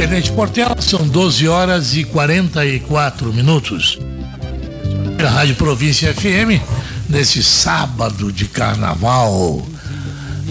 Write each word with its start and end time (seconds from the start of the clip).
Tenente 0.00 0.32
Portela, 0.32 0.80
são 0.80 1.06
12 1.06 1.46
horas 1.46 1.94
e 1.94 2.04
44 2.04 3.30
minutos. 3.34 3.98
A 5.22 5.28
Rádio 5.28 5.56
Província 5.56 6.14
FM, 6.14 6.58
nesse 7.06 7.42
sábado 7.42 8.32
de 8.32 8.46
carnaval. 8.46 9.62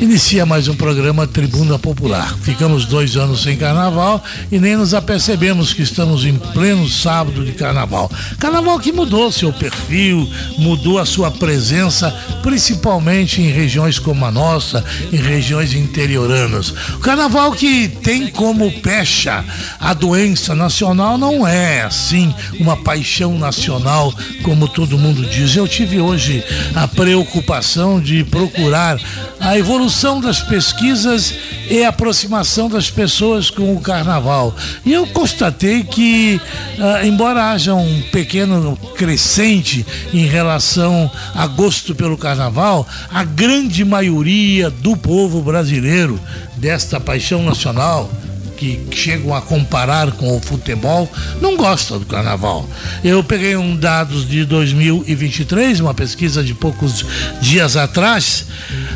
Inicia 0.02 0.46
mais 0.46 0.70
um 0.70 0.76
programa 0.76 1.28
Tribuna 1.28 1.78
Popular. 1.78 2.34
Ficamos 2.42 2.86
dois 2.86 3.18
anos 3.18 3.44
sem 3.44 3.58
carnaval 3.58 4.24
e 4.50 4.58
nem 4.58 4.78
nos 4.78 4.94
apercebemos 4.94 5.74
que 5.74 5.82
estamos 5.82 6.24
em 6.24 6.38
pleno 6.38 6.88
sábado 6.88 7.44
de 7.44 7.52
carnaval. 7.52 8.10
Carnaval 8.40 8.80
que 8.80 8.94
mudou 8.94 9.30
seu 9.30 9.52
perfil, 9.52 10.26
mudou 10.58 11.00
a 11.00 11.06
sua 11.06 11.30
presença, 11.30 12.12
principalmente 12.42 13.42
em 13.42 13.52
regiões 13.52 14.00
como 14.00 14.26
a 14.26 14.32
nossa, 14.32 14.86
em 15.12 15.18
regiões 15.18 15.74
interioranas. 15.74 16.70
O 16.96 17.00
carnaval 17.00 17.52
que 17.52 17.90
tem 17.90 18.28
como 18.28 18.72
pecha 18.80 19.44
a 19.82 19.94
doença 19.94 20.56
nacional 20.56 21.18
não 21.18 21.46
é 21.46 21.82
assim 21.82 22.34
uma 22.58 22.78
paixão 22.78 23.38
nacional 23.38 24.14
como 24.44 24.70
todo 24.70 24.98
mundo 24.98 25.26
diz. 25.26 25.58
Eu 25.58 25.68
tive 25.68 26.00
hoje 26.00 26.42
a 26.74 26.88
preocupação 26.88 28.00
de 28.00 28.24
procurar 28.24 28.98
a 29.42 29.58
evolução 29.58 29.89
das 30.22 30.40
pesquisas 30.40 31.34
e 31.68 31.84
a 31.84 31.90
aproximação 31.90 32.70
das 32.70 32.92
pessoas 32.92 33.50
com 33.50 33.74
o 33.74 33.82
carnaval. 33.82 34.56
E 34.86 34.94
eu 34.94 35.08
constatei 35.08 35.84
que, 35.84 36.40
uh, 36.78 37.06
embora 37.06 37.52
haja 37.52 37.74
um 37.74 38.02
pequeno 38.12 38.78
crescente 38.96 39.84
em 40.14 40.28
relação 40.28 41.12
a 41.34 41.48
gosto 41.48 41.96
pelo 41.96 42.18
carnaval, 42.18 42.88
a 43.10 43.24
grande 43.24 43.84
maioria 43.84 44.70
do 44.70 44.96
povo 44.96 45.42
brasileiro, 45.42 46.20
desta 46.56 47.00
paixão 47.00 47.42
nacional, 47.42 48.12
que 48.60 48.80
chegam 48.92 49.34
a 49.34 49.42
comparar 49.42 50.12
com 50.12 50.36
o 50.36 50.42
futebol 50.42 51.10
não 51.40 51.56
gostam 51.56 51.98
do 51.98 52.06
carnaval. 52.06 52.70
Eu 53.02 53.24
peguei 53.24 53.56
um 53.56 53.74
dados 53.74 54.28
de 54.28 54.44
2023, 54.44 55.80
uma 55.80 55.94
pesquisa 55.94 56.44
de 56.44 56.54
poucos 56.54 57.06
dias 57.42 57.78
atrás, 57.78 58.48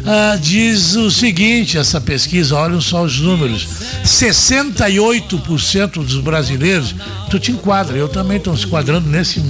uh, 0.01 0.37
diz 0.37 0.95
o 0.95 1.09
seguinte: 1.09 1.77
essa 1.77 2.01
pesquisa, 2.01 2.55
olhem 2.55 2.81
só 2.81 3.03
os 3.03 3.21
números, 3.21 3.65
68% 4.03 6.03
dos 6.03 6.19
brasileiros, 6.19 6.93
tu 7.29 7.39
te 7.39 7.53
enquadra, 7.53 7.95
eu 7.95 8.09
também 8.09 8.35
estou 8.37 8.57
se 8.57 8.65
enquadrando 8.65 9.09
nesse 9.09 9.41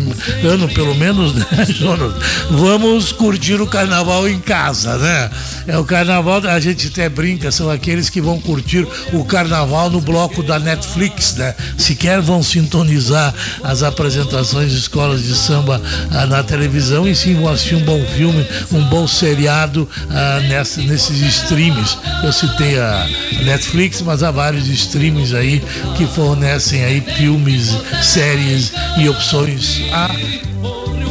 ano, 0.44 0.70
pelo 0.70 0.94
menos, 0.94 1.34
né, 1.34 1.48
Jonas? 1.74 2.14
Vamos 2.52 3.12
curtir 3.12 3.60
o 3.60 3.66
carnaval 3.66 4.30
em 4.30 4.40
casa, 4.40 4.96
né? 5.00 5.32
É 5.66 5.76
o 5.78 5.84
carnaval, 5.84 6.46
a 6.46 6.60
gente 6.60 6.86
até 6.88 7.10
brinca, 7.10 7.52
são 7.52 7.68
aqueles 7.68 8.12
que 8.12 8.22
vão 8.22 8.40
curtir 8.40 8.88
o 9.12 9.26
carnaval 9.26 9.90
no 9.90 10.03
bloco 10.04 10.44
da 10.44 10.60
Netflix, 10.60 11.36
né? 11.36 11.56
Sequer 11.78 12.22
vão 12.22 12.44
sintonizar 12.44 13.34
as 13.64 13.84
apresentações 13.84 14.72
de 14.72 14.78
escolas 14.78 15.24
de 15.24 15.36
samba 15.36 15.82
ah, 16.12 16.26
na 16.26 16.44
televisão 16.44 17.08
e 17.08 17.16
sim 17.16 17.36
vão 17.36 17.50
assistir 17.50 17.76
um 17.76 17.84
bom 17.84 18.04
filme, 18.16 18.46
um 18.72 18.84
bom 18.86 19.08
seriado 19.08 19.90
ah, 20.10 20.40
nessa, 20.48 20.82
nesses 20.82 21.20
streams. 21.22 21.98
Eu 22.24 22.32
citei 22.32 22.80
a 22.80 23.08
Netflix, 23.44 24.02
mas 24.02 24.24
há 24.24 24.32
vários 24.32 24.68
streams 24.68 25.36
aí 25.36 25.64
que 25.96 26.06
fornecem 26.06 26.84
aí 26.84 27.02
filmes, 27.02 27.76
séries 28.02 28.72
e 28.98 29.10
opções 29.10 29.82
à 29.92 30.10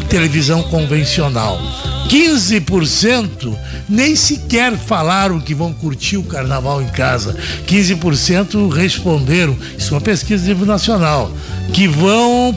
televisão 0.09 0.63
convencional. 0.65 1.61
15% 2.09 3.57
nem 3.89 4.15
sequer 4.15 4.77
falaram 4.77 5.41
que 5.41 5.55
vão 5.55 5.73
curtir 5.73 6.17
o 6.17 6.23
carnaval 6.23 6.83
em 6.83 6.89
casa. 6.89 7.37
15% 7.67 8.71
responderam, 8.71 9.57
isso 9.77 9.93
é 9.93 9.95
uma 9.95 10.01
pesquisa 10.01 10.43
de 10.43 10.49
nível 10.51 10.67
nacional, 10.67 11.33
que 11.73 11.89
vão, 11.89 12.55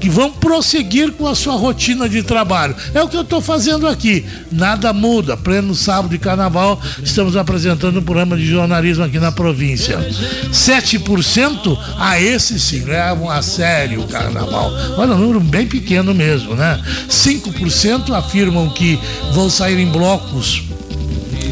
que 0.00 0.08
vão 0.08 0.30
prosseguir 0.32 1.12
com 1.12 1.26
a 1.26 1.34
sua 1.34 1.54
rotina 1.54 2.08
de 2.08 2.22
trabalho. 2.22 2.74
É 2.94 3.02
o 3.02 3.08
que 3.08 3.16
eu 3.16 3.22
estou 3.22 3.40
fazendo 3.40 3.86
aqui. 3.86 4.24
Nada 4.50 4.92
muda. 4.92 5.36
Pleno 5.36 5.74
sábado 5.74 6.10
de 6.10 6.18
carnaval, 6.18 6.80
estamos 7.02 7.36
apresentando 7.36 8.00
um 8.00 8.02
programa 8.02 8.36
de 8.36 8.46
jornalismo 8.46 9.04
aqui 9.04 9.18
na 9.18 9.30
província. 9.30 9.98
7% 10.52 11.78
a 11.98 12.20
esse 12.20 12.58
sim 12.58 12.84
levam 12.84 13.30
a 13.30 13.42
sério 13.42 14.02
o 14.02 14.08
carnaval. 14.08 14.72
Olha, 14.96 15.14
um 15.14 15.18
número 15.18 15.40
bem 15.40 15.66
pequeno 15.66 16.14
mesmo, 16.14 16.54
né? 16.54 16.80
5% 17.08 18.12
afirmam 18.14 18.70
que 18.70 18.98
vão 19.32 19.48
sair 19.48 19.78
em 19.78 19.86
blocos 19.86 20.64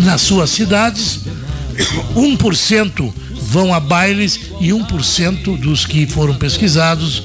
nas 0.01 0.21
suas 0.21 0.51
cidades, 0.51 1.21
1% 2.15 3.13
vão 3.49 3.73
a 3.73 3.81
bailes 3.81 4.39
e 4.61 4.69
1% 4.69 5.59
dos 5.59 5.87
que 5.87 6.07
foram 6.07 6.35
pesquisados 6.35 7.23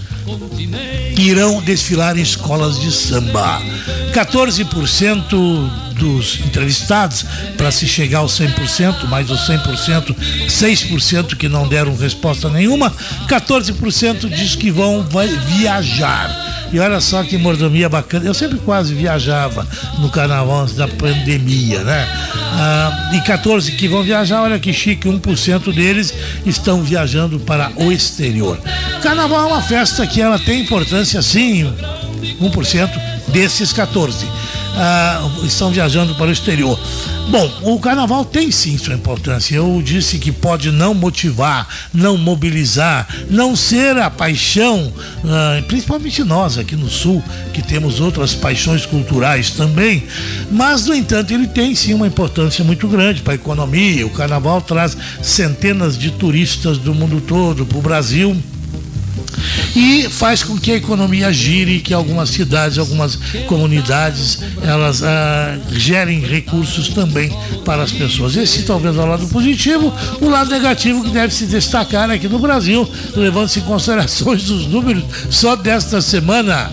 irão 1.17 1.61
desfilar 1.61 2.17
em 2.17 2.22
escolas 2.22 2.79
de 2.79 2.91
samba. 2.91 3.61
14% 4.13 5.94
dos 5.95 6.39
entrevistados, 6.39 7.25
para 7.57 7.72
se 7.72 7.88
chegar 7.88 8.19
aos 8.19 8.39
100%, 8.39 9.06
mais 9.07 9.29
os 9.29 9.41
100%, 9.41 10.16
6% 10.47 11.35
que 11.35 11.50
não 11.50 11.67
deram 11.67 11.95
resposta 11.95 12.50
nenhuma, 12.50 12.91
14% 13.28 14.29
diz 14.29 14.56
que 14.56 14.72
vão 14.72 15.06
viajar. 15.57 16.52
E 16.73 16.79
olha 16.79 17.00
só 17.00 17.23
que 17.23 17.38
mordomia 17.38 17.88
bacana. 17.88 18.25
Eu 18.25 18.34
sempre 18.34 18.57
quase 18.57 18.95
viajava 18.95 19.66
no 20.00 20.09
carnaval 20.09 20.61
antes 20.61 20.75
da 20.75 20.88
pandemia, 20.88 21.84
né? 21.84 22.07
Ah, 22.35 23.11
e 23.13 23.22
14 23.22 23.73
que 23.73 23.88
vão 23.88 24.01
viajar, 24.01 24.41
olha 24.41 24.57
que 24.57 24.73
chique, 24.73 25.07
1% 25.07 25.72
deles 25.72 26.12
estão 26.47 26.81
viajando 26.81 27.39
para 27.39 27.72
o 27.75 27.91
exterior. 27.91 28.59
Carnaval 29.03 29.41
é 29.41 29.53
uma 29.53 29.62
festa 29.62 30.07
que 30.07 30.19
ela 30.19 30.39
tem 30.39 30.62
importância 30.62 31.22
sim, 31.22 31.72
1% 32.41 32.89
desses 33.28 33.72
14 33.72 34.25
ah, 34.75 35.29
estão 35.44 35.69
viajando 35.69 36.16
para 36.16 36.28
o 36.28 36.31
exterior. 36.31 36.79
Bom, 37.29 37.51
o 37.63 37.79
carnaval 37.79 38.25
tem 38.25 38.51
sim 38.51 38.78
sua 38.78 38.94
importância. 38.94 39.56
Eu 39.56 39.81
disse 39.84 40.19
que 40.19 40.31
pode 40.31 40.72
não 40.72 40.94
motivar, 40.94 41.67
não 41.94 42.17
mobilizar, 42.17 43.07
não 43.29 43.56
ser 43.56 43.97
a 43.97 44.09
paixão, 44.09 44.91
ah, 45.25 45.63
principalmente 45.67 46.23
nós 46.23 46.57
aqui 46.57 46.75
no 46.75 46.89
Sul, 46.89 47.23
que 47.53 47.62
temos 47.62 48.00
outras 48.00 48.35
paixões 48.35 48.85
culturais 48.85 49.51
também, 49.51 50.03
mas, 50.51 50.85
no 50.85 50.94
entanto, 50.94 51.33
ele 51.33 51.47
tem 51.47 51.73
sim 51.73 51.94
uma 51.94 52.07
importância 52.07 52.63
muito 52.63 52.88
grande 52.88 53.22
para 53.22 53.33
a 53.33 53.35
economia. 53.35 54.06
O 54.06 54.12
carnaval 54.12 54.62
traz 54.62 54.95
centenas 55.22 55.97
de 55.97 56.12
turistas 56.12 56.78
do 56.78 56.94
mundo 56.94 57.22
todo 57.22 57.66
para 57.66 57.78
o 57.78 57.81
Brasil 57.81 58.35
e 59.75 60.07
faz 60.09 60.43
com 60.43 60.57
que 60.57 60.71
a 60.71 60.75
economia 60.75 61.31
gire, 61.31 61.79
que 61.79 61.93
algumas 61.93 62.29
cidades, 62.29 62.77
algumas 62.77 63.17
comunidades, 63.47 64.39
elas 64.61 65.03
ah, 65.03 65.57
gerem 65.71 66.19
recursos 66.19 66.89
também 66.89 67.31
para 67.65 67.83
as 67.83 67.91
pessoas. 67.91 68.35
Esse 68.35 68.63
talvez 68.63 68.95
é 68.95 68.99
o 68.99 69.05
lado 69.05 69.27
positivo, 69.27 69.93
o 70.21 70.29
lado 70.29 70.49
negativo 70.49 71.03
que 71.03 71.11
deve 71.11 71.33
se 71.33 71.45
destacar 71.45 72.09
aqui 72.09 72.27
no 72.27 72.39
Brasil, 72.39 72.89
levando-se 73.15 73.59
em 73.59 73.63
considerações 73.63 74.43
dos 74.43 74.67
números 74.67 75.03
só 75.29 75.55
desta 75.55 76.01
semana 76.01 76.71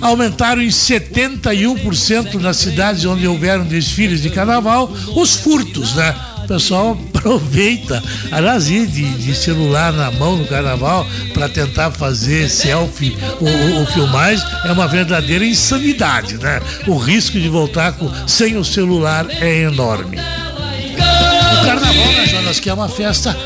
aumentaram 0.00 0.62
em 0.62 0.68
71% 0.68 2.34
nas 2.40 2.56
cidades 2.56 3.04
onde 3.04 3.26
houveram 3.26 3.64
desfiles 3.64 4.22
de 4.22 4.30
carnaval 4.30 4.90
os 5.14 5.34
furtos, 5.36 5.94
né? 5.94 6.14
pessoal 6.50 6.96
aproveita, 7.20 8.02
aliás, 8.32 8.66
de, 8.66 8.86
de 8.86 9.34
celular 9.34 9.92
na 9.92 10.10
mão 10.10 10.36
no 10.36 10.46
carnaval 10.46 11.06
para 11.34 11.48
tentar 11.48 11.90
fazer 11.90 12.48
selfie 12.48 13.16
ou, 13.40 13.48
ou, 13.48 13.80
ou 13.80 13.86
filmagem 13.86 14.44
é 14.64 14.72
uma 14.72 14.88
verdadeira 14.88 15.44
insanidade, 15.44 16.38
né? 16.38 16.60
O 16.86 16.96
risco 16.96 17.38
de 17.38 17.48
voltar 17.48 17.92
com, 17.92 18.10
sem 18.26 18.56
o 18.56 18.64
celular 18.64 19.26
é 19.30 19.62
enorme. 19.62 20.16
O 20.16 21.64
carnaval, 21.64 22.12
né, 22.12 22.26
Jonas, 22.26 22.58
que 22.58 22.70
é 22.70 22.74
uma 22.74 22.88
festa, 22.88 23.36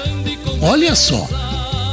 olha 0.61 0.95
só, 0.95 1.29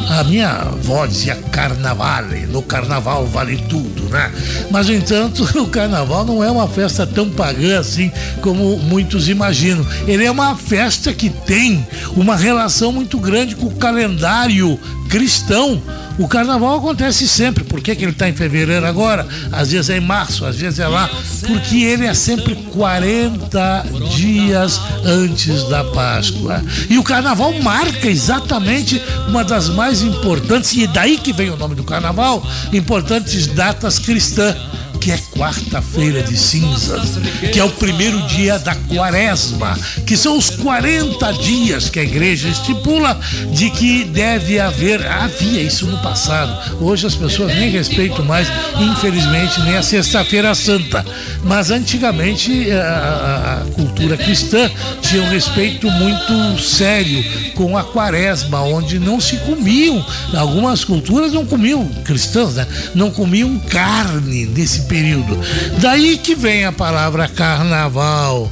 a 0.09 0.23
minha 0.23 0.49
avó 0.49 1.05
dizia 1.05 1.35
carnavale, 1.51 2.45
no 2.47 2.61
carnaval 2.61 3.25
vale 3.25 3.57
tudo, 3.69 4.09
né? 4.09 4.31
Mas, 4.69 4.87
no 4.87 4.93
entanto, 4.93 5.43
o 5.59 5.67
carnaval 5.67 6.25
não 6.25 6.43
é 6.43 6.49
uma 6.49 6.67
festa 6.67 7.05
tão 7.05 7.29
pagã 7.29 7.79
assim 7.79 8.11
como 8.41 8.77
muitos 8.77 9.29
imaginam. 9.29 9.85
Ele 10.07 10.25
é 10.25 10.31
uma 10.31 10.55
festa 10.55 11.13
que 11.13 11.29
tem 11.29 11.85
uma 12.15 12.35
relação 12.35 12.91
muito 12.91 13.19
grande 13.19 13.55
com 13.55 13.67
o 13.67 13.75
calendário 13.75 14.79
cristão. 15.11 15.79
O 16.17 16.27
carnaval 16.27 16.77
acontece 16.77 17.27
sempre. 17.27 17.63
Por 17.65 17.81
que, 17.81 17.95
que 17.95 18.03
ele 18.03 18.11
está 18.11 18.29
em 18.29 18.33
fevereiro 18.33 18.85
agora? 18.85 19.27
Às 19.51 19.71
vezes 19.71 19.89
é 19.89 19.97
em 19.97 20.01
março, 20.01 20.45
às 20.45 20.55
vezes 20.55 20.79
é 20.79 20.87
lá. 20.87 21.09
Porque 21.45 21.83
ele 21.83 22.05
é 22.05 22.13
sempre 22.13 22.55
40 22.55 23.85
dias 24.15 24.79
antes 25.03 25.67
da 25.67 25.83
Páscoa. 25.83 26.63
E 26.89 26.97
o 26.97 27.03
carnaval 27.03 27.53
marca 27.61 28.07
exatamente 28.07 29.01
uma 29.27 29.43
das 29.43 29.67
mais 29.69 30.01
importantes, 30.01 30.73
e 30.73 30.87
daí 30.87 31.17
que 31.17 31.33
vem 31.33 31.49
o 31.49 31.57
nome 31.57 31.75
do 31.75 31.83
carnaval, 31.83 32.41
importantes 32.71 33.47
datas 33.47 33.99
cristãs 33.99 34.55
que 35.01 35.11
é 35.11 35.17
quarta-feira 35.35 36.21
de 36.21 36.37
cinzas, 36.37 37.17
que 37.51 37.59
é 37.59 37.63
o 37.63 37.71
primeiro 37.71 38.21
dia 38.27 38.59
da 38.59 38.75
quaresma, 38.75 39.75
que 40.05 40.15
são 40.15 40.37
os 40.37 40.51
40 40.51 41.31
dias 41.33 41.89
que 41.89 41.99
a 41.99 42.03
igreja 42.03 42.47
estipula 42.47 43.19
de 43.51 43.71
que 43.71 44.03
deve 44.03 44.59
haver, 44.59 45.03
havia 45.07 45.63
isso 45.63 45.87
no 45.87 45.97
passado. 45.97 46.77
Hoje 46.79 47.07
as 47.07 47.15
pessoas 47.15 47.55
nem 47.55 47.71
respeitam 47.71 48.23
mais, 48.23 48.47
infelizmente, 48.79 49.59
nem 49.61 49.75
a 49.75 49.81
Sexta-feira 49.81 50.53
Santa. 50.53 51.03
Mas 51.43 51.71
antigamente 51.71 52.69
eh, 52.69 52.79
a, 52.79 53.65
cultura 53.73 54.15
cristã 54.15 54.69
tinha 55.01 55.23
um 55.23 55.29
respeito 55.29 55.89
muito 55.89 56.61
sério 56.61 57.23
com 57.55 57.75
a 57.75 57.83
quaresma, 57.83 58.61
onde 58.61 58.99
não 58.99 59.19
se 59.19 59.37
comiam, 59.37 60.05
algumas 60.35 60.83
culturas 60.83 61.33
não 61.33 61.45
comiam, 61.45 61.87
cristãs, 62.05 62.55
né? 62.55 62.67
Não 62.93 63.09
comiam 63.09 63.57
carne 63.57 64.45
nesse 64.45 64.81
período. 64.91 65.39
Daí 65.79 66.17
que 66.17 66.35
vem 66.35 66.65
a 66.65 66.73
palavra 66.73 67.29
carnaval, 67.29 68.51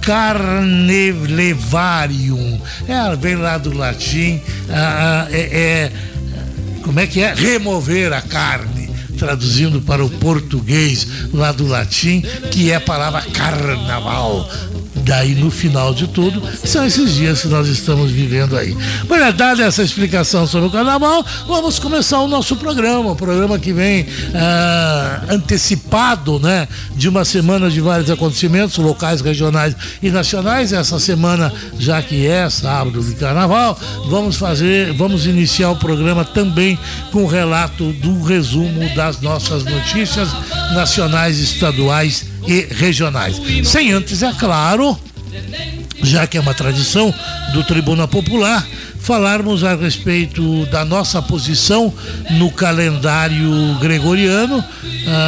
carnevarium. 0.00 2.60
É, 2.86 3.16
vem 3.16 3.34
lá 3.34 3.58
do 3.58 3.76
latim, 3.76 4.40
ah, 4.70 5.26
é, 5.32 5.40
é, 5.40 5.90
como 6.84 7.00
é 7.00 7.08
que 7.08 7.20
é? 7.20 7.34
Remover 7.34 8.12
a 8.12 8.22
carne. 8.22 8.88
Traduzindo 9.18 9.82
para 9.82 10.04
o 10.04 10.08
português 10.08 11.06
lá 11.34 11.50
do 11.52 11.66
latim, 11.66 12.22
que 12.52 12.70
é 12.70 12.76
a 12.76 12.80
palavra 12.80 13.22
carnaval. 13.32 14.48
Daí, 15.04 15.34
no 15.34 15.50
final 15.50 15.94
de 15.94 16.06
tudo, 16.06 16.42
são 16.64 16.84
esses 16.84 17.14
dias 17.14 17.42
que 17.42 17.48
nós 17.48 17.68
estamos 17.68 18.10
vivendo 18.10 18.56
aí. 18.56 18.76
Olha, 19.08 19.32
dada 19.32 19.62
essa 19.62 19.82
explicação 19.82 20.46
sobre 20.46 20.68
o 20.68 20.70
carnaval, 20.70 21.24
vamos 21.46 21.78
começar 21.78 22.20
o 22.20 22.28
nosso 22.28 22.56
programa. 22.56 23.12
O 23.12 23.16
programa 23.16 23.58
que 23.58 23.72
vem 23.72 24.06
ah, 24.34 25.22
antecipado, 25.30 26.38
né? 26.38 26.68
De 26.94 27.08
uma 27.08 27.24
semana 27.24 27.70
de 27.70 27.80
vários 27.80 28.10
acontecimentos 28.10 28.76
locais, 28.78 29.20
regionais 29.20 29.74
e 30.02 30.10
nacionais. 30.10 30.72
Essa 30.72 30.98
semana, 30.98 31.52
já 31.78 32.02
que 32.02 32.26
é 32.26 32.48
sábado 32.50 33.02
de 33.02 33.14
carnaval, 33.14 33.78
vamos 34.08 34.36
fazer, 34.36 34.92
vamos 34.92 35.26
iniciar 35.26 35.70
o 35.70 35.76
programa 35.76 36.24
também 36.24 36.78
com 37.10 37.24
o 37.24 37.26
relato 37.26 37.92
do 37.94 38.22
resumo 38.22 38.88
das 38.94 39.20
nossas 39.20 39.64
notícias 39.64 40.28
nacionais, 40.74 41.38
estaduais 41.38 42.29
e 42.46 42.66
regionais. 42.70 43.40
Sem 43.64 43.92
antes, 43.92 44.22
é 44.22 44.32
claro, 44.32 44.98
já 46.02 46.26
que 46.26 46.36
é 46.36 46.40
uma 46.40 46.54
tradição 46.54 47.14
do 47.52 47.62
Tribuna 47.64 48.08
Popular, 48.08 48.66
falarmos 49.00 49.64
a 49.64 49.74
respeito 49.74 50.66
da 50.66 50.84
nossa 50.84 51.22
posição 51.22 51.92
no 52.32 52.50
calendário 52.50 53.74
gregoriano, 53.80 54.62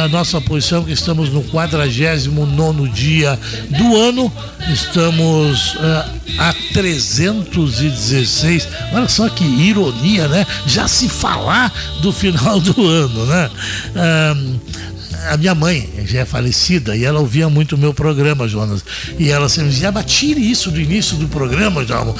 a 0.05 0.07
nossa 0.07 0.39
posição 0.39 0.83
que 0.83 0.91
estamos 0.91 1.29
no 1.29 1.41
49 1.43 2.89
dia 2.93 3.39
do 3.69 3.97
ano, 3.97 4.31
estamos 4.71 5.73
uh, 5.75 6.05
a 6.37 6.53
316, 6.73 8.67
olha 8.93 9.09
só 9.09 9.27
que 9.29 9.43
ironia, 9.43 10.27
né? 10.27 10.45
Já 10.65 10.87
se 10.87 11.09
falar 11.09 11.73
do 12.01 12.11
final 12.13 12.59
do 12.59 12.87
ano, 12.87 13.25
né? 13.25 13.49
A 15.29 15.37
minha 15.37 15.55
mãe 15.55 15.89
já 16.05 16.19
é 16.19 16.25
falecida 16.25 16.95
e 16.95 17.05
ela 17.05 17.19
ouvia 17.19 17.49
muito 17.49 17.75
o 17.75 17.77
meu 17.77 17.93
programa, 17.93 18.47
Jonas. 18.47 18.83
E 19.17 19.29
ela 19.29 19.47
sempre 19.47 19.69
dizia, 19.69 19.91
mas 19.91 20.05
tire 20.05 20.39
isso 20.39 20.69
do 20.69 20.79
início 20.79 21.15
do 21.17 21.27
programa, 21.27 21.85
João. 21.85 22.15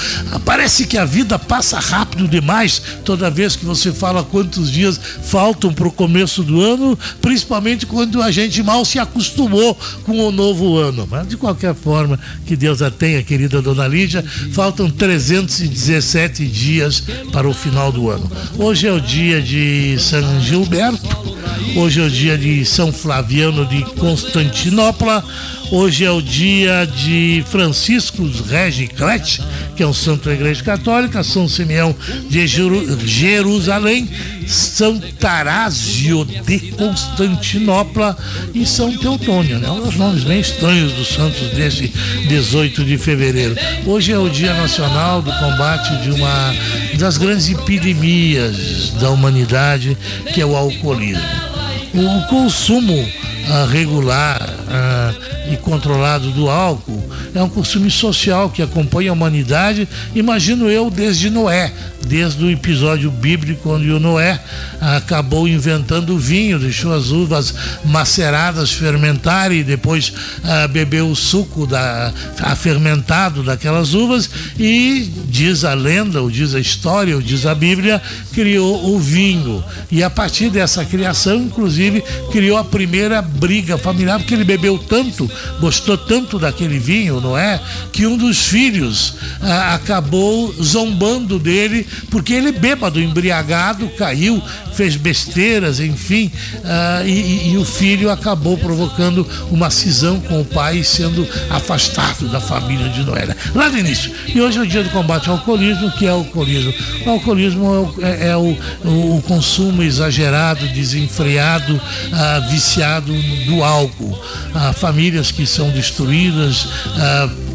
Parece 0.45 0.85
que 0.85 0.97
a 0.97 1.05
vida 1.05 1.37
passa 1.37 1.79
rápido 1.79 2.27
demais 2.27 2.81
toda 3.03 3.29
vez 3.29 3.55
que 3.55 3.65
você 3.65 3.91
fala 3.91 4.23
quantos 4.23 4.71
dias 4.71 4.99
faltam 5.23 5.73
para 5.73 5.87
o 5.87 5.91
começo 5.91 6.43
do 6.43 6.61
ano, 6.61 6.97
principalmente 7.21 7.85
quando 7.85 8.21
a 8.21 8.31
gente 8.31 8.63
mal 8.63 8.85
se 8.85 8.99
acostumou 8.99 9.77
com 10.03 10.19
o 10.19 10.31
novo 10.31 10.77
ano. 10.77 11.07
Mas 11.09 11.27
de 11.27 11.35
qualquer 11.35 11.75
forma, 11.75 12.19
que 12.45 12.55
Deus 12.55 12.81
a 12.81 12.89
tenha, 12.89 13.23
querida 13.23 13.61
dona 13.61 13.87
Lídia, 13.87 14.23
faltam 14.53 14.89
317 14.89 16.45
dias 16.47 17.03
para 17.31 17.47
o 17.47 17.53
final 17.53 17.91
do 17.91 18.09
ano. 18.09 18.31
Hoje 18.57 18.87
é 18.87 18.91
o 18.91 19.01
dia 19.01 19.41
de 19.41 19.97
São 19.99 20.39
Gilberto, 20.39 21.35
hoje 21.75 21.99
é 21.99 22.05
o 22.05 22.09
dia 22.09 22.37
de 22.37 22.63
São 22.65 22.92
Flaviano 22.93 23.65
de 23.65 23.83
Constantinopla. 23.95 25.23
Hoje 25.71 26.05
é 26.05 26.11
o 26.11 26.21
dia 26.21 26.85
de 26.85 27.43
Francisco 27.47 28.29
Regi 28.47 28.87
Clet, 28.87 29.41
que 29.75 29.81
é 29.81 29.87
um 29.87 29.93
santo 29.93 30.25
da 30.25 30.33
Igreja 30.33 30.63
Católica, 30.63 31.23
São 31.23 31.47
Simeão 31.47 31.95
de 32.29 32.45
Jerusalém, 32.45 34.07
São 34.47 34.99
Tarásio 34.99 36.25
de 36.25 36.71
Constantinopla 36.73 38.15
e 38.53 38.65
São 38.67 38.95
Teotônio, 38.95 39.57
né? 39.57 39.69
Os 39.71 39.95
nomes 39.95 40.23
bem 40.23 40.39
estranhos 40.39 40.93
dos 40.93 41.07
santos 41.07 41.49
desse 41.49 41.87
18 42.27 42.85
de 42.85 42.97
fevereiro. 42.97 43.55
Hoje 43.85 44.11
é 44.11 44.19
o 44.19 44.29
Dia 44.29 44.53
Nacional 44.53 45.23
do 45.23 45.31
Combate 45.31 46.03
de 46.03 46.11
uma 46.11 46.53
das 46.99 47.17
grandes 47.17 47.49
epidemias 47.49 48.91
da 49.01 49.09
humanidade, 49.09 49.97
que 50.33 50.39
é 50.39 50.45
o 50.45 50.55
alcoolismo 50.55 51.52
o 51.93 52.27
consumo 52.27 53.07
uh, 53.43 53.65
regular 53.69 54.41
uh, 54.41 55.51
e 55.53 55.57
controlado 55.57 56.31
do 56.31 56.49
álcool 56.49 57.03
é 57.35 57.41
um 57.41 57.49
costume 57.49 57.89
social 57.89 58.49
que 58.49 58.61
acompanha 58.61 59.09
a 59.09 59.13
humanidade, 59.13 59.87
imagino 60.13 60.69
eu, 60.69 60.89
desde 60.89 61.29
Noé, 61.29 61.73
desde 62.05 62.43
o 62.43 62.51
episódio 62.51 63.09
bíblico 63.09 63.71
onde 63.71 63.89
o 63.89 63.99
Noé 63.99 64.39
acabou 64.79 65.47
inventando 65.47 66.13
o 66.13 66.17
vinho, 66.17 66.59
deixou 66.59 66.93
as 66.93 67.09
uvas 67.09 67.53
maceradas 67.85 68.71
fermentarem 68.71 69.59
e 69.59 69.63
depois 69.63 70.13
ah, 70.43 70.67
bebeu 70.67 71.09
o 71.09 71.15
suco 71.15 71.65
da, 71.65 72.13
fermentado 72.57 73.41
daquelas 73.41 73.93
uvas 73.93 74.29
e 74.59 75.11
diz 75.27 75.63
a 75.63 75.73
lenda, 75.73 76.21
ou 76.21 76.29
diz 76.29 76.53
a 76.53 76.59
história, 76.59 77.15
ou 77.15 77.21
diz 77.21 77.45
a 77.45 77.55
Bíblia, 77.55 78.01
criou 78.33 78.93
o 78.93 78.99
vinho. 78.99 79.63
E 79.91 80.03
a 80.03 80.09
partir 80.09 80.49
dessa 80.49 80.85
criação, 80.85 81.37
inclusive, 81.37 82.03
criou 82.31 82.57
a 82.57 82.63
primeira 82.63 83.21
briga 83.33 83.77
familiar, 83.77 84.19
porque 84.19 84.33
ele 84.33 84.43
bebeu 84.43 84.77
tanto, 84.77 85.29
gostou 85.59 85.97
tanto 85.97 86.39
daquele 86.39 86.79
vinho, 86.79 87.19
Noé, 87.19 87.59
que 87.91 88.05
um 88.05 88.17
dos 88.17 88.45
filhos 88.45 89.15
ah, 89.41 89.75
acabou 89.75 90.53
zombando 90.61 91.39
dele 91.39 91.85
porque 92.09 92.33
ele 92.33 92.51
bêbado, 92.51 93.01
embriagado, 93.01 93.89
caiu, 93.97 94.41
fez 94.73 94.95
besteiras, 94.95 95.79
enfim, 95.79 96.31
uh, 96.55 97.07
e, 97.07 97.51
e, 97.51 97.57
o 97.57 97.65
filho 97.65 98.09
acabou 98.09 98.57
provocando 98.57 99.27
uma 99.51 99.69
cisão 99.69 100.19
com 100.19 100.41
o 100.41 100.45
pai, 100.45 100.83
sendo 100.83 101.27
afastado 101.49 102.27
da 102.27 102.39
família 102.39 102.89
de 102.89 103.03
Noé. 103.03 103.27
Lá 103.53 103.69
no 103.69 103.77
início. 103.77 104.11
E 104.27 104.41
hoje 104.41 104.57
é 104.57 104.61
o 104.61 104.67
dia 104.67 104.83
do 104.83 104.89
combate 104.89 105.29
ao 105.29 105.35
alcoolismo, 105.35 105.91
que 105.91 106.05
é 106.05 106.11
o 106.11 106.17
alcoolismo. 106.17 106.73
O 107.05 107.09
alcoolismo 107.11 107.95
é, 108.01 108.29
é 108.29 108.37
o, 108.37 108.57
o, 108.83 109.21
consumo 109.27 109.83
exagerado, 109.83 110.67
desenfreado, 110.69 111.75
uh, 111.75 112.49
viciado 112.49 113.13
do 113.45 113.63
álcool. 113.63 114.11
Uh, 114.11 114.73
famílias 114.73 115.31
que 115.31 115.45
são 115.45 115.69
destruídas, 115.69 116.67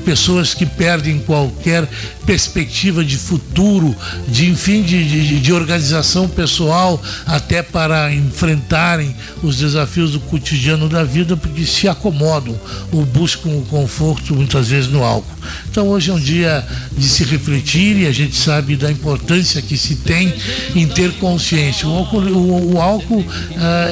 pessoas 0.08 0.54
que 0.54 0.64
perdem 0.64 1.18
qualquer 1.18 1.86
perspectiva 2.24 3.04
de 3.04 3.18
futuro, 3.18 3.94
de 4.26 4.48
enfim, 4.48 4.80
de, 4.80 5.06
de, 5.06 5.38
de, 5.38 5.52
organização 5.52 6.26
pessoal, 6.26 6.98
até 7.26 7.62
para 7.62 8.10
enfrentarem 8.10 9.14
os 9.42 9.58
desafios 9.58 10.12
do 10.12 10.20
cotidiano 10.20 10.88
da 10.88 11.04
vida, 11.04 11.36
porque 11.36 11.66
se 11.66 11.86
acomodam 11.86 12.58
ou 12.90 13.04
buscam 13.04 13.50
o 13.50 13.66
conforto 13.68 14.34
muitas 14.34 14.68
vezes 14.68 14.88
no 14.88 15.04
álcool. 15.04 15.38
Então 15.70 15.88
hoje 15.88 16.10
é 16.10 16.14
um 16.14 16.20
dia 16.20 16.66
de 16.96 17.06
se 17.06 17.24
refletir 17.24 17.98
e 17.98 18.06
a 18.06 18.12
gente 18.12 18.34
sabe 18.34 18.76
da 18.76 18.90
importância 18.90 19.60
que 19.60 19.76
se 19.76 19.96
tem 19.96 20.32
em 20.74 20.86
ter 20.86 21.12
consciência. 21.18 21.86
O 21.86 21.94
álcool, 21.94 22.20
o, 22.20 22.74
o 22.74 22.80
álcool 22.80 23.20
uh, 23.20 23.26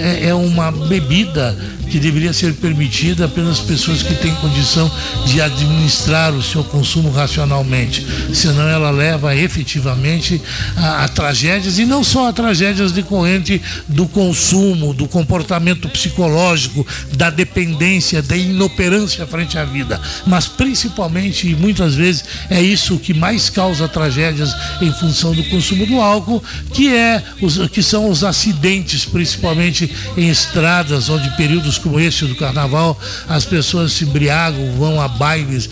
é, 0.03 0.29
é 0.29 0.35
uma 0.35 0.73
bebida 0.73 1.55
que 1.91 1.99
deveria 1.99 2.33
ser 2.33 2.55
permitida 2.55 3.25
apenas 3.25 3.61
pessoas 3.61 4.03
que 4.03 4.15
têm 4.15 4.35
condição 4.37 4.91
de 5.25 5.41
administrar 5.41 6.33
o 6.35 6.43
seu 6.43 6.65
consumo 6.65 7.11
racionalmente, 7.11 8.07
senão 8.35 8.69
ela 8.69 8.91
leva 8.91 9.35
efetivamente 9.35 10.41
a, 10.77 11.05
a 11.05 11.09
tragédias 11.09 11.79
e 11.79 11.85
não 11.85 12.03
só 12.03 12.29
a 12.29 12.33
tragédias 12.33 12.93
decorrentes 12.93 13.61
do 13.89 14.07
consumo, 14.07 14.93
do 14.93 15.07
comportamento 15.09 15.89
psicológico, 15.89 16.87
da 17.13 17.31
dependência, 17.31 18.23
da 18.23 18.37
inoperância 18.37 19.27
frente 19.27 19.59
à 19.59 19.65
vida, 19.65 20.01
mas 20.27 20.47
principalmente 20.47 21.49
e 21.49 21.55
muitas 21.55 21.95
vezes 21.95 22.25
é 22.51 22.61
isso 22.61 22.99
que 22.99 23.15
mais 23.15 23.49
causa 23.49 23.89
tragédias 23.89 24.55
em 24.81 24.93
função 24.93 25.35
do 25.35 25.45
consumo 25.45 25.87
do 25.87 26.01
álcool, 26.01 26.43
que 26.73 26.93
é 26.95 27.23
os, 27.41 27.69
que 27.69 27.83
são 27.83 28.09
os 28.09 28.25
acidentes, 28.25 29.05
principalmente 29.05 29.91
em 30.17 30.29
estradas 30.29 31.09
onde 31.09 31.29
períodos 31.37 31.76
como 31.79 32.01
esse 32.01 32.25
do 32.25 32.35
carnaval, 32.35 32.99
as 33.29 33.45
pessoas 33.45 33.93
se 33.93 34.05
embriagam, 34.05 34.73
vão 34.73 35.01
a 35.01 35.09
bailes. 35.09 35.69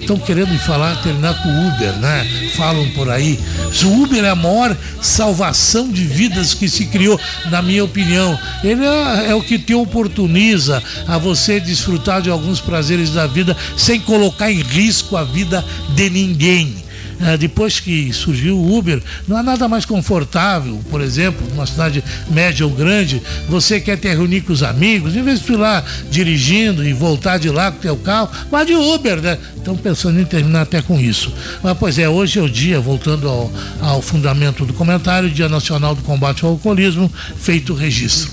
Estão 0.00 0.18
querendo 0.18 0.50
me 0.50 0.58
falar, 0.58 1.02
terminar 1.02 1.42
com 1.42 1.68
Uber, 1.68 1.92
né? 1.98 2.50
Falam 2.54 2.88
por 2.90 3.10
aí. 3.10 3.38
O 3.84 4.02
Uber 4.02 4.24
é 4.24 4.30
a 4.30 4.34
maior 4.34 4.76
salvação 5.00 5.90
de 5.90 6.04
vidas 6.04 6.54
que 6.54 6.68
se 6.68 6.86
criou, 6.86 7.18
na 7.50 7.62
minha 7.62 7.84
opinião. 7.84 8.38
Ele 8.62 8.84
é, 8.84 9.30
é 9.30 9.34
o 9.34 9.42
que 9.42 9.58
te 9.58 9.74
oportuniza 9.74 10.82
a 11.08 11.18
você 11.18 11.58
desfrutar 11.58 12.22
de 12.22 12.30
alguns 12.30 12.60
prazeres 12.60 13.10
da 13.10 13.26
vida 13.26 13.56
sem 13.76 13.98
colocar 14.00 14.50
em 14.50 14.62
risco 14.62 15.16
a 15.16 15.24
vida 15.24 15.64
de 15.94 16.10
ninguém. 16.10 16.85
É, 17.20 17.36
depois 17.36 17.80
que 17.80 18.12
surgiu 18.12 18.58
o 18.58 18.76
Uber, 18.76 19.02
não 19.26 19.36
há 19.36 19.42
nada 19.42 19.66
mais 19.68 19.84
confortável, 19.84 20.80
por 20.90 21.00
exemplo, 21.00 21.46
numa 21.48 21.66
cidade 21.66 22.04
média 22.30 22.66
ou 22.66 22.72
grande, 22.72 23.22
você 23.48 23.80
quer 23.80 23.98
ter 23.98 24.16
reunir 24.16 24.42
com 24.42 24.52
os 24.52 24.62
amigos, 24.62 25.16
em 25.16 25.22
vez 25.22 25.40
de 25.40 25.52
ir 25.52 25.56
lá 25.56 25.84
dirigindo 26.10 26.86
e 26.86 26.92
voltar 26.92 27.38
de 27.38 27.48
lá 27.48 27.70
com 27.70 27.78
o 27.78 27.80
teu 27.80 27.96
carro, 27.96 28.28
vá 28.50 28.64
de 28.64 28.74
Uber, 28.74 29.20
né? 29.20 29.38
Estão 29.56 29.76
pensando 29.76 30.20
em 30.20 30.24
terminar 30.24 30.62
até 30.62 30.82
com 30.82 30.98
isso. 31.00 31.32
Mas, 31.62 31.76
pois 31.78 31.98
é, 31.98 32.08
hoje 32.08 32.38
é 32.38 32.42
o 32.42 32.48
dia, 32.48 32.80
voltando 32.80 33.28
ao, 33.28 33.52
ao 33.80 34.02
fundamento 34.02 34.64
do 34.64 34.72
comentário, 34.72 35.30
Dia 35.30 35.48
Nacional 35.48 35.94
do 35.94 36.02
Combate 36.02 36.44
ao 36.44 36.52
Alcoolismo, 36.52 37.10
feito 37.36 37.72
o 37.72 37.76
registro. 37.76 38.30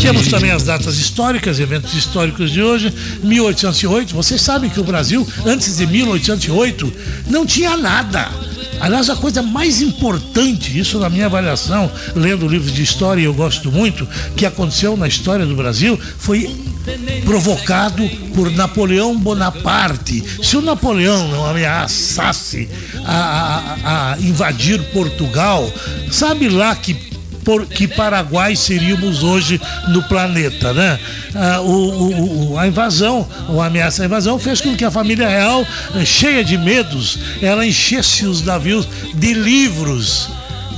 Temos 0.00 0.28
também 0.28 0.50
as 0.50 0.64
datas 0.64 0.96
históricas, 0.98 1.60
eventos 1.60 1.94
históricos 1.94 2.50
de 2.50 2.62
hoje. 2.62 2.92
1808, 3.22 4.14
vocês 4.14 4.40
sabem 4.40 4.68
que 4.68 4.80
o 4.80 4.84
Brasil, 4.84 5.26
antes 5.46 5.76
de 5.76 5.86
1808, 5.86 6.92
não 7.28 7.46
tinha 7.46 7.76
nada. 7.76 8.28
Aliás, 8.80 9.08
a 9.08 9.14
coisa 9.14 9.42
mais 9.42 9.80
importante, 9.80 10.76
isso 10.76 10.98
na 10.98 11.08
minha 11.08 11.26
avaliação, 11.26 11.90
lendo 12.16 12.48
livros 12.48 12.72
de 12.72 12.82
história, 12.82 13.20
e 13.20 13.24
eu 13.24 13.32
gosto 13.32 13.70
muito, 13.70 14.08
que 14.36 14.44
aconteceu 14.44 14.96
na 14.96 15.06
história 15.06 15.46
do 15.46 15.54
Brasil, 15.54 15.98
foi 16.18 16.50
provocado 17.24 18.02
por 18.34 18.50
Napoleão 18.50 19.16
Bonaparte. 19.16 20.24
Se 20.42 20.56
o 20.56 20.60
Napoleão 20.60 21.28
não 21.28 21.46
ameaçasse 21.46 22.68
a, 23.04 23.76
a, 23.84 24.12
a 24.14 24.20
invadir 24.20 24.82
Portugal, 24.92 25.72
sabe 26.10 26.48
lá 26.48 26.74
que 26.74 27.11
por 27.44 27.66
que 27.66 27.88
Paraguai 27.88 28.56
seríamos 28.56 29.22
hoje 29.22 29.60
no 29.88 30.02
planeta, 30.04 30.72
né? 30.72 30.98
Ah, 31.34 31.60
o, 31.60 32.52
o, 32.52 32.58
a 32.58 32.66
invasão, 32.66 33.28
a 33.60 33.66
ameaça 33.66 34.02
à 34.02 34.06
invasão 34.06 34.38
fez 34.38 34.60
com 34.60 34.76
que 34.76 34.84
a 34.84 34.90
família 34.90 35.28
real, 35.28 35.66
eh, 35.94 36.04
cheia 36.04 36.44
de 36.44 36.56
medos, 36.56 37.18
ela 37.40 37.66
enchesse 37.66 38.26
os 38.26 38.42
navios 38.42 38.88
de 39.14 39.34
livros, 39.34 40.28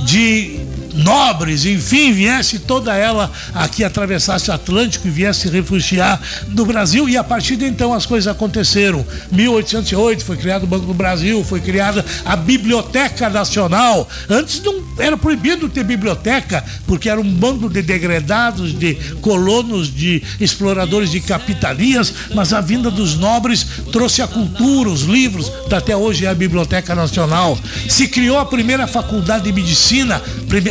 de 0.05 0.59
nobres, 0.95 1.65
enfim, 1.65 2.11
viesse 2.11 2.59
toda 2.59 2.95
ela 2.95 3.31
aqui, 3.53 3.83
atravessasse 3.83 4.49
o 4.49 4.53
Atlântico 4.53 5.07
e 5.07 5.11
viesse 5.11 5.49
refugiar 5.49 6.21
no 6.49 6.65
Brasil. 6.65 7.09
E 7.09 7.17
a 7.17 7.23
partir 7.23 7.55
de 7.55 7.65
então 7.65 7.93
as 7.93 8.05
coisas 8.05 8.27
aconteceram. 8.27 9.05
1808 9.31 10.23
foi 10.23 10.37
criado 10.37 10.63
o 10.63 10.67
Banco 10.67 10.85
do 10.85 10.93
Brasil, 10.93 11.43
foi 11.43 11.59
criada 11.59 12.05
a 12.23 12.35
Biblioteca 12.35 13.29
Nacional. 13.29 14.07
Antes 14.29 14.61
não 14.61 14.83
era 14.97 15.17
proibido 15.17 15.67
ter 15.67 15.83
biblioteca, 15.83 16.63
porque 16.87 17.09
era 17.09 17.19
um 17.19 17.33
bando 17.33 17.69
de 17.69 17.81
degradados, 17.81 18.77
de 18.77 18.95
colonos, 19.21 19.93
de 19.93 20.23
exploradores 20.39 21.11
de 21.11 21.19
capitanias, 21.19 22.13
mas 22.33 22.53
a 22.53 22.61
vinda 22.61 22.89
dos 22.89 23.15
nobres 23.15 23.65
trouxe 23.91 24.21
a 24.21 24.27
cultura, 24.27 24.89
os 24.89 25.01
livros, 25.01 25.51
até 25.71 25.95
hoje 25.95 26.25
é 26.25 26.29
a 26.29 26.33
Biblioteca 26.33 26.95
Nacional. 26.95 27.57
Se 27.89 28.07
criou 28.07 28.39
a 28.39 28.45
primeira 28.45 28.87
faculdade 28.87 29.43
de 29.45 29.51
medicina, 29.51 30.21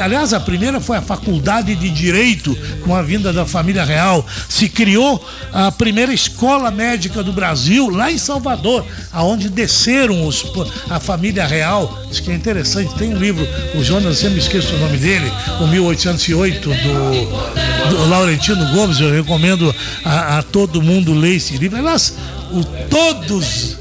Aliás, 0.02 0.13
a 0.14 0.40
primeira 0.40 0.80
foi 0.80 0.96
a 0.96 1.02
Faculdade 1.02 1.74
de 1.74 1.90
Direito, 1.90 2.56
com 2.82 2.94
a 2.94 3.02
vinda 3.02 3.32
da 3.32 3.44
família 3.44 3.84
real. 3.84 4.26
Se 4.48 4.68
criou 4.68 5.24
a 5.52 5.72
primeira 5.72 6.12
escola 6.12 6.70
médica 6.70 7.22
do 7.22 7.32
Brasil, 7.32 7.88
lá 7.90 8.10
em 8.10 8.18
Salvador, 8.18 8.86
aonde 9.12 9.48
desceram 9.48 10.26
os, 10.26 10.44
a 10.88 11.00
família 11.00 11.46
real. 11.46 12.02
Isso 12.10 12.22
que 12.22 12.30
é 12.30 12.34
interessante. 12.34 12.94
Tem 12.94 13.14
um 13.14 13.18
livro, 13.18 13.46
o 13.74 13.82
Jonas, 13.82 14.18
sempre 14.18 14.38
esqueço 14.38 14.74
o 14.74 14.78
nome 14.78 14.96
dele, 14.98 15.30
o 15.60 15.66
1808, 15.66 16.68
do, 16.68 17.90
do 17.90 18.08
Laurentino 18.08 18.66
Gomes. 18.72 19.00
Eu 19.00 19.12
recomendo 19.12 19.74
a, 20.04 20.38
a 20.38 20.42
todo 20.42 20.80
mundo 20.82 21.12
ler 21.12 21.36
esse 21.36 21.56
livro. 21.56 21.78
Aliás, 21.78 22.14
o, 22.52 22.64
todos. 22.88 23.78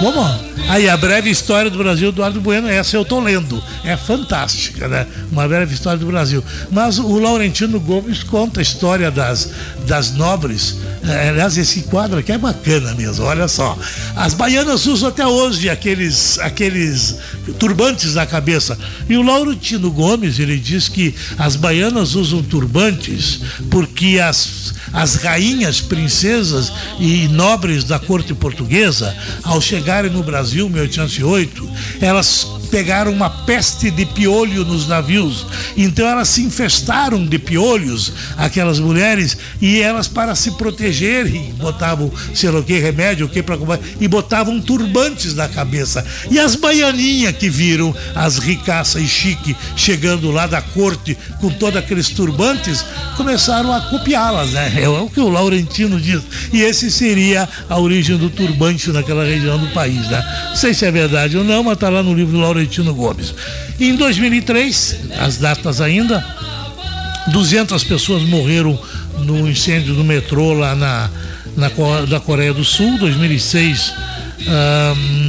Como? 0.00 0.55
Aí, 0.68 0.88
a 0.88 0.96
breve 0.96 1.30
história 1.30 1.70
do 1.70 1.78
Brasil, 1.78 2.08
Eduardo 2.08 2.40
Bueno, 2.40 2.68
essa 2.68 2.96
eu 2.96 3.02
estou 3.02 3.20
lendo. 3.20 3.62
É 3.84 3.96
fantástica, 3.96 4.88
né? 4.88 5.06
Uma 5.30 5.46
breve 5.46 5.72
história 5.72 5.96
do 5.96 6.06
Brasil. 6.06 6.42
Mas 6.72 6.98
o 6.98 7.20
Laurentino 7.20 7.78
Gomes 7.78 8.24
conta 8.24 8.60
a 8.60 8.62
história 8.62 9.08
das, 9.08 9.50
das 9.86 10.10
nobres. 10.10 10.76
É, 11.04 11.28
aliás, 11.28 11.56
esse 11.56 11.82
quadro 11.82 12.18
aqui 12.18 12.32
é 12.32 12.38
bacana 12.38 12.94
mesmo, 12.94 13.24
olha 13.24 13.46
só. 13.46 13.78
As 14.16 14.34
baianas 14.34 14.86
usam 14.86 15.08
até 15.08 15.24
hoje 15.24 15.70
aqueles, 15.70 16.36
aqueles 16.40 17.16
turbantes 17.60 18.14
na 18.14 18.26
cabeça. 18.26 18.76
E 19.08 19.16
o 19.16 19.22
Laurentino 19.22 19.88
Gomes, 19.92 20.40
ele 20.40 20.58
diz 20.58 20.88
que 20.88 21.14
as 21.38 21.54
baianas 21.54 22.16
usam 22.16 22.42
turbantes 22.42 23.40
porque 23.70 24.18
as 24.18 24.74
as 24.92 25.16
rainhas, 25.16 25.80
princesas 25.80 26.72
e 26.98 27.28
nobres 27.28 27.84
da 27.84 27.98
corte 27.98 28.32
portuguesa, 28.32 29.14
ao 29.42 29.60
chegarem 29.60 30.10
no 30.10 30.22
Brasil 30.22 30.55
em 30.64 30.70
1808, 30.70 31.68
elas 32.00 32.46
pegaram 32.66 33.12
uma 33.12 33.30
peste 33.30 33.90
de 33.90 34.04
piolho 34.04 34.64
nos 34.64 34.86
navios. 34.86 35.46
Então 35.76 36.06
elas 36.06 36.28
se 36.28 36.42
infestaram 36.42 37.24
de 37.24 37.38
piolhos, 37.38 38.12
aquelas 38.36 38.78
mulheres, 38.78 39.36
e 39.60 39.80
elas 39.80 40.08
para 40.08 40.34
se 40.34 40.52
protegerem, 40.52 41.54
botavam, 41.56 42.10
sei 42.34 42.50
lá 42.50 42.60
o 42.60 42.64
que, 42.64 42.78
remédio, 42.78 43.26
o 43.26 43.28
que 43.28 43.42
para 43.42 43.56
e 44.00 44.08
botavam 44.08 44.60
turbantes 44.60 45.34
na 45.34 45.48
cabeça. 45.48 46.04
E 46.30 46.38
as 46.38 46.54
baianinhas 46.56 47.36
que 47.36 47.48
viram 47.48 47.94
as 48.14 48.38
ricaças 48.38 49.02
e 49.02 49.08
chique 49.08 49.56
chegando 49.74 50.30
lá 50.30 50.46
da 50.46 50.60
corte 50.60 51.16
com 51.40 51.50
todos 51.50 51.78
aqueles 51.78 52.10
turbantes, 52.10 52.84
começaram 53.16 53.72
a 53.72 53.80
copiá-las, 53.82 54.50
né? 54.50 54.72
É 54.76 54.88
o 54.88 55.08
que 55.08 55.20
o 55.20 55.28
Laurentino 55.28 56.00
diz. 56.00 56.22
E 56.52 56.62
esse 56.62 56.90
seria 56.90 57.48
a 57.68 57.78
origem 57.78 58.16
do 58.16 58.30
turbante 58.30 58.90
naquela 58.90 59.24
região 59.24 59.58
do 59.58 59.68
país, 59.68 60.08
né? 60.08 60.24
Não 60.50 60.56
sei 60.56 60.74
se 60.74 60.84
é 60.84 60.90
verdade 60.90 61.36
ou 61.36 61.44
não, 61.44 61.62
mas 61.62 61.74
está 61.74 61.88
lá 61.88 62.02
no 62.02 62.14
livro 62.14 62.32
do 62.32 62.40
Laurentino 62.40 62.55
Laurentino 62.56 62.94
Gomes. 62.94 63.34
em 63.78 63.94
2003, 63.96 64.96
as 65.18 65.36
datas 65.36 65.82
ainda, 65.82 66.24
200 67.28 67.84
pessoas 67.84 68.22
morreram 68.22 68.78
no 69.18 69.48
incêndio 69.48 69.94
do 69.94 70.02
metrô 70.02 70.54
lá 70.54 70.74
na, 70.74 71.10
na 71.56 71.70
da 72.08 72.18
Coreia 72.18 72.54
do 72.54 72.64
Sul, 72.64 72.98
2006. 72.98 73.92
Hum, 74.48 75.26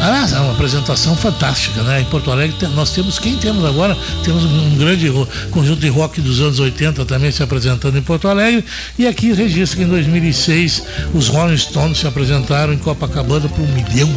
ah, 0.00 0.28
é 0.34 0.40
uma 0.40 0.52
apresentação 0.52 1.14
fantástica, 1.16 1.82
né? 1.82 2.00
Em 2.00 2.04
Porto 2.04 2.30
Alegre 2.30 2.56
nós 2.74 2.90
temos, 2.90 3.18
quem 3.18 3.36
temos 3.36 3.64
agora? 3.64 3.96
Temos 4.24 4.44
um 4.44 4.76
grande 4.76 5.10
conjunto 5.50 5.80
de 5.80 5.88
rock 5.88 6.20
dos 6.20 6.40
anos 6.40 6.58
80 6.58 7.04
também 7.04 7.30
se 7.30 7.42
apresentando 7.42 7.96
em 7.98 8.02
Porto 8.02 8.26
Alegre. 8.26 8.64
E 8.98 9.06
aqui 9.06 9.32
registra 9.32 9.78
que 9.78 9.84
em 9.84 9.88
2006 9.88 10.82
os 11.14 11.28
Rolling 11.28 11.56
Stones 11.56 11.98
se 11.98 12.06
apresentaram 12.06 12.72
em 12.72 12.78
Copacabana 12.78 13.48
por 13.48 13.60
um 13.60 13.72
milhão 13.72 14.08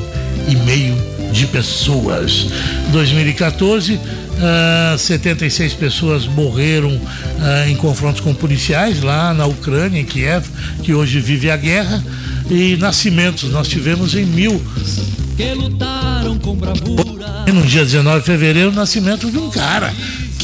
e 0.47 0.55
meio 0.55 1.14
de 1.31 1.47
pessoas. 1.47 2.47
2014, 2.91 3.93
uh, 3.93 4.97
76 4.97 5.73
pessoas 5.73 6.25
morreram 6.25 6.89
uh, 6.89 7.69
em 7.69 7.75
confrontos 7.75 8.21
com 8.21 8.33
policiais 8.33 9.01
lá 9.01 9.33
na 9.33 9.45
Ucrânia, 9.45 9.99
em 9.99 10.05
Kiev, 10.05 10.45
que 10.83 10.93
hoje 10.93 11.19
vive 11.19 11.49
a 11.49 11.57
guerra. 11.57 12.03
E 12.49 12.75
nascimentos 12.77 13.49
nós 13.49 13.67
tivemos 13.67 14.15
em 14.15 14.25
mil. 14.25 14.61
Que 15.35 15.53
lutaram 15.53 16.37
com 16.39 16.55
bravura. 16.55 17.45
No 17.51 17.63
dia 17.63 17.83
19 17.83 18.19
de 18.19 18.25
fevereiro, 18.25 18.69
o 18.69 18.73
nascimento 18.73 19.29
de 19.29 19.37
um 19.37 19.49
cara 19.49 19.93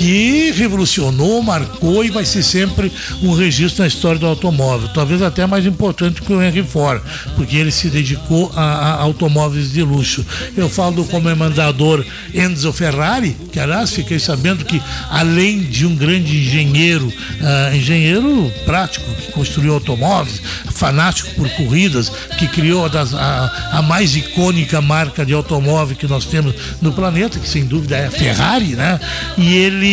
que 0.01 0.51
revolucionou, 0.53 1.43
marcou 1.43 2.03
e 2.03 2.09
vai 2.09 2.25
ser 2.25 2.41
sempre 2.41 2.91
um 3.21 3.35
registro 3.35 3.83
na 3.83 3.87
história 3.87 4.17
do 4.17 4.25
automóvel. 4.25 4.89
Talvez 4.89 5.21
até 5.21 5.45
mais 5.45 5.63
importante 5.63 6.23
que 6.23 6.33
o 6.33 6.41
Henry 6.41 6.63
Ford, 6.63 6.99
porque 7.35 7.55
ele 7.55 7.71
se 7.71 7.87
dedicou 7.87 8.51
a, 8.55 8.61
a 8.63 8.93
automóveis 9.01 9.71
de 9.71 9.83
luxo. 9.83 10.25
Eu 10.57 10.67
falo 10.67 10.95
do 10.95 11.05
comandador 11.05 12.03
Enzo 12.33 12.73
Ferrari, 12.73 13.37
que 13.51 13.59
aliás 13.59 13.91
fiquei 13.91 14.17
sabendo 14.17 14.65
que 14.65 14.81
além 15.07 15.59
de 15.59 15.85
um 15.85 15.95
grande 15.95 16.35
engenheiro, 16.35 17.05
uh, 17.07 17.75
engenheiro 17.75 18.51
prático, 18.65 19.05
que 19.13 19.31
construiu 19.31 19.75
automóveis, 19.75 20.41
fanático 20.73 21.29
por 21.35 21.47
corridas, 21.49 22.11
que 22.39 22.47
criou 22.47 22.87
a, 22.87 23.77
a 23.77 23.81
mais 23.83 24.15
icônica 24.15 24.81
marca 24.81 25.23
de 25.23 25.33
automóvel 25.33 25.95
que 25.95 26.07
nós 26.07 26.25
temos 26.25 26.55
no 26.81 26.91
planeta, 26.91 27.37
que 27.37 27.47
sem 27.47 27.65
dúvida 27.65 27.97
é 27.97 28.07
a 28.07 28.11
Ferrari, 28.11 28.75
né? 28.75 28.99
E 29.37 29.53
ele 29.53 29.90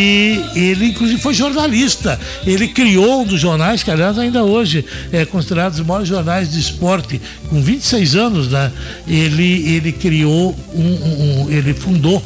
ele, 0.54 0.86
inclusive 0.86 1.20
foi 1.20 1.34
jornalista. 1.34 2.18
Ele 2.46 2.68
criou 2.68 3.22
um 3.22 3.24
dos 3.24 3.40
jornais, 3.40 3.82
que 3.82 3.90
aliás 3.90 4.18
ainda 4.18 4.44
hoje 4.44 4.84
é 5.12 5.24
considerado 5.24 5.74
os 5.74 5.80
maiores 5.80 6.08
jornais 6.08 6.50
de 6.52 6.60
esporte, 6.60 7.20
com 7.48 7.60
26 7.60 8.16
anos, 8.16 8.48
né? 8.48 8.70
Ele, 9.06 9.74
ele 9.74 9.92
criou 9.92 10.54
um, 10.74 11.46
um 11.46 11.50
ele 11.50 11.74
fundou 11.74 12.22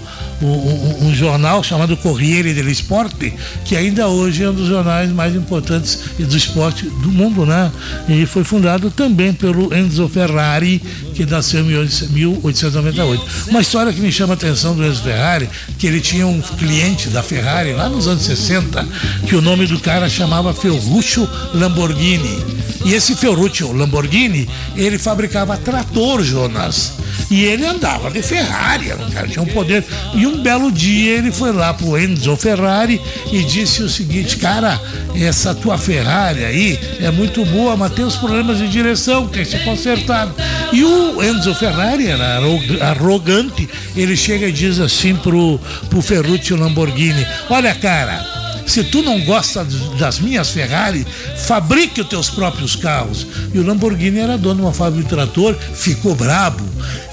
um, 0.47 1.09
um, 1.09 1.15
jornal 1.15 1.63
chamado 1.63 1.97
Corriere 1.97 2.53
dello 2.53 2.71
Esporte, 2.71 3.33
que 3.65 3.77
ainda 3.77 4.09
hoje 4.09 4.43
é 4.43 4.51
um 4.51 4.55
dos 4.55 4.69
jornais 4.69 5.11
mais 5.11 5.35
importantes 5.35 5.99
do 6.19 6.37
esporte 6.37 6.85
do 6.87 7.11
mundo, 7.11 7.47
né? 7.47 7.71
E 8.09 8.27
foi 8.27 8.45
fundado 8.45 8.91
também 8.91 9.33
pelo 9.33 9.75
Enzo 9.75 10.09
Ferrari, 10.09 10.83
que 11.15 11.25
nasceu 11.25 11.61
em 11.61 11.65
1898. 11.65 13.25
Uma 13.49 13.61
história 13.61 13.93
que 13.93 14.01
me 14.01 14.11
chama 14.11 14.35
a 14.35 14.37
atenção 14.37 14.75
do 14.75 14.85
Enzo 14.85 15.03
Ferrari, 15.03 15.49
que 15.79 15.87
ele 15.87 16.01
tinha 16.01 16.27
um 16.27 16.41
cliente 16.41 17.09
da 17.09 17.23
Ferrari 17.23 17.73
lá 17.73 17.89
nos 17.89 18.09
anos 18.09 18.23
60, 18.23 18.87
que 19.27 19.35
o 19.35 19.43
nome 19.43 19.67
do 19.67 19.79
cara 19.79 20.09
chamava 20.09 20.53
Ferruccio 20.53 21.29
Lamborghini. 21.55 22.63
E 22.85 22.95
esse 22.95 23.15
Ferruccio 23.15 23.73
Lamborghini, 23.73 24.49
ele 24.75 24.99
fabricava 24.99 25.57
trator, 25.57 26.23
Jonas. 26.23 26.95
E 27.31 27.45
ele 27.45 27.65
andava 27.65 28.11
de 28.11 28.21
Ferrari, 28.23 28.93
o 28.93 29.13
cara 29.13 29.29
tinha 29.29 29.43
um 29.43 29.47
poder. 29.47 29.85
E 30.15 30.27
um 30.27 30.32
belo 30.39 30.71
dia 30.71 31.19
ele 31.19 31.31
foi 31.31 31.53
lá 31.53 31.75
pro 31.75 31.99
Enzo 31.99 32.37
Ferrari 32.37 33.01
e 33.31 33.43
disse 33.43 33.83
o 33.83 33.89
seguinte, 33.89 34.37
cara, 34.37 34.81
essa 35.15 35.55
tua 35.55 35.77
Ferrari 35.77 36.45
aí 36.45 36.79
é 37.01 37.11
muito 37.11 37.45
boa, 37.45 37.77
mas 37.77 37.93
tem 37.93 38.05
os 38.05 38.17
problemas 38.17 38.59
de 38.59 38.69
direção, 38.69 39.29
tem 39.29 39.45
que 39.45 39.51
ser 39.51 39.65
consertado. 39.65 40.35
E 40.73 40.85
o 40.85 41.23
Enzo 41.23 41.55
Ferrari 41.55 42.07
era 42.09 42.39
arrogante, 42.81 43.69
ele 43.97 44.17
chega 44.17 44.49
e 44.49 44.53
diz 44.53 44.81
assim 44.81 45.15
pro, 45.17 45.61
pro 45.89 46.03
Ferruccio 46.03 46.57
Lamborghini, 46.57 47.27
olha 47.51 47.75
cara, 47.75 48.32
se 48.67 48.85
tu 48.85 49.03
não 49.03 49.21
gosta 49.21 49.67
das 49.99 50.19
minhas 50.19 50.51
Ferrari, 50.51 51.07
fabrique 51.47 52.01
os 52.01 52.09
teus 52.09 52.31
próprios 52.31 52.77
carros. 52.77 53.27
E 53.53 53.59
o 53.59 53.67
Lamborghini 53.67 54.19
era 54.19 54.39
dono 54.39 54.57
de 54.57 54.63
uma 54.63 54.73
fábrica 54.73 55.03
de 55.05 55.09
trator, 55.09 55.57
ficou 55.75 56.15
brabo 56.15 56.65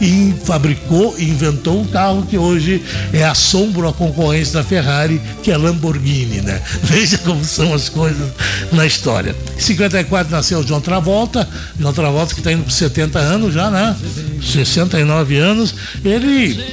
e 0.01 0.33
fabricou 0.45 1.15
e 1.17 1.25
inventou 1.25 1.81
um 1.81 1.85
carro 1.85 2.25
que 2.25 2.37
hoje 2.37 2.83
é 3.13 3.23
assombro 3.23 3.87
a 3.87 3.93
concorrência 3.93 4.53
da 4.53 4.63
Ferrari, 4.63 5.21
que 5.43 5.51
é 5.51 5.57
Lamborghini, 5.57 6.41
né? 6.41 6.61
Veja 6.83 7.17
como 7.19 7.43
são 7.43 7.73
as 7.73 7.89
coisas 7.89 8.29
na 8.71 8.85
história. 8.85 9.35
Em 9.57 9.59
54 9.59 10.31
nasceu 10.31 10.63
John 10.63 10.81
Travolta, 10.81 11.47
John 11.77 11.93
Travolta 11.93 12.33
que 12.33 12.39
está 12.39 12.51
indo 12.51 12.63
para 12.63 12.73
70 12.73 13.19
anos 13.19 13.53
já, 13.53 13.69
né? 13.69 13.95
69 14.41 15.37
anos. 15.37 15.75
Ele 16.03 16.63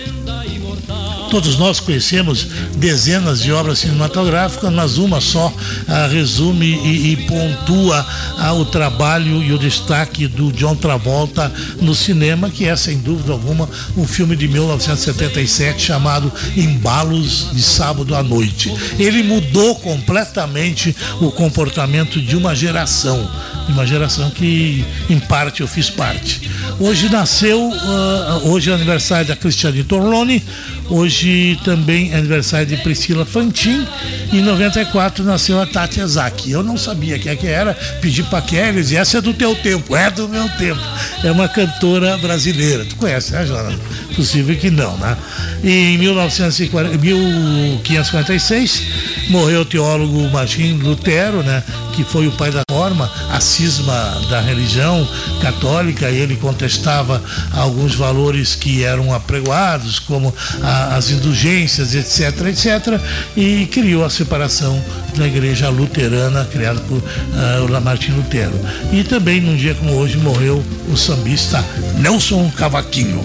Todos 1.37 1.59
nós 1.59 1.81
conhecemos 1.81 2.47
dezenas 2.79 3.43
de 3.43 3.53
obras 3.53 3.81
cinematográficas, 3.81 4.73
mas 4.73 4.97
uma 4.97 5.21
só 5.21 5.53
ah, 5.87 6.09
resume 6.11 6.65
e, 6.65 7.13
e 7.13 7.17
pontua 7.27 8.07
ah, 8.39 8.55
o 8.55 8.65
trabalho 8.65 9.43
e 9.43 9.53
o 9.53 9.59
destaque 9.59 10.27
do 10.27 10.51
John 10.51 10.75
Travolta 10.75 11.53
no 11.79 11.95
cinema, 11.95 12.49
que 12.49 12.65
é, 12.65 12.75
sem 12.75 12.97
dúvida 13.01 13.35
alguma, 13.35 13.69
um 13.99 14.07
filme 14.07 14.35
de 14.35 14.49
1977 14.49 15.83
chamado 15.83 16.33
Embalos 16.57 17.49
de 17.53 17.61
Sábado 17.61 18.15
à 18.15 18.23
Noite. 18.23 18.73
Ele 18.99 19.23
mudou 19.23 19.75
completamente 19.75 20.97
o 21.21 21.31
comportamento 21.31 22.19
de 22.19 22.35
uma 22.35 22.57
geração, 22.57 23.31
de 23.67 23.73
uma 23.73 23.87
geração 23.87 24.31
que, 24.31 24.85
em 25.11 25.19
parte, 25.19 25.61
eu 25.61 25.69
fiz 25.69 25.91
parte. 25.91 26.49
Hoje 26.79 27.09
nasceu, 27.09 27.59
uh, 27.59 28.49
hoje 28.49 28.71
é 28.71 28.75
aniversário 28.75 29.27
da 29.27 29.37
Cristiane 29.37 29.83
Torlone, 29.83 30.43
Hoje 30.89 31.59
também 31.65 32.13
é 32.13 32.17
aniversário 32.17 32.67
de 32.67 32.77
Priscila 32.77 33.25
Fantin. 33.25 33.85
Em 34.33 34.41
94 34.41 35.25
nasceu 35.25 35.61
a 35.61 35.67
Tati 35.67 36.01
Ezaki. 36.01 36.51
Eu 36.51 36.63
não 36.63 36.77
sabia 36.77 37.19
quem 37.19 37.33
é 37.33 37.37
que 37.37 37.47
era, 37.47 37.75
pedi 38.01 38.23
para 38.23 38.41
Kelly 38.41 38.93
e 38.93 38.97
essa 38.97 39.19
é 39.19 39.21
do 39.21 39.35
teu 39.35 39.55
tempo, 39.57 39.97
é 39.97 40.11
do 40.11 40.29
meu 40.29 40.49
tempo. 40.51 40.81
É 41.25 41.33
uma 41.33 41.49
cantora 41.49 42.17
brasileira. 42.19 42.85
Tu 42.85 42.95
conhece, 42.97 43.33
né, 43.33 43.45
Jonathan? 43.45 43.79
Possível 44.15 44.57
que 44.57 44.71
não, 44.71 44.97
né? 44.99 45.17
E 45.65 45.95
em 45.95 45.99
1940, 45.99 46.97
1546 46.99 48.83
morreu 49.29 49.63
o 49.63 49.65
teólogo 49.65 50.29
Martim 50.31 50.75
Lutero, 50.75 51.43
né? 51.43 51.65
Que 51.97 52.05
foi 52.05 52.27
o 52.27 52.33
pai 52.33 52.51
da 52.51 52.63
forma, 52.71 53.11
a 53.33 53.41
cisma 53.41 54.21
da 54.29 54.39
religião 54.39 55.09
católica, 55.41 56.11
ele 56.11 56.37
contestava 56.37 57.23
alguns 57.53 57.95
valores 57.95 58.55
que 58.55 58.85
eram 58.85 59.15
apregoados, 59.15 59.99
como 59.99 60.33
a, 60.63 60.97
as 60.97 61.11
indulgências, 61.11 61.95
etc, 61.95 62.49
etc, 62.49 63.01
e 63.35 63.67
criou 63.73 64.05
a 64.05 64.11
separação 64.11 64.79
da 65.17 65.27
igreja 65.27 65.71
luterana, 65.71 66.45
criada 66.45 66.81
por 66.81 66.99
uh, 66.99 67.71
Lamartine 67.71 68.19
Lutero. 68.19 68.61
E 68.93 69.03
também, 69.03 69.41
num 69.41 69.57
dia 69.57 69.75
como 69.75 69.95
hoje, 69.95 70.19
morreu 70.19 70.63
o 70.93 70.97
sambista 70.97 71.65
Nelson 71.99 72.51
Cavaquinho. 72.51 73.25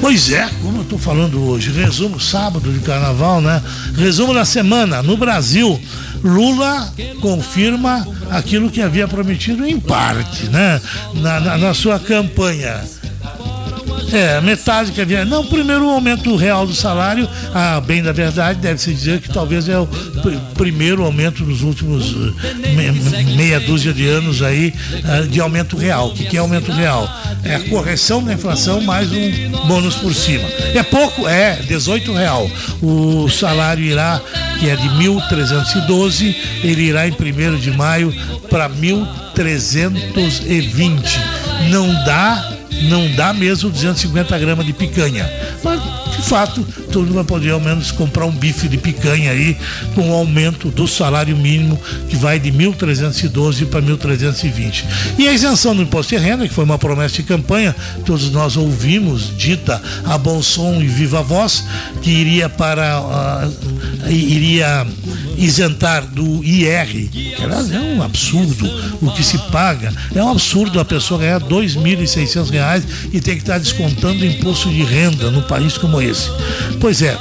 Pois 0.00 0.30
é, 0.30 0.48
como 0.62 0.78
eu 0.78 0.82
estou 0.82 0.98
falando 0.98 1.42
hoje, 1.46 1.70
resumo 1.70 2.18
sábado 2.18 2.72
de 2.72 2.80
carnaval, 2.80 3.40
né? 3.42 3.62
Resumo 3.96 4.32
da 4.32 4.46
semana. 4.46 5.02
No 5.02 5.16
Brasil, 5.16 5.78
Lula 6.22 6.92
confirma 7.20 8.06
aquilo 8.30 8.70
que 8.70 8.82
havia 8.82 9.08
prometido 9.08 9.66
em 9.66 9.78
parte, 9.80 10.44
né? 10.48 10.80
na, 11.14 11.40
na, 11.40 11.58
na 11.58 11.74
sua 11.74 11.98
campanha 11.98 12.80
é, 14.12 14.40
metade 14.40 14.92
que 14.92 15.00
havia. 15.00 15.24
Não, 15.24 15.46
primeiro 15.46 15.86
o 15.86 15.90
aumento 15.90 16.36
real 16.36 16.66
do 16.66 16.74
salário, 16.74 17.28
a 17.54 17.80
bem 17.80 18.02
da 18.02 18.12
verdade, 18.12 18.60
deve-se 18.60 18.92
dizer 18.92 19.20
que 19.20 19.32
talvez 19.32 19.68
é 19.68 19.78
o 19.78 19.88
primeiro 20.54 21.04
aumento 21.04 21.44
dos 21.44 21.62
últimos 21.62 22.14
eh, 22.14 23.32
meia 23.36 23.60
dúzia 23.60 23.92
de 23.92 24.08
anos 24.08 24.42
aí 24.42 24.74
eh, 24.92 25.22
de 25.22 25.40
aumento 25.40 25.76
real. 25.76 26.08
O 26.08 26.14
que 26.14 26.36
é 26.36 26.40
aumento 26.40 26.72
real? 26.72 27.08
É 27.42 27.54
a 27.54 27.60
correção 27.68 28.22
da 28.22 28.34
inflação 28.34 28.80
mais 28.80 29.10
um 29.12 29.50
bônus 29.66 29.96
por 29.96 30.14
cima. 30.14 30.48
É 30.74 30.82
pouco? 30.82 31.28
É, 31.28 31.56
18 31.56 32.12
real. 32.12 32.50
O 32.82 33.28
salário 33.28 33.84
irá, 33.84 34.20
que 34.58 34.68
é 34.68 34.74
de 34.76 34.88
1.312, 34.88 36.34
ele 36.62 36.82
irá 36.82 37.08
em 37.08 37.12
1 37.12 37.56
de 37.58 37.70
maio 37.70 38.14
para 38.50 38.68
1.320. 38.68 41.18
Não 41.70 41.92
dá 42.04 42.59
não 42.82 43.10
dá 43.14 43.32
mesmo 43.32 43.70
250 43.70 44.38
gramas 44.38 44.66
de 44.66 44.72
picanha. 44.72 45.28
Mas, 45.62 45.80
de 46.16 46.22
fato, 46.22 46.62
todo 46.90 47.02
mundo 47.04 47.14
vai 47.14 47.24
poder 47.24 47.50
ao 47.50 47.60
menos 47.60 47.90
comprar 47.90 48.26
um 48.26 48.30
bife 48.30 48.68
de 48.68 48.78
picanha 48.78 49.30
aí, 49.30 49.56
com 49.94 50.10
o 50.10 50.14
aumento 50.14 50.68
do 50.68 50.86
salário 50.86 51.36
mínimo, 51.36 51.80
que 52.08 52.16
vai 52.16 52.38
de 52.38 52.50
1.312 52.50 53.66
para 53.66 53.82
1.320. 53.82 54.84
E 55.18 55.28
a 55.28 55.32
isenção 55.32 55.74
do 55.74 55.82
imposto 55.82 56.16
de 56.16 56.22
renda, 56.22 56.46
que 56.46 56.54
foi 56.54 56.64
uma 56.64 56.78
promessa 56.78 57.16
de 57.16 57.22
campanha, 57.24 57.74
todos 58.04 58.30
nós 58.30 58.56
ouvimos, 58.56 59.36
dita 59.36 59.80
a 60.04 60.16
bom 60.16 60.42
som 60.42 60.80
e 60.80 60.86
viva 60.86 61.22
voz, 61.22 61.64
que 62.02 62.10
iria 62.10 62.48
para. 62.48 63.00
Uh, 63.00 63.80
iria 64.08 64.86
isentar 65.36 66.04
do 66.06 66.44
IR, 66.44 67.08
que 67.10 67.34
é 67.34 67.80
um 67.80 68.02
absurdo 68.02 68.68
o 69.00 69.10
que 69.12 69.22
se 69.22 69.38
paga, 69.50 69.92
é 70.14 70.22
um 70.22 70.30
absurdo 70.30 70.78
a 70.78 70.84
pessoa 70.84 71.20
ganhar 71.20 71.40
R$ 71.40 71.48
2.600 71.48 72.50
e 73.12 73.20
ter 73.20 73.34
que 73.34 73.40
estar 73.40 73.58
descontando 73.58 74.24
imposto 74.24 74.70
de 74.70 74.82
renda 74.82 75.30
num 75.30 75.42
país 75.42 75.76
como 75.78 76.00
esse. 76.00 76.30
Pois 76.80 77.02
é, 77.02 77.16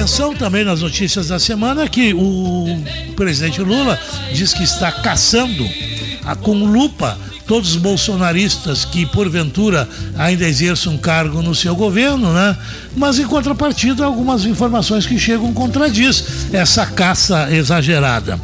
atenção 0.00 0.34
também 0.34 0.64
nas 0.64 0.82
notícias 0.82 1.28
da 1.28 1.38
semana 1.38 1.86
que 1.86 2.14
o 2.14 2.66
presidente 3.20 3.60
Lula 3.60 4.00
diz 4.32 4.54
que 4.54 4.62
está 4.62 4.90
caçando 4.90 5.68
a, 6.24 6.34
com 6.34 6.64
lupa 6.64 7.18
todos 7.46 7.72
os 7.72 7.76
bolsonaristas 7.76 8.86
que 8.86 9.04
porventura 9.04 9.86
ainda 10.16 10.48
exerçam 10.48 10.96
cargo 10.96 11.42
no 11.42 11.54
seu 11.54 11.76
governo, 11.76 12.32
né? 12.32 12.56
Mas 12.96 13.18
em 13.18 13.26
contrapartida, 13.26 14.06
algumas 14.06 14.46
informações 14.46 15.04
que 15.04 15.18
chegam 15.18 15.52
contradiz 15.52 16.46
essa 16.50 16.86
caça 16.86 17.54
exagerada. 17.54 18.40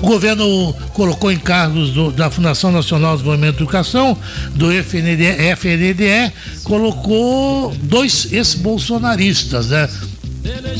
O 0.00 0.06
governo 0.06 0.72
colocou 0.92 1.32
em 1.32 1.38
cargos 1.38 1.90
do, 1.90 2.12
da 2.12 2.30
Fundação 2.30 2.70
Nacional 2.70 3.12
de 3.12 3.22
Desenvolvimento 3.22 3.54
e 3.54 3.58
Educação, 3.62 4.16
do 4.54 4.70
FNDE, 4.70 5.50
FNDE 5.56 6.32
colocou 6.62 7.74
dois 7.82 8.32
ex-bolsonaristas, 8.32 9.70
né? 9.70 9.88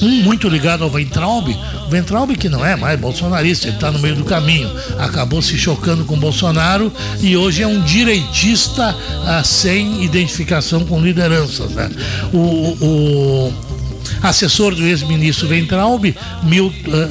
Um 0.02 0.22
muito 0.22 0.46
ligado 0.48 0.84
ao 0.84 0.90
Ventralb, 0.90 1.48
Ventralb 1.88 2.36
que 2.36 2.48
não 2.48 2.64
é 2.64 2.76
mais 2.76 2.98
bolsonarista, 2.98 3.66
ele 3.66 3.76
está 3.76 3.90
no 3.90 3.98
meio 3.98 4.16
do 4.16 4.24
caminho, 4.24 4.70
acabou 4.98 5.42
se 5.42 5.56
chocando 5.56 6.04
com 6.04 6.18
Bolsonaro 6.18 6.92
e 7.20 7.36
hoje 7.36 7.62
é 7.62 7.66
um 7.66 7.80
direitista 7.80 8.96
ah, 9.26 9.42
sem 9.44 10.02
identificação 10.02 10.84
com 10.84 11.00
lideranças. 11.00 11.70
Né? 11.72 11.90
O, 12.32 12.76
o 12.80 13.52
assessor 14.22 14.74
do 14.74 14.82
ex-ministro 14.82 15.48
Ventralb, 15.48 16.06
eh, 16.06 16.14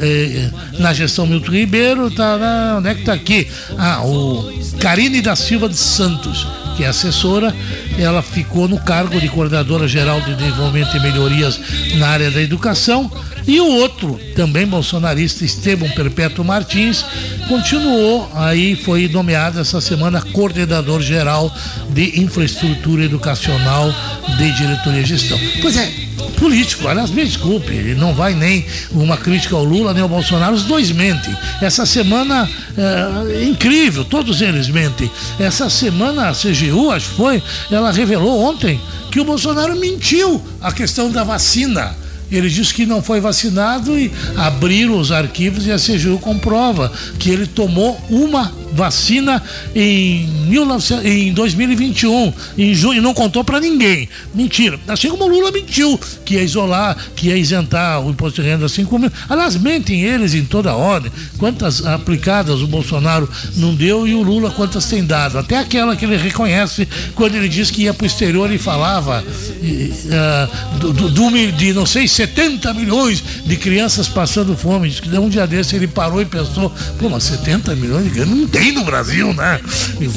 eh, 0.01 0.49
na 0.79 0.93
gestão 0.93 1.27
Milton 1.27 1.51
Ribeiro, 1.51 2.09
tá, 2.11 2.75
onde 2.77 2.89
é 2.89 2.93
que 2.93 3.01
está 3.01 3.13
aqui? 3.13 3.47
Ah, 3.77 4.01
o 4.03 4.51
Karine 4.79 5.21
da 5.21 5.35
Silva 5.35 5.69
de 5.69 5.77
Santos, 5.77 6.47
que 6.75 6.83
é 6.83 6.87
assessora, 6.87 7.55
ela 7.97 8.21
ficou 8.21 8.67
no 8.67 8.79
cargo 8.79 9.19
de 9.19 9.29
coordenadora 9.29 9.87
geral 9.87 10.21
de 10.21 10.35
desenvolvimento 10.35 10.95
e 10.95 10.99
melhorias 10.99 11.59
na 11.95 12.07
área 12.07 12.31
da 12.31 12.41
educação. 12.41 13.11
E 13.45 13.59
o 13.59 13.67
outro, 13.67 14.19
também 14.35 14.65
bolsonarista, 14.65 15.43
Esteban 15.43 15.89
Perpétuo 15.89 16.45
Martins, 16.45 17.03
continuou 17.47 18.29
aí, 18.33 18.75
foi 18.75 19.07
nomeado 19.09 19.59
essa 19.59 19.81
semana 19.81 20.21
coordenador 20.21 21.01
geral 21.01 21.53
de 21.89 22.21
infraestrutura 22.21 23.03
educacional 23.03 23.93
de 24.37 24.51
diretoria 24.53 25.01
e 25.01 25.05
gestão. 25.05 25.37
Pois 25.61 25.75
é, 25.75 25.91
político, 26.31 26.87
aliás, 26.87 27.09
me 27.09 27.23
desculpe, 27.23 27.73
não 27.95 28.13
vai 28.13 28.33
nem 28.33 28.65
uma 28.91 29.17
crítica 29.17 29.55
ao 29.55 29.63
Lula 29.63 29.93
nem 29.93 30.01
ao 30.01 30.09
Bolsonaro, 30.09 30.53
os 30.53 30.63
dois 30.63 30.91
mentem. 30.91 31.35
Essa 31.61 31.85
semana 31.85 32.49
é, 32.77 33.43
incrível, 33.43 34.03
todos 34.03 34.41
eles 34.41 34.67
mentem. 34.69 35.09
Essa 35.39 35.69
semana 35.69 36.29
a 36.29 36.33
CGU, 36.33 36.91
acho 36.91 37.09
que 37.09 37.15
foi, 37.15 37.43
ela 37.71 37.91
revelou 37.91 38.41
ontem 38.43 38.79
que 39.11 39.19
o 39.19 39.25
Bolsonaro 39.25 39.75
mentiu 39.75 40.43
a 40.61 40.71
questão 40.71 41.11
da 41.11 41.23
vacina. 41.23 42.02
Ele 42.35 42.49
disse 42.49 42.73
que 42.73 42.85
não 42.85 43.01
foi 43.01 43.19
vacinado 43.19 43.97
e 43.97 44.11
abriram 44.37 44.97
os 44.97 45.11
arquivos 45.11 45.65
e 45.65 45.71
a 45.71 45.77
CGU 45.77 46.19
comprova 46.19 46.91
que 47.19 47.29
ele 47.29 47.47
tomou 47.47 47.99
uma 48.09 48.63
vacina 48.73 49.41
em, 49.75 50.27
19, 50.49 51.07
em 51.07 51.33
2021, 51.33 52.33
em 52.57 52.73
junho, 52.73 52.97
e 52.97 53.01
não 53.01 53.13
contou 53.13 53.43
para 53.43 53.59
ninguém. 53.59 54.09
Mentira. 54.33 54.79
Assim 54.87 55.09
como 55.09 55.25
o 55.25 55.27
Lula 55.27 55.51
mentiu 55.51 55.99
que 56.25 56.35
ia 56.35 56.43
isolar, 56.43 56.97
que 57.15 57.27
ia 57.27 57.37
isentar 57.37 58.01
o 58.01 58.09
imposto 58.09 58.41
de 58.41 58.47
renda 58.47 58.67
5 58.67 58.99
mil. 58.99 59.11
Aliás, 59.29 59.55
mentem 59.55 60.01
eles 60.03 60.33
em 60.33 60.43
toda 60.43 60.73
ordem. 60.73 61.11
Quantas 61.37 61.85
aplicadas 61.85 62.61
o 62.61 62.67
Bolsonaro 62.67 63.29
não 63.55 63.75
deu 63.75 64.07
e 64.07 64.13
o 64.13 64.23
Lula 64.23 64.51
quantas 64.51 64.85
tem 64.85 65.03
dado. 65.03 65.37
Até 65.37 65.57
aquela 65.57 65.95
que 65.95 66.05
ele 66.05 66.17
reconhece 66.17 66.87
quando 67.15 67.35
ele 67.35 67.47
disse 67.47 67.71
que 67.71 67.83
ia 67.83 67.93
para 67.93 68.03
o 68.03 68.07
exterior 68.07 68.51
e 68.51 68.57
falava 68.57 69.23
uh, 69.23 70.77
do, 70.77 70.93
do, 70.93 71.51
de, 71.51 71.73
não 71.73 71.85
sei, 71.85 72.07
70 72.23 72.73
milhões 72.73 73.23
de 73.45 73.57
crianças 73.57 74.07
passando 74.07 74.55
fome. 74.55 74.89
Diz 74.89 74.99
que 74.99 75.09
um 75.17 75.27
dia 75.27 75.45
desse 75.45 75.75
ele 75.75 75.87
parou 75.87 76.21
e 76.21 76.25
pensou, 76.25 76.71
pô, 76.97 77.09
mas 77.09 77.23
70 77.23 77.75
milhões 77.75 78.05
de 78.05 78.11
crianças 78.11 78.35
não 78.35 78.47
tem 78.47 78.71
no 78.71 78.83
Brasil, 78.83 79.33
né? 79.33 79.59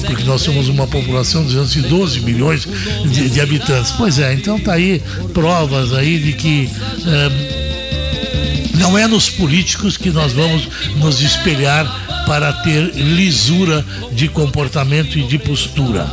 Porque 0.06 0.22
nós 0.24 0.42
somos 0.42 0.68
uma 0.68 0.86
população 0.86 1.44
de 1.44 1.54
212 1.54 2.20
milhões 2.20 2.66
de, 3.10 3.28
de 3.28 3.40
habitantes. 3.40 3.92
Pois 3.92 4.18
é, 4.18 4.32
então 4.32 4.58
tá 4.60 4.74
aí 4.74 5.02
provas 5.34 5.92
aí 5.92 6.18
de 6.18 6.32
que 6.34 6.70
é, 7.06 8.78
não 8.78 8.96
é 8.96 9.06
nos 9.08 9.28
políticos 9.28 9.96
que 9.96 10.10
nós 10.10 10.32
vamos 10.32 10.68
nos 10.96 11.20
espelhar 11.20 12.24
para 12.26 12.52
ter 12.52 12.92
lisura 12.94 13.84
de 14.12 14.28
comportamento 14.28 15.18
e 15.18 15.26
de 15.26 15.38
postura. 15.38 16.06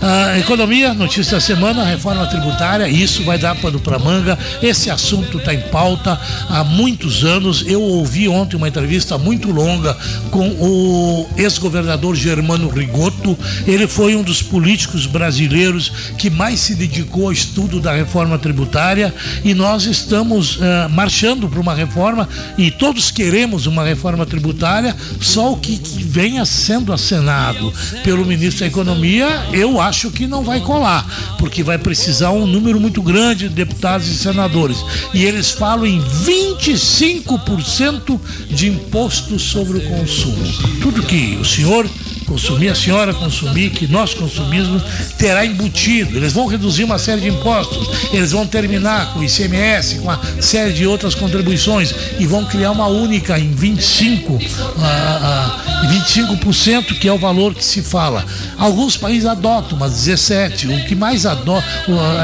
A 0.00 0.38
economia, 0.38 0.94
notícia 0.94 1.32
da 1.32 1.40
semana, 1.40 1.84
reforma 1.84 2.24
tributária, 2.26 2.86
isso 2.88 3.24
vai 3.24 3.36
dar 3.36 3.56
pano 3.56 3.80
para 3.80 3.98
manga. 3.98 4.38
Esse 4.62 4.90
assunto 4.90 5.38
está 5.38 5.52
em 5.52 5.60
pauta 5.60 6.18
há 6.48 6.62
muitos 6.62 7.24
anos. 7.24 7.64
Eu 7.66 7.82
ouvi 7.82 8.28
ontem 8.28 8.56
uma 8.56 8.68
entrevista 8.68 9.18
muito 9.18 9.50
longa 9.50 9.96
com 10.30 10.48
o 10.50 11.28
ex-governador 11.36 12.14
Germano 12.14 12.68
Rigoto. 12.68 13.36
Ele 13.66 13.88
foi 13.88 14.14
um 14.14 14.22
dos 14.22 14.40
políticos 14.40 15.04
brasileiros 15.04 15.92
que 16.16 16.30
mais 16.30 16.60
se 16.60 16.76
dedicou 16.76 17.26
ao 17.26 17.32
estudo 17.32 17.80
da 17.80 17.92
reforma 17.92 18.38
tributária 18.38 19.12
e 19.44 19.52
nós 19.52 19.84
estamos 19.84 20.58
uh, 20.58 20.88
marchando 20.90 21.48
para 21.48 21.60
uma 21.60 21.74
reforma 21.74 22.28
e 22.56 22.70
todos 22.70 23.10
queremos 23.10 23.66
uma 23.66 23.82
reforma 23.82 24.24
tributária, 24.24 24.94
só 25.20 25.52
o 25.52 25.56
que, 25.56 25.76
que 25.76 26.04
venha 26.04 26.44
sendo 26.44 26.92
acenado 26.92 27.72
pelo 28.04 28.24
ministro 28.24 28.60
da 28.60 28.66
Economia, 28.66 29.26
eu 29.52 29.80
acho 29.80 29.87
acho 29.88 30.10
que 30.10 30.26
não 30.26 30.42
vai 30.42 30.60
colar, 30.60 31.36
porque 31.38 31.62
vai 31.62 31.78
precisar 31.78 32.30
um 32.30 32.46
número 32.46 32.78
muito 32.78 33.00
grande 33.02 33.48
de 33.48 33.54
deputados 33.54 34.06
e 34.08 34.14
senadores. 34.14 34.84
E 35.14 35.24
eles 35.24 35.50
falam 35.50 35.86
em 35.86 35.98
25% 36.00 38.20
de 38.50 38.68
imposto 38.68 39.38
sobre 39.38 39.78
o 39.78 39.88
consumo. 39.88 40.44
Tudo 40.80 41.02
que 41.02 41.38
o 41.40 41.44
senhor 41.44 41.88
consumir, 42.28 42.68
a 42.68 42.74
senhora 42.74 43.14
consumir, 43.14 43.70
que 43.70 43.86
nós 43.86 44.12
consumimos, 44.14 44.82
terá 45.16 45.44
embutido. 45.44 46.16
Eles 46.16 46.32
vão 46.32 46.46
reduzir 46.46 46.84
uma 46.84 46.98
série 46.98 47.22
de 47.22 47.28
impostos, 47.28 47.88
eles 48.12 48.32
vão 48.32 48.46
terminar 48.46 49.12
com 49.12 49.20
o 49.20 49.24
ICMS, 49.24 49.96
com 49.96 50.02
uma 50.02 50.20
série 50.40 50.72
de 50.72 50.86
outras 50.86 51.14
contribuições 51.14 51.94
e 52.18 52.26
vão 52.26 52.44
criar 52.44 52.70
uma 52.70 52.86
única 52.86 53.38
em 53.38 53.52
25, 53.52 54.38
ah, 54.78 55.58
ah, 55.82 55.86
25%, 55.88 56.98
que 56.98 57.08
é 57.08 57.12
o 57.12 57.18
valor 57.18 57.54
que 57.54 57.64
se 57.64 57.82
fala. 57.82 58.24
Alguns 58.58 58.96
países 58.96 59.26
adotam, 59.26 59.78
mas 59.78 59.92
17, 59.92 60.68
o 60.68 60.84
que 60.84 60.94
mais 60.94 61.24
adota, 61.24 61.64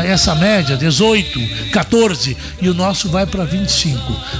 essa 0.04 0.34
média, 0.34 0.76
18, 0.76 1.70
14, 1.70 2.36
e 2.60 2.68
o 2.68 2.74
nosso 2.74 3.08
vai 3.08 3.26
para 3.26 3.44
25. 3.44 3.98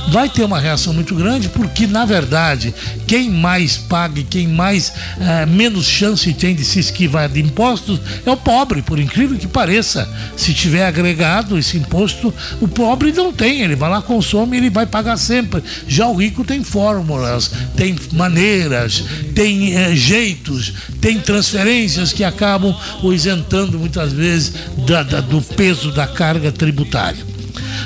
Vai 0.09 0.29
ter 0.29 0.44
uma 0.44 0.59
reação 0.59 0.92
muito 0.92 1.14
grande, 1.14 1.48
porque, 1.48 1.87
na 1.87 2.05
verdade, 2.05 2.74
quem 3.07 3.31
mais 3.31 3.77
paga 3.77 4.20
e 4.20 4.24
quem 4.24 4.46
mais 4.46 4.92
ah, 5.20 5.46
menos 5.54 5.86
chance 5.86 6.32
tem 6.34 6.54
de 6.54 6.64
se 6.64 6.78
esquivar 6.78 7.28
de 7.28 7.40
impostos 7.40 8.00
é 8.26 8.30
o 8.30 8.36
pobre, 8.36 8.82
por 8.82 8.98
incrível 8.98 9.38
que 9.38 9.46
pareça. 9.46 10.08
Se 10.36 10.52
tiver 10.52 10.84
agregado 10.84 11.58
esse 11.58 11.76
imposto, 11.76 12.34
o 12.60 12.68
pobre 12.68 13.12
não 13.12 13.32
tem, 13.32 13.62
ele 13.62 13.76
vai 13.76 13.88
lá, 13.88 14.02
consome 14.02 14.56
e 14.56 14.60
ele 14.60 14.70
vai 14.70 14.86
pagar 14.86 15.16
sempre. 15.16 15.62
Já 15.86 16.06
o 16.06 16.14
rico 16.14 16.44
tem 16.44 16.62
fórmulas, 16.62 17.50
tem 17.76 17.96
maneiras, 18.12 19.04
tem 19.34 19.76
é, 19.76 19.94
jeitos, 19.94 20.72
tem 21.00 21.20
transferências 21.20 22.12
que 22.12 22.24
acabam 22.24 22.74
o 23.02 23.12
isentando 23.12 23.78
muitas 23.78 24.12
vezes 24.12 24.52
da, 24.86 25.02
da, 25.02 25.20
do 25.20 25.40
peso 25.40 25.92
da 25.92 26.06
carga 26.06 26.50
tributária. 26.50 27.33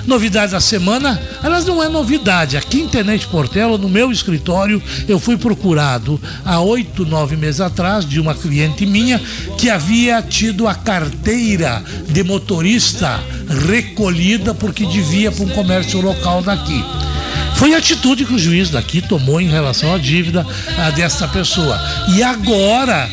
Novidade 0.07 0.53
da 0.53 0.61
semana, 0.61 1.21
elas 1.43 1.65
não 1.65 1.83
é 1.83 1.89
novidade. 1.89 2.57
Aqui 2.57 2.81
em 2.81 2.89
Tenente 2.89 3.27
Portela, 3.27 3.77
no 3.77 3.89
meu 3.89 4.11
escritório, 4.11 4.83
eu 5.07 5.19
fui 5.19 5.37
procurado 5.37 6.21
há 6.45 6.61
oito, 6.61 7.05
nove 7.05 7.37
meses 7.37 7.61
atrás 7.61 8.05
de 8.05 8.21
uma 8.21 8.35
cliente 8.35 8.87
minha 8.87 9.21
que 9.57 9.69
havia 9.69 10.23
tido 10.23 10.67
a 10.67 10.75
carteira 10.75 11.83
de 12.09 12.23
motorista 12.23 13.21
recolhida 13.67 14.55
porque 14.55 14.87
devia 14.87 15.31
para 15.31 15.45
um 15.45 15.49
comércio 15.49 16.01
local 16.01 16.43
daqui. 16.43 16.85
Foi 17.57 17.75
a 17.75 17.79
atitude 17.79 18.25
que 18.25 18.35
o 18.35 18.39
juiz 18.39 18.71
daqui 18.71 19.03
tomou 19.03 19.41
em 19.41 19.49
relação 19.49 19.93
à 19.93 19.99
dívida 19.99 20.47
a 20.79 20.91
desta 20.91 21.27
pessoa. 21.27 21.79
E 22.15 22.23
agora 22.23 23.11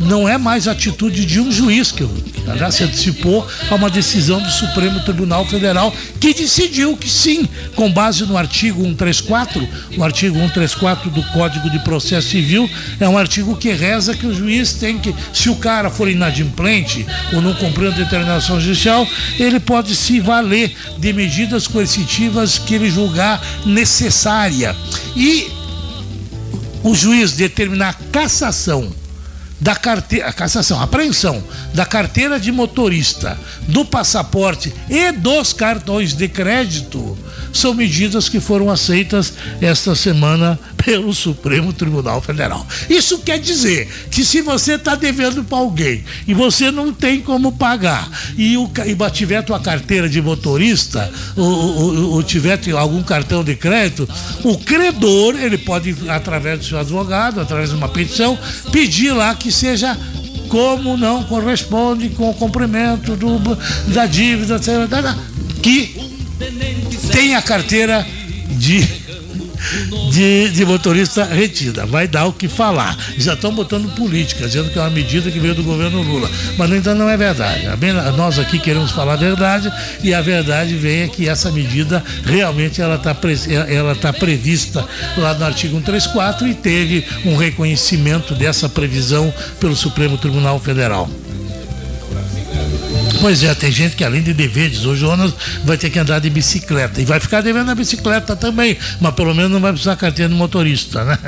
não 0.00 0.28
é 0.28 0.36
mais 0.36 0.66
atitude 0.66 1.24
de 1.24 1.40
um 1.40 1.50
juiz, 1.50 1.92
que 1.92 2.06
já 2.56 2.70
se 2.70 2.84
antecipou 2.84 3.46
a 3.70 3.74
uma 3.74 3.90
decisão 3.90 4.40
do 4.40 4.50
Supremo 4.50 5.00
Tribunal 5.00 5.44
Federal 5.44 5.92
que 6.20 6.34
decidiu 6.34 6.96
que 6.96 7.08
sim, 7.08 7.46
com 7.74 7.90
base 7.90 8.24
no 8.24 8.36
artigo 8.36 8.82
134, 8.82 9.68
o 9.96 10.04
artigo 10.04 10.38
134 10.38 11.10
do 11.10 11.22
Código 11.24 11.70
de 11.70 11.78
Processo 11.80 12.28
Civil 12.28 12.68
é 13.00 13.08
um 13.08 13.18
artigo 13.18 13.56
que 13.56 13.70
reza 13.72 14.14
que 14.14 14.26
o 14.26 14.34
juiz 14.34 14.74
tem 14.74 14.98
que, 14.98 15.14
se 15.32 15.48
o 15.48 15.56
cara 15.56 15.90
for 15.90 16.08
inadimplente 16.08 17.06
ou 17.32 17.40
não 17.40 17.54
cumprir 17.54 17.88
a 17.88 17.94
determinação 17.94 18.60
judicial, 18.60 19.06
ele 19.38 19.60
pode 19.60 19.94
se 19.94 20.20
valer 20.20 20.74
de 20.98 21.12
medidas 21.12 21.66
coercitivas 21.66 22.58
que 22.58 22.74
ele 22.74 22.90
julgar 22.90 23.40
necessária. 23.64 24.74
E 25.16 25.48
o 26.82 26.94
juiz 26.94 27.32
determinar 27.32 27.98
cassação 28.12 28.90
da 29.60 29.74
carteira, 29.74 30.32
cassação, 30.32 30.80
apreensão 30.80 31.42
da 31.74 31.84
carteira 31.84 32.38
de 32.38 32.52
motorista, 32.52 33.38
do 33.62 33.84
passaporte 33.84 34.72
e 34.88 35.12
dos 35.12 35.52
cartões 35.52 36.14
de 36.14 36.28
crédito 36.28 37.18
são 37.52 37.74
medidas 37.74 38.28
que 38.28 38.40
foram 38.40 38.70
aceitas 38.70 39.32
esta 39.60 39.94
semana 39.94 40.58
pelo 40.84 41.12
Supremo 41.12 41.72
Tribunal 41.72 42.20
Federal. 42.20 42.66
Isso 42.88 43.18
quer 43.18 43.38
dizer 43.38 43.88
que 44.10 44.24
se 44.24 44.40
você 44.40 44.74
está 44.74 44.94
devendo 44.94 45.44
para 45.44 45.58
alguém 45.58 46.04
e 46.26 46.32
você 46.32 46.70
não 46.70 46.92
tem 46.92 47.20
como 47.20 47.52
pagar 47.52 48.08
e, 48.36 48.56
o, 48.56 48.70
e 48.86 49.10
tiver 49.10 49.42
tua 49.42 49.60
carteira 49.60 50.08
de 50.08 50.22
motorista 50.22 51.10
ou, 51.36 51.44
ou, 51.44 52.10
ou 52.12 52.22
tiver 52.22 52.58
algum 52.76 53.02
cartão 53.02 53.44
de 53.44 53.54
crédito, 53.54 54.08
o 54.44 54.56
credor 54.58 55.34
ele 55.36 55.58
pode 55.58 55.94
através 56.08 56.60
do 56.60 56.64
seu 56.64 56.78
advogado, 56.78 57.40
através 57.40 57.70
de 57.70 57.76
uma 57.76 57.88
petição, 57.88 58.38
pedir 58.72 59.12
lá 59.12 59.34
que 59.34 59.52
seja 59.52 59.96
como 60.48 60.96
não 60.96 61.24
corresponde 61.24 62.08
com 62.10 62.30
o 62.30 62.34
cumprimento 62.34 63.14
do, 63.16 63.38
da 63.92 64.06
dívida, 64.06 64.58
que 65.62 66.07
tem 67.12 67.34
a 67.34 67.42
carteira 67.42 68.06
de 68.50 69.08
de, 70.10 70.50
de 70.50 70.64
motorista 70.64 71.24
retida. 71.24 71.84
Vai 71.84 72.08
dar 72.08 72.26
o 72.26 72.32
que 72.32 72.48
falar. 72.48 72.96
Já 73.16 73.34
estão 73.34 73.54
botando 73.54 73.94
política, 73.94 74.46
dizendo 74.46 74.70
que 74.70 74.78
é 74.78 74.82
uma 74.82 74.90
medida 74.90 75.30
que 75.30 75.38
veio 75.38 75.54
do 75.54 75.62
governo 75.62 76.02
Lula. 76.02 76.30
Mas, 76.56 76.70
entanto, 76.72 76.98
não 76.98 77.08
é 77.08 77.16
verdade. 77.16 77.64
Nós 78.16 78.38
aqui 78.38 78.58
queremos 78.58 78.90
falar 78.90 79.14
a 79.14 79.16
verdade 79.16 79.72
e 80.02 80.14
a 80.14 80.20
verdade 80.20 80.74
vem 80.74 81.02
é 81.02 81.08
que 81.08 81.28
essa 81.28 81.50
medida 81.50 82.02
realmente 82.24 82.80
ela 82.80 82.96
está 82.96 83.16
ela 83.68 83.94
tá 83.94 84.12
prevista 84.12 84.86
lá 85.16 85.34
no 85.34 85.44
artigo 85.44 85.76
134 85.76 86.46
e 86.46 86.54
teve 86.54 87.04
um 87.24 87.36
reconhecimento 87.36 88.34
dessa 88.34 88.68
previsão 88.68 89.32
pelo 89.60 89.76
Supremo 89.76 90.16
Tribunal 90.16 90.58
Federal. 90.58 91.08
Pois 93.20 93.42
é, 93.42 93.52
tem 93.54 93.72
gente 93.72 93.96
que 93.96 94.04
além 94.04 94.22
de 94.22 94.32
deveres, 94.32 94.84
o 94.84 94.94
Jonas 94.94 95.34
vai 95.64 95.76
ter 95.76 95.90
que 95.90 95.98
andar 95.98 96.20
de 96.20 96.30
bicicleta. 96.30 97.00
E 97.00 97.04
vai 97.04 97.18
ficar 97.18 97.40
devendo 97.40 97.70
a 97.70 97.74
bicicleta 97.74 98.36
também, 98.36 98.78
mas 99.00 99.14
pelo 99.14 99.34
menos 99.34 99.50
não 99.50 99.60
vai 99.60 99.72
precisar 99.72 99.96
carteira 99.96 100.28
de 100.28 100.36
motorista, 100.36 101.04
né? 101.04 101.18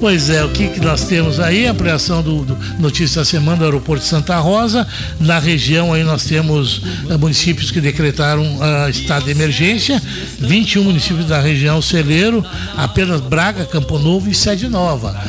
Pois 0.00 0.30
é, 0.30 0.42
o 0.42 0.48
que, 0.48 0.68
que 0.68 0.80
nós 0.80 1.04
temos 1.04 1.38
aí? 1.38 1.66
Ampliação 1.66 2.22
do, 2.22 2.42
do 2.42 2.56
Notícia 2.78 3.20
da 3.20 3.24
Semana 3.24 3.58
do 3.58 3.64
Aeroporto 3.64 4.02
de 4.02 4.08
Santa 4.08 4.38
Rosa. 4.38 4.88
Na 5.20 5.38
região 5.38 5.92
aí 5.92 6.02
nós 6.02 6.24
temos 6.24 6.78
uh, 6.78 7.18
municípios 7.18 7.70
que 7.70 7.82
decretaram 7.82 8.42
uh, 8.42 8.88
estado 8.88 9.26
de 9.26 9.30
emergência, 9.30 10.02
21 10.38 10.84
municípios 10.84 11.26
da 11.26 11.38
região 11.38 11.82
Celeiro, 11.82 12.42
apenas 12.78 13.20
Braga, 13.20 13.66
Campo 13.66 13.98
Novo 13.98 14.30
e 14.30 14.34
Sede 14.34 14.68
Nova. 14.68 15.22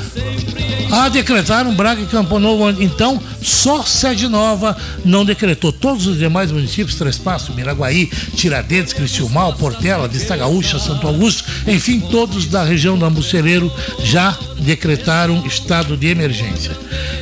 Ah, 0.90 1.08
decretaram 1.08 1.74
Braga 1.74 2.02
e 2.02 2.06
Campo 2.06 2.38
Novo, 2.38 2.70
então 2.82 3.22
só 3.42 3.84
Sede 3.84 4.28
Nova 4.28 4.76
não 5.04 5.24
decretou. 5.24 5.72
Todos 5.72 6.06
os 6.06 6.18
demais 6.18 6.52
municípios, 6.52 6.98
Três 6.98 7.18
Passos, 7.18 7.56
Miraguaí, 7.56 8.08
Tiradentes, 8.36 8.94
Cristiumal, 8.94 9.54
Portela, 9.54 10.08
Vista 10.08 10.36
Gaúcha, 10.36 10.80
Santo 10.80 11.08
Augusto, 11.08 11.44
enfim, 11.68 12.00
todos 12.00 12.46
da 12.46 12.64
região 12.64 12.98
do 12.98 13.06
Ambuceleiro 13.06 13.72
já 14.04 14.38
decretaram 14.62 15.46
estado 15.46 15.98
de 15.98 16.08
emergência. 16.08 16.78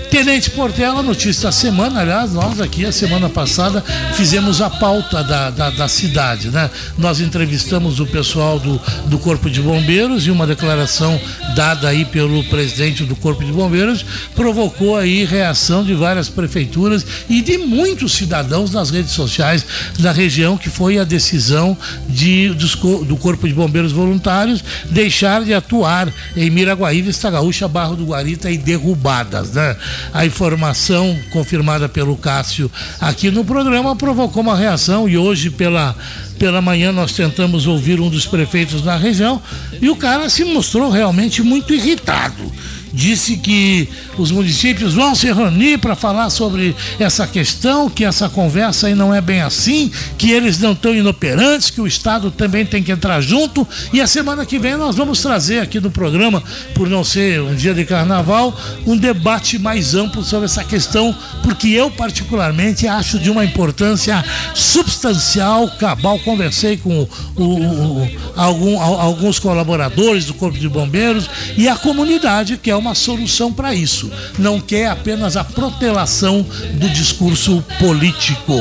Tenente 0.09 0.49
Portela, 0.49 1.03
notícia 1.03 1.43
da 1.43 1.51
semana, 1.51 2.01
aliás, 2.01 2.33
nós 2.33 2.59
aqui 2.59 2.83
a 2.83 2.91
semana 2.91 3.29
passada 3.29 3.83
fizemos 4.15 4.59
a 4.59 4.67
pauta 4.67 5.23
da, 5.23 5.51
da, 5.51 5.69
da, 5.69 5.87
cidade, 5.87 6.49
né? 6.49 6.67
Nós 6.97 7.21
entrevistamos 7.21 7.99
o 7.99 8.07
pessoal 8.07 8.59
do, 8.59 8.81
do 9.05 9.19
Corpo 9.19 9.49
de 9.51 9.61
Bombeiros 9.61 10.25
e 10.25 10.31
uma 10.31 10.47
declaração 10.47 11.19
dada 11.55 11.87
aí 11.87 12.05
pelo 12.05 12.43
presidente 12.45 13.03
do 13.03 13.15
Corpo 13.15 13.43
de 13.43 13.51
Bombeiros 13.51 14.03
provocou 14.35 14.97
aí 14.97 15.25
reação 15.25 15.83
de 15.83 15.93
várias 15.93 16.27
prefeituras 16.27 17.05
e 17.29 17.41
de 17.43 17.59
muitos 17.59 18.13
cidadãos 18.13 18.71
nas 18.71 18.89
redes 18.89 19.11
sociais 19.11 19.63
da 19.99 20.11
região, 20.11 20.57
que 20.57 20.69
foi 20.69 20.97
a 20.97 21.03
decisão 21.03 21.77
de, 22.07 22.49
dos, 22.49 22.75
do 22.75 23.15
Corpo 23.15 23.47
de 23.47 23.53
Bombeiros 23.53 23.91
Voluntários 23.91 24.63
deixar 24.89 25.43
de 25.43 25.53
atuar 25.53 26.11
em 26.35 26.49
Miraguaí, 26.49 27.01
Vista 27.01 27.29
Gaúcha, 27.29 27.67
Barro 27.67 27.95
do 27.95 28.05
Guarita 28.05 28.49
e 28.49 28.57
derrubadas, 28.57 29.51
né? 29.51 29.77
A 30.13 30.25
informação 30.25 31.17
confirmada 31.29 31.87
pelo 31.87 32.15
Cássio 32.17 32.71
aqui 32.99 33.29
no 33.29 33.45
programa 33.45 33.95
provocou 33.95 34.41
uma 34.41 34.55
reação 34.55 35.07
e 35.07 35.17
hoje 35.17 35.49
pela 35.49 35.95
pela 36.37 36.61
manhã 36.61 36.93
nós 36.93 37.11
tentamos 37.11 37.67
ouvir 37.67 37.99
um 37.99 38.09
dos 38.09 38.25
prefeitos 38.25 38.81
da 38.81 38.95
região 38.95 39.41
e 39.81 39.89
o 39.89 39.95
cara 39.97 40.29
se 40.29 40.45
mostrou 40.45 40.89
realmente 40.89 41.43
muito 41.43 41.73
irritado 41.73 42.49
disse 42.93 43.37
que 43.37 43.87
os 44.17 44.31
municípios 44.31 44.93
vão 44.93 45.15
se 45.15 45.31
reunir 45.31 45.77
para 45.77 45.95
falar 45.95 46.29
sobre 46.29 46.75
essa 46.99 47.27
questão, 47.27 47.89
que 47.89 48.03
essa 48.03 48.29
conversa 48.29 48.87
aí 48.87 48.95
não 48.95 49.13
é 49.13 49.21
bem 49.21 49.41
assim, 49.41 49.91
que 50.17 50.31
eles 50.31 50.59
não 50.59 50.73
estão 50.73 50.93
inoperantes, 50.93 51.69
que 51.69 51.81
o 51.81 51.87
Estado 51.87 52.31
também 52.31 52.65
tem 52.65 52.81
que 52.81 52.91
entrar 52.91 53.21
junto. 53.21 53.67
E 53.93 54.01
a 54.01 54.07
semana 54.07 54.45
que 54.45 54.59
vem 54.59 54.75
nós 54.77 54.95
vamos 54.95 55.21
trazer 55.21 55.59
aqui 55.59 55.79
no 55.79 55.91
programa, 55.91 56.43
por 56.73 56.89
não 56.89 57.03
ser 57.03 57.41
um 57.41 57.55
dia 57.55 57.73
de 57.73 57.85
carnaval, 57.85 58.57
um 58.85 58.97
debate 58.97 59.59
mais 59.59 59.95
amplo 59.95 60.23
sobre 60.23 60.45
essa 60.45 60.63
questão, 60.63 61.15
porque 61.43 61.67
eu 61.69 61.91
particularmente 61.91 62.87
acho 62.87 63.19
de 63.19 63.29
uma 63.29 63.45
importância 63.45 64.23
substancial, 64.53 65.67
cabal. 65.77 66.19
Conversei 66.19 66.77
com 66.77 67.07
o, 67.35 67.41
o, 67.41 68.03
o, 68.03 68.09
algum, 68.35 68.79
alguns 68.79 69.39
colaboradores 69.39 70.25
do 70.25 70.33
Corpo 70.33 70.57
de 70.57 70.67
Bombeiros 70.67 71.29
e 71.57 71.67
a 71.67 71.75
comunidade, 71.75 72.57
que 72.57 72.69
é 72.69 72.75
uma 72.79 72.95
solução 72.95 73.51
para 73.53 73.75
isso. 73.75 74.11
Não 74.37 74.59
quer 74.59 74.87
apenas 74.87 75.37
a 75.37 75.43
protelação 75.43 76.45
do 76.73 76.89
discurso 76.89 77.63
político. 77.77 78.55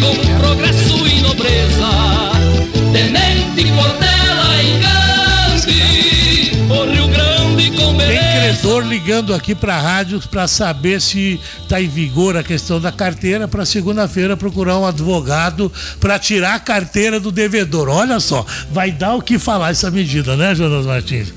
Com 0.00 0.38
progresso 0.40 1.06
e 1.06 1.20
nobreza, 1.20 1.90
tenente 2.92 3.72
Portela 3.72 3.97
ligando 9.08 9.32
aqui 9.32 9.54
para 9.54 9.74
a 9.74 9.80
rádio 9.80 10.20
para 10.30 10.46
saber 10.46 11.00
se 11.00 11.40
está 11.62 11.80
em 11.80 11.88
vigor 11.88 12.36
a 12.36 12.42
questão 12.42 12.78
da 12.78 12.92
carteira 12.92 13.48
para 13.48 13.64
segunda-feira 13.64 14.36
procurar 14.36 14.78
um 14.78 14.84
advogado 14.84 15.72
para 15.98 16.18
tirar 16.18 16.56
a 16.56 16.60
carteira 16.60 17.18
do 17.18 17.32
devedor. 17.32 17.88
Olha 17.88 18.20
só, 18.20 18.44
vai 18.70 18.92
dar 18.92 19.14
o 19.14 19.22
que 19.22 19.38
falar 19.38 19.70
essa 19.70 19.90
medida, 19.90 20.36
né, 20.36 20.54
Jonas 20.54 20.84
Martins? 20.84 21.32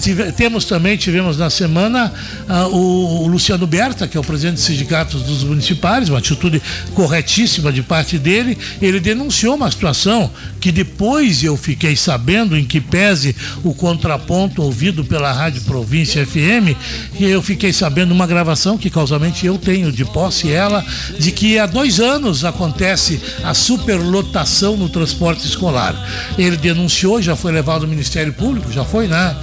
Tive, 0.00 0.30
temos 0.30 0.66
também, 0.66 0.96
tivemos 0.96 1.36
na 1.36 1.50
semana 1.50 2.12
uh, 2.48 2.68
o, 2.68 3.24
o, 3.24 3.26
Luciano 3.26 3.66
Berta, 3.66 4.06
que 4.06 4.16
é 4.16 4.20
o 4.20 4.24
presidente 4.24 4.54
dos 4.54 4.64
sindicatos 4.64 5.22
dos 5.22 5.42
municipais, 5.42 6.08
uma 6.08 6.18
atitude 6.18 6.62
corretíssima 6.94 7.72
de 7.72 7.82
parte 7.82 8.18
dele. 8.18 8.56
Ele 8.80 9.00
denunciou 9.00 9.56
uma 9.56 9.68
situação 9.68 10.30
que 10.60 10.70
depois 10.70 11.42
eu 11.42 11.56
fiquei 11.56 11.96
sabendo, 11.96 12.56
em 12.56 12.64
que 12.64 12.80
pese 12.80 13.34
o 13.64 13.74
contraponto 13.74 14.62
ouvido 14.62 15.04
pela 15.04 15.32
Rádio 15.32 15.62
Província 15.62 16.24
FM, 16.24 16.76
e 17.18 17.24
eu 17.24 17.42
fiquei 17.42 17.72
sabendo 17.72 18.12
uma 18.12 18.26
gravação 18.26 18.76
que 18.76 18.90
causamente 18.90 19.46
eu 19.46 19.58
tenho 19.58 19.90
de 19.90 20.04
posse 20.04 20.52
ela, 20.52 20.84
de 21.18 21.32
que 21.32 21.58
há 21.58 21.66
dois 21.66 22.00
anos 22.00 22.44
acontece 22.44 23.20
a 23.42 23.54
superlotação 23.54 24.76
no 24.76 24.88
transporte 24.88 25.46
escolar. 25.46 25.94
Ele 26.36 26.56
denunciou, 26.56 27.20
já 27.22 27.34
foi 27.34 27.52
levado 27.52 27.82
ao 27.82 27.88
Ministério 27.88 28.32
Público, 28.32 28.70
já 28.72 28.84
foi, 28.84 29.06
né? 29.08 29.36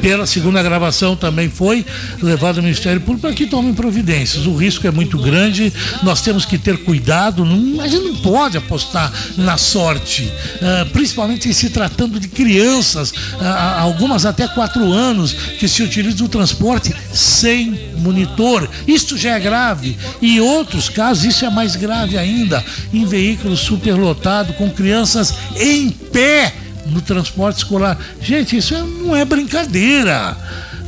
Pela 0.00 0.26
segunda 0.26 0.62
gravação 0.62 1.14
também 1.14 1.48
foi 1.48 1.84
levado 2.20 2.58
ao 2.58 2.62
Ministério 2.62 3.00
Público 3.00 3.22
para 3.22 3.34
que 3.34 3.46
tomem 3.46 3.74
providências. 3.74 4.46
O 4.46 4.56
risco 4.56 4.86
é 4.86 4.90
muito 4.90 5.18
grande, 5.18 5.72
nós 6.02 6.20
temos 6.20 6.44
que 6.44 6.58
ter 6.58 6.78
cuidado, 6.78 7.44
a 7.80 7.88
gente 7.88 8.04
não 8.04 8.16
pode 8.16 8.56
apostar 8.56 9.12
na 9.36 9.56
sorte, 9.56 10.24
uh, 10.24 10.88
principalmente 10.90 11.52
se 11.54 11.70
tratando 11.70 12.18
de 12.18 12.28
crianças, 12.28 13.10
uh, 13.10 13.14
algumas 13.78 14.26
até 14.26 14.48
quatro 14.48 14.92
anos, 14.92 15.32
que 15.32 15.68
se 15.68 15.82
utilizam 15.82 16.26
do 16.26 16.28
transporte 16.28 16.94
sem 17.20 17.92
monitor. 17.98 18.68
Isto 18.86 19.16
já 19.16 19.36
é 19.36 19.40
grave. 19.40 19.96
E 20.20 20.36
em 20.36 20.40
outros 20.40 20.88
casos, 20.88 21.24
isso 21.24 21.44
é 21.44 21.50
mais 21.50 21.76
grave 21.76 22.16
ainda, 22.16 22.64
em 22.92 23.04
veículos 23.04 23.60
superlotados, 23.60 24.56
com 24.56 24.70
crianças 24.70 25.34
em 25.56 25.90
pé 25.90 26.54
no 26.86 27.00
transporte 27.00 27.58
escolar. 27.58 27.98
Gente, 28.20 28.56
isso 28.56 28.74
não 28.76 29.14
é 29.14 29.24
brincadeira. 29.24 30.36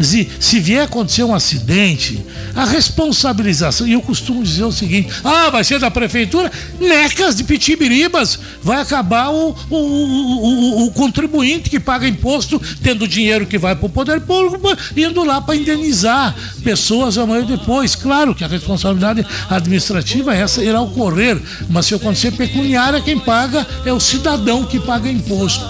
Se, 0.00 0.28
se 0.40 0.61
vier 0.61 0.85
acontecer 0.85 1.24
um 1.24 1.35
acidente, 1.35 2.24
a 2.55 2.64
responsabilização, 2.64 3.87
e 3.87 3.92
eu 3.92 4.00
costumo 4.00 4.42
dizer 4.42 4.64
o 4.64 4.72
seguinte: 4.72 5.12
ah, 5.24 5.50
vai 5.50 5.64
ser 5.64 5.78
da 5.78 5.90
prefeitura, 5.90 6.50
necas 6.81 7.37
de 7.37 7.44
pitibiribas, 7.44 8.38
vai 8.62 8.81
acabar 8.81 9.31
o, 9.31 9.57
o, 9.70 9.76
o, 9.76 10.87
o 10.87 10.90
contribuinte 10.92 11.70
que 11.70 11.78
paga 11.78 12.09
imposto, 12.09 12.61
tendo 12.83 13.07
dinheiro 13.07 13.46
que 13.46 13.59
vai 13.59 13.76
para 13.76 13.87
o 13.87 13.90
poder 13.90 14.20
público, 14.20 14.76
indo 14.96 15.24
lá 15.24 15.40
para 15.40 15.57
indenizar 15.57 16.35
pessoas 16.64 17.18
amanhã 17.18 17.44
depois. 17.44 17.94
Claro 17.94 18.35
que 18.35 18.44
a 18.44 18.48
responsabilidade 18.48 19.24
administrativa 19.48 20.35
essa 20.35 20.62
irá 20.62 20.81
ocorrer, 20.81 21.40
mas 21.68 21.87
se 21.87 21.94
acontecer 21.94 22.33
pecuniária, 22.33 23.00
quem 23.00 23.18
paga 23.18 23.66
é 23.85 23.92
o 23.92 24.00
cidadão 24.00 24.64
que 24.64 24.81
paga 24.81 25.09
imposto. 25.09 25.62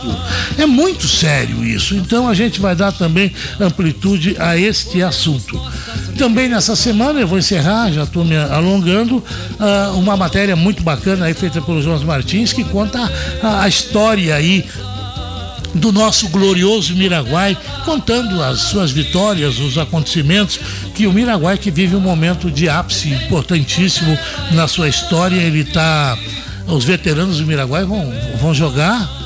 É 0.58 0.66
muito 0.66 1.06
sério 1.08 1.64
isso. 1.64 1.94
Então 1.94 2.28
a 2.28 2.35
gente 2.35 2.61
vai 2.61 2.74
dar 2.74 2.92
também 2.92 3.32
amplitude 3.61 4.12
a 4.38 4.57
este 4.57 5.03
assunto. 5.03 5.61
Também 6.16 6.48
nessa 6.48 6.77
semana, 6.77 7.20
eu 7.20 7.27
vou 7.27 7.38
encerrar, 7.38 7.90
já 7.90 8.05
estou 8.05 8.25
me 8.25 8.37
alongando, 8.37 9.16
uh, 9.16 9.98
uma 9.98 10.16
matéria 10.16 10.55
muito 10.55 10.83
bacana 10.83 11.27
aí 11.27 11.35
feita 11.35 11.61
pelo 11.61 11.83
João 11.83 11.98
Martins, 12.05 12.53
que 12.53 12.64
conta 12.64 13.11
a 13.42 13.66
história 13.66 14.35
aí 14.35 14.64
do 15.75 15.90
nosso 15.90 16.29
glorioso 16.29 16.94
Miraguai, 16.94 17.57
contando 17.85 18.42
as 18.42 18.61
suas 18.61 18.90
vitórias, 18.90 19.59
os 19.59 19.79
acontecimentos, 19.79 20.61
que 20.94 21.07
o 21.07 21.12
Miraguai 21.12 21.57
que 21.57 21.70
vive 21.70 21.96
um 21.96 22.01
momento 22.01 22.51
de 22.51 22.68
ápice 22.68 23.09
importantíssimo 23.09 24.16
na 24.53 24.68
sua 24.68 24.88
história, 24.88 25.37
ele 25.37 25.61
está 25.61 26.16
os 26.66 26.85
veteranos 26.85 27.38
do 27.38 27.46
Miraguai 27.46 27.85
vão, 27.85 28.12
vão 28.40 28.55
jogar 28.55 29.21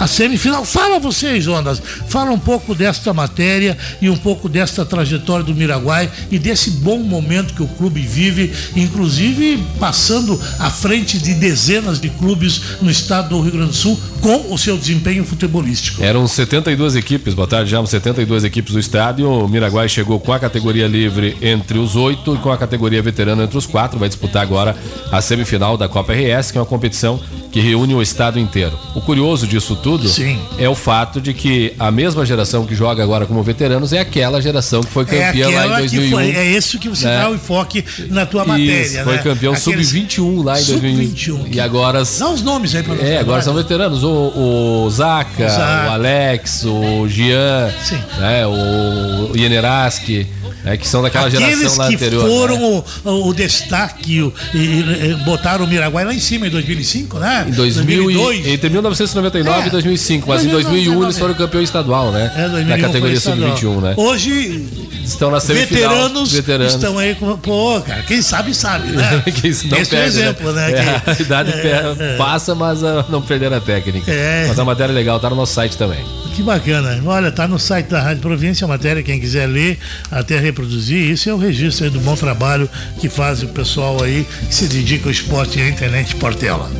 a 0.00 0.06
semifinal. 0.06 0.64
Fala 0.64 0.98
vocês, 0.98 1.44
Jonas, 1.44 1.80
fala 2.08 2.30
um 2.30 2.38
pouco 2.38 2.74
desta 2.74 3.12
matéria 3.12 3.76
e 4.00 4.08
um 4.08 4.16
pouco 4.16 4.48
desta 4.48 4.84
trajetória 4.84 5.44
do 5.44 5.54
Miraguai 5.54 6.10
e 6.30 6.38
desse 6.38 6.70
bom 6.70 6.98
momento 6.98 7.52
que 7.52 7.62
o 7.62 7.68
clube 7.68 8.00
vive, 8.00 8.50
inclusive 8.74 9.62
passando 9.78 10.40
à 10.58 10.70
frente 10.70 11.18
de 11.18 11.34
dezenas 11.34 12.00
de 12.00 12.08
clubes 12.08 12.80
no 12.80 12.90
estado 12.90 13.28
do 13.28 13.40
Rio 13.42 13.52
Grande 13.52 13.70
do 13.70 13.76
Sul 13.76 14.00
com 14.22 14.52
o 14.52 14.58
seu 14.58 14.76
desempenho 14.76 15.24
futebolístico. 15.24 16.02
Eram 16.02 16.26
72 16.26 16.96
equipes, 16.96 17.34
boa 17.34 17.46
tarde, 17.46 17.70
já 17.70 17.84
72 17.84 18.44
equipes 18.44 18.72
do 18.72 18.80
estádio. 18.80 19.28
O 19.28 19.48
Miraguai 19.48 19.88
chegou 19.88 20.18
com 20.18 20.32
a 20.32 20.38
categoria 20.38 20.86
livre 20.86 21.36
entre 21.42 21.78
os 21.78 21.94
oito 21.94 22.34
e 22.34 22.38
com 22.38 22.50
a 22.50 22.56
categoria 22.56 23.02
veterana 23.02 23.44
entre 23.44 23.58
os 23.58 23.66
quatro. 23.66 23.98
Vai 23.98 24.08
disputar 24.08 24.42
agora 24.42 24.74
a 25.12 25.20
semifinal 25.20 25.76
da 25.76 25.88
Copa 25.88 26.14
RS, 26.14 26.50
que 26.50 26.58
é 26.58 26.60
uma 26.60 26.66
competição 26.66 27.20
que 27.50 27.60
reúne 27.60 27.94
o 27.94 28.02
estado 28.02 28.38
inteiro. 28.38 28.78
O 28.94 29.00
curioso 29.00 29.46
disso 29.46 29.74
tudo 29.74 29.89
Sim. 29.98 30.38
é 30.58 30.68
o 30.68 30.74
fato 30.74 31.20
de 31.20 31.34
que 31.34 31.74
a 31.78 31.90
mesma 31.90 32.24
geração 32.24 32.66
que 32.66 32.74
joga 32.74 33.02
agora 33.02 33.26
como 33.26 33.42
veteranos 33.42 33.92
é 33.92 34.00
aquela 34.00 34.40
geração 34.40 34.82
que 34.82 34.90
foi 34.90 35.04
campeã 35.04 35.50
é 35.50 35.64
lá 35.64 35.78
em 35.78 35.88
2001. 35.88 36.10
Foi, 36.10 36.30
é 36.30 36.46
isso 36.46 36.78
que 36.78 36.88
você 36.88 37.06
né? 37.06 37.18
dá 37.18 37.30
o 37.30 37.34
enfoque 37.34 37.84
na 38.08 38.26
tua 38.26 38.44
matéria. 38.44 38.82
Isso, 38.82 39.04
foi 39.04 39.16
né? 39.16 39.22
campeão 39.22 39.52
Aqueles... 39.52 39.88
sub-21 39.88 40.44
lá 40.44 40.60
em 40.60 40.64
2001. 40.64 41.16
Sub-21. 41.16 41.54
E 41.54 41.60
agora. 41.60 42.02
Dá 42.18 42.30
os 42.30 42.42
nomes 42.42 42.74
aí 42.74 42.82
pra 42.82 42.94
nós. 42.94 43.04
É, 43.04 43.18
agora 43.18 43.42
são 43.42 43.54
veteranos. 43.54 44.02
O, 44.02 44.84
o 44.84 44.90
Zaca, 44.90 45.46
o, 45.46 45.92
Alex, 45.92 46.64
o 46.64 47.08
Sim. 47.08 47.98
né, 48.18 48.46
o 48.46 49.36
Yeneraski. 49.36 50.26
É, 50.64 50.76
que 50.76 50.86
são 50.86 51.02
daquela 51.02 51.26
Aqueles 51.26 51.58
geração 51.58 51.78
lá 51.78 51.88
que 51.88 51.94
anterior. 51.94 52.28
foram 52.28 52.58
né? 52.58 52.82
o, 53.04 53.28
o, 53.28 53.34
destaque 53.34 54.20
o, 54.20 54.32
e, 54.52 54.58
e, 54.58 55.14
botaram 55.24 55.64
o 55.64 55.68
Miraguai 55.68 56.04
lá 56.04 56.12
em 56.12 56.20
cima 56.20 56.46
em 56.46 56.50
2005, 56.50 57.18
né? 57.18 57.46
Em 57.48 57.52
2002. 57.52 58.46
entre 58.46 58.68
1999 58.68 59.68
é, 59.68 59.69
e 59.70 59.82
2005, 59.82 60.28
mas 60.28 60.42
2019, 60.42 60.48
em 60.48 60.84
2001 60.84 61.04
eles 61.04 61.18
foram 61.18 61.34
campeão 61.34 61.62
estadual, 61.62 62.12
né? 62.12 62.32
É, 62.36 62.48
2001 62.48 62.68
Na 62.68 62.78
categoria 62.78 63.20
sub-21, 63.20 63.80
né? 63.80 63.94
Hoje 63.96 64.68
estão 65.04 65.30
na 65.30 65.40
semifinal. 65.40 65.90
Veteranos, 65.90 66.32
veteranos 66.32 66.74
estão 66.74 66.98
aí 66.98 67.14
com. 67.14 67.36
Pô, 67.36 67.80
cara, 67.80 68.02
quem 68.02 68.22
sabe, 68.22 68.54
sabe, 68.54 68.88
né? 68.88 69.22
quem 69.40 69.50
não 69.50 69.78
Esse 69.78 69.90
perde, 69.90 69.94
é 69.94 69.98
o 69.98 70.04
exemplo, 70.04 70.52
né? 70.52 70.68
né? 70.70 71.02
É, 71.06 71.10
a 71.10 71.22
idade 71.22 71.52
é, 71.52 72.16
passa, 72.16 72.54
mas 72.54 72.82
uh, 72.82 73.04
não 73.08 73.22
perder 73.22 73.52
a 73.52 73.60
técnica. 73.60 74.10
É. 74.10 74.46
Mas 74.48 74.58
a 74.58 74.64
matéria 74.64 74.92
é 74.92 74.94
legal, 74.94 75.18
tá 75.20 75.30
no 75.30 75.36
nosso 75.36 75.54
site 75.54 75.76
também. 75.76 76.04
Que 76.34 76.42
bacana. 76.42 77.00
Olha, 77.04 77.30
tá 77.30 77.46
no 77.46 77.58
site 77.58 77.88
da 77.88 78.00
Rádio 78.00 78.22
Província 78.22 78.64
a 78.64 78.68
matéria, 78.68 79.02
quem 79.02 79.20
quiser 79.20 79.46
ler, 79.46 79.78
até 80.10 80.38
reproduzir. 80.38 81.10
Isso 81.10 81.28
é 81.28 81.34
o 81.34 81.36
registro 81.36 81.84
aí 81.84 81.90
do 81.90 82.00
bom 82.00 82.16
trabalho 82.16 82.68
que 82.98 83.08
faz 83.08 83.42
o 83.42 83.48
pessoal 83.48 84.02
aí 84.02 84.26
que 84.48 84.54
se 84.54 84.66
dedica 84.66 85.06
ao 85.08 85.12
esporte 85.12 85.58
e 85.58 85.62
à 85.62 85.68
internet 85.68 86.14
Portela. 86.16 86.70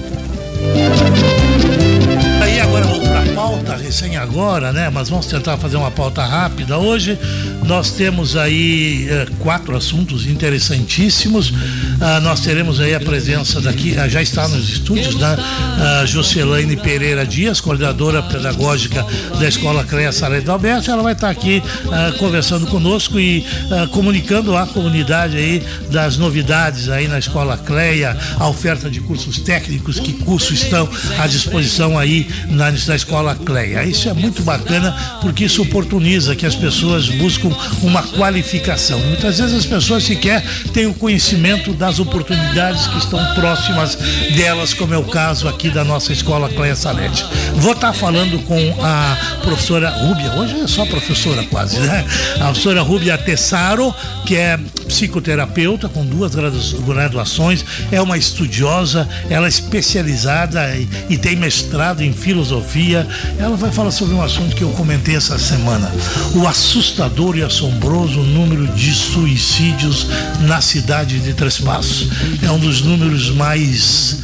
Pauta, 3.51 3.77
recém 3.77 4.17
agora, 4.17 4.73
né? 4.73 4.89
Mas 4.91 5.09
vamos 5.09 5.27
tentar 5.27 5.57
fazer 5.57 5.77
uma 5.77 5.91
pauta 5.91 6.25
rápida. 6.25 6.79
Hoje 6.79 7.19
nós 7.67 7.91
temos 7.91 8.37
aí 8.37 9.09
eh, 9.11 9.27
quatro 9.41 9.77
assuntos 9.77 10.25
interessantíssimos. 10.25 11.53
Ah, 12.01 12.21
nós 12.21 12.41
teremos 12.41 12.81
aí 12.81 12.95
a 12.95 13.01
presença 13.01 13.61
daqui, 13.61 13.99
ah, 13.99 14.09
já 14.09 14.23
está 14.23 14.47
nos 14.47 14.69
estúdios, 14.69 15.17
né? 15.17 15.37
ah, 15.39 16.05
Juscelane 16.07 16.77
Pereira 16.77 17.27
Dias, 17.27 17.61
coordenadora 17.61 18.23
pedagógica 18.23 19.05
da 19.39 19.49
Escola 19.49 19.83
CREA 19.83 20.13
Sarete 20.13 20.45
do 20.45 20.53
Alberto. 20.53 20.89
Ela 20.89 21.03
vai 21.03 21.15
estar 21.15 21.29
aqui 21.29 21.61
ah, 21.91 22.13
conversando 22.19 22.69
conosco 22.69 23.19
e 23.19 23.45
comunicando 23.91 24.57
à 24.57 24.67
comunidade 24.67 25.37
aí 25.37 25.63
das 25.91 26.17
novidades 26.17 26.89
aí 26.89 27.09
na 27.09 27.19
Escola 27.19 27.57
CREA, 27.59 28.17
a 28.39 28.49
oferta 28.49 28.89
de 28.89 29.01
cursos 29.01 29.41
técnicos, 29.41 29.99
que 29.99 30.13
cursos 30.13 30.63
estão 30.63 30.89
à 31.19 31.27
disposição 31.27 31.99
aí 31.99 32.29
na, 32.49 32.71
na 32.71 32.97
Escola 32.97 33.40
CREA. 33.41 33.85
Isso 33.85 34.09
é 34.09 34.13
muito 34.13 34.43
bacana 34.43 35.19
porque 35.21 35.45
isso 35.45 35.63
oportuniza 35.63 36.37
que 36.37 36.47
as 36.47 36.55
pessoas 36.55 37.09
buscam 37.09 37.51
uma 37.83 38.03
qualificação. 38.03 39.01
Muitas 39.01 39.39
vezes 39.39 39.55
as 39.55 39.67
pessoas 39.67 40.05
sequer 40.05 40.45
têm 40.73 40.87
o 40.87 40.95
conhecimento 40.95 41.73
das 41.73 41.99
oportunidades 41.99 42.87
que 42.87 42.99
estão 42.99 43.35
próximas 43.35 43.97
delas, 44.35 44.75
como 44.75 44.95
é 44.95 44.99
o 44.99 45.05
caso 45.05 45.49
aqui 45.49 45.71
da 45.71 45.85
nossa 45.85 46.13
escola 46.13 46.49
Cleia 46.49 46.77
Salete. 46.77 47.25
Vou 47.57 47.73
estar 47.73 47.93
falando 47.93 48.39
com 48.45 48.77
a 48.83 49.17
professora 49.43 49.91
Rúbia, 49.91 50.33
hoje 50.35 50.61
é 50.61 50.67
só 50.67 50.87
professora 50.87 51.43
quase, 51.45 51.79
né? 51.81 52.05
A 52.37 52.45
professora 52.45 52.83
Rúbia 52.83 53.19
Tessaro, 53.19 53.95
que 54.27 54.37
é 54.37 54.59
psicoterapeuta 54.87 55.89
com 55.89 56.05
duas 56.05 56.33
graduações, 56.35 57.65
é 57.93 58.01
uma 58.01 58.19
estudiosa, 58.19 59.09
ela 59.29 59.47
é 59.47 59.49
especializada 59.49 60.77
e 61.09 61.17
tem 61.17 61.37
mestrado 61.37 62.03
em 62.03 62.13
filosofia. 62.13 63.07
Ela 63.39 63.57
vai 63.57 63.71
falar 63.71 63.91
sobre 63.91 64.15
um 64.15 64.23
assunto 64.23 64.55
que 64.55 64.63
eu 64.63 64.71
comentei 64.71 65.17
essa 65.17 65.39
semana: 65.39 65.91
o 66.35 66.47
assustador 66.47 67.37
e 67.37 67.43
assombroso 67.43 68.21
número 68.21 68.67
de 68.69 68.95
suicídios 68.95 70.07
na 70.41 70.61
cidade 70.61 71.19
de 71.21 71.33
Três 71.35 71.59
Passos. 71.59 72.09
É 72.43 72.51
um 72.51 72.59
dos 72.59 72.83
números 72.83 73.31
mais 73.31 74.19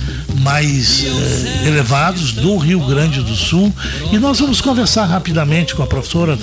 mais 0.46 1.04
eh, 1.04 1.66
elevados 1.66 2.30
do 2.30 2.56
Rio 2.56 2.78
Grande 2.86 3.20
do 3.20 3.34
Sul 3.34 3.74
e 4.12 4.16
nós 4.16 4.38
vamos 4.38 4.60
conversar 4.60 5.04
rapidamente 5.04 5.74
com 5.74 5.82
a 5.82 5.88
professora. 5.88 6.38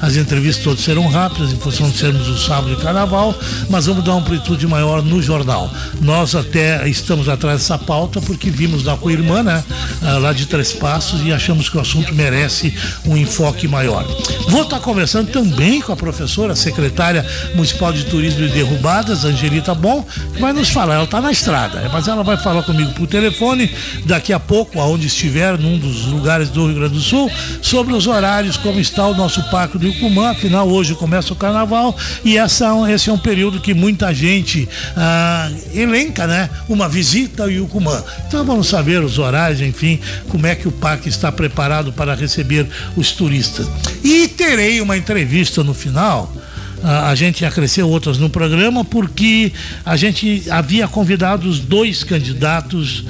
As 0.00 0.16
entrevistas 0.16 0.64
todas 0.64 0.80
serão 0.80 1.06
rápidas 1.06 1.52
em 1.52 1.56
função 1.56 1.88
de 1.88 1.96
sermos 1.96 2.26
o 2.26 2.36
sábado 2.36 2.74
de 2.74 2.82
carnaval, 2.82 3.32
mas 3.70 3.86
vamos 3.86 4.02
dar 4.02 4.10
uma 4.10 4.22
amplitude 4.22 4.66
maior 4.66 5.04
no 5.04 5.22
jornal. 5.22 5.72
Nós 6.00 6.34
até 6.34 6.88
estamos 6.88 7.28
atrás 7.28 7.60
dessa 7.60 7.78
pauta 7.78 8.20
porque 8.20 8.50
vimos 8.50 8.82
na 8.82 8.96
co-irmã, 8.96 9.44
né, 9.44 9.62
ah, 10.02 10.18
lá 10.18 10.32
de 10.32 10.46
Três 10.46 10.72
Passos 10.72 11.24
e 11.24 11.32
achamos 11.32 11.68
que 11.68 11.76
o 11.76 11.80
assunto 11.80 12.12
merece 12.12 12.74
um 13.06 13.16
enfoque 13.16 13.68
maior. 13.68 14.04
Vou 14.48 14.62
estar 14.62 14.80
conversando 14.80 15.30
também 15.30 15.80
com 15.80 15.92
a 15.92 15.96
professora, 15.96 16.56
secretária 16.56 17.24
municipal 17.54 17.92
de 17.92 18.04
turismo 18.06 18.42
e 18.46 18.48
derrubadas, 18.48 19.24
Angelita 19.24 19.76
Bom, 19.76 20.04
que 20.34 20.40
vai 20.40 20.52
nos 20.52 20.70
falar. 20.70 20.94
Ela 20.94 21.04
está 21.04 21.20
na 21.20 21.30
estrada, 21.30 21.88
mas 21.92 22.08
ela 22.08 22.24
vai 22.24 22.36
falar 22.36 22.64
comigo 22.64 22.92
por 22.94 23.06
telefone 23.06 23.43
telefone 23.44 23.70
daqui 24.06 24.32
a 24.32 24.40
pouco, 24.40 24.80
aonde 24.80 25.06
estiver, 25.06 25.58
num 25.58 25.78
dos 25.78 26.06
lugares 26.06 26.48
do 26.48 26.66
Rio 26.66 26.76
Grande 26.76 26.94
do 26.94 27.00
Sul, 27.00 27.30
sobre 27.60 27.94
os 27.94 28.06
horários, 28.06 28.56
como 28.56 28.80
está 28.80 29.06
o 29.06 29.14
nosso 29.14 29.42
Parque 29.50 29.76
do 29.76 29.86
Icumã. 29.86 30.30
Afinal, 30.30 30.68
hoje 30.68 30.94
começa 30.94 31.32
o 31.32 31.36
carnaval 31.36 31.96
e 32.24 32.38
essa, 32.38 32.72
esse 32.90 33.10
é 33.10 33.12
um 33.12 33.18
período 33.18 33.60
que 33.60 33.74
muita 33.74 34.14
gente 34.14 34.68
ah, 34.96 35.50
elenca, 35.74 36.26
né? 36.26 36.48
Uma 36.68 36.88
visita 36.88 37.44
ao 37.44 37.50
Icumã. 37.50 38.02
Então 38.26 38.44
vamos 38.44 38.68
saber 38.68 39.02
os 39.02 39.18
horários, 39.18 39.60
enfim, 39.60 40.00
como 40.28 40.46
é 40.46 40.54
que 40.54 40.66
o 40.66 40.72
parque 40.72 41.08
está 41.08 41.30
preparado 41.30 41.92
para 41.92 42.14
receber 42.14 42.66
os 42.96 43.12
turistas. 43.12 43.66
E 44.02 44.28
terei 44.28 44.80
uma 44.80 44.96
entrevista 44.96 45.62
no 45.62 45.74
final 45.74 46.32
a 46.84 47.14
gente 47.14 47.46
acresceu 47.46 47.88
outras 47.88 48.18
no 48.18 48.28
programa 48.28 48.84
porque 48.84 49.50
a 49.86 49.96
gente 49.96 50.44
havia 50.50 50.86
convidado 50.86 51.48
os 51.48 51.58
dois 51.58 52.04
candidatos 52.04 53.04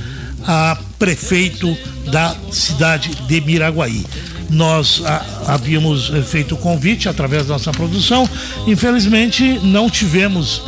a 0.47 0.77
prefeito 0.99 1.77
da 2.11 2.35
cidade 2.51 3.11
de 3.27 3.41
Miraguaí. 3.41 4.05
Nós 4.51 5.03
a, 5.05 5.55
havíamos 5.55 6.13
feito 6.27 6.55
o 6.55 6.59
convite 6.59 7.09
através 7.09 7.47
da 7.47 7.55
nossa 7.55 7.73
produção, 7.73 8.29
infelizmente 8.67 9.59
não 9.63 9.89
tivemos 9.89 10.63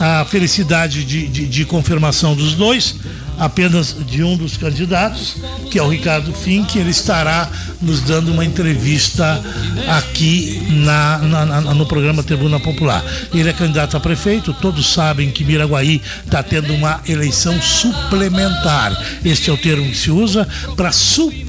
a 0.00 0.24
felicidade 0.24 1.04
de, 1.04 1.28
de, 1.28 1.46
de 1.46 1.64
confirmação 1.64 2.34
dos 2.34 2.54
dois 2.54 2.96
apenas 3.38 3.94
de 4.06 4.22
um 4.22 4.36
dos 4.36 4.56
candidatos, 4.56 5.36
que 5.70 5.78
é 5.78 5.82
o 5.82 5.88
Ricardo 5.88 6.32
Fink, 6.32 6.78
ele 6.78 6.90
estará 6.90 7.48
nos 7.80 8.00
dando 8.00 8.32
uma 8.32 8.44
entrevista 8.44 9.42
aqui 9.88 10.62
na, 10.70 11.18
na, 11.18 11.46
na, 11.46 11.60
no 11.74 11.86
programa 11.86 12.22
Tribuna 12.22 12.58
Popular. 12.58 13.04
Ele 13.32 13.48
é 13.48 13.52
candidato 13.52 13.96
a 13.96 14.00
prefeito, 14.00 14.52
todos 14.54 14.92
sabem 14.92 15.30
que 15.30 15.44
Miraguaí 15.44 16.02
está 16.24 16.42
tendo 16.42 16.74
uma 16.74 17.00
eleição 17.06 17.60
suplementar. 17.60 18.96
Este 19.24 19.50
é 19.50 19.52
o 19.52 19.56
termo 19.56 19.88
que 19.90 19.96
se 19.96 20.10
usa 20.10 20.46
para 20.76 20.92
suplementar 20.92 21.47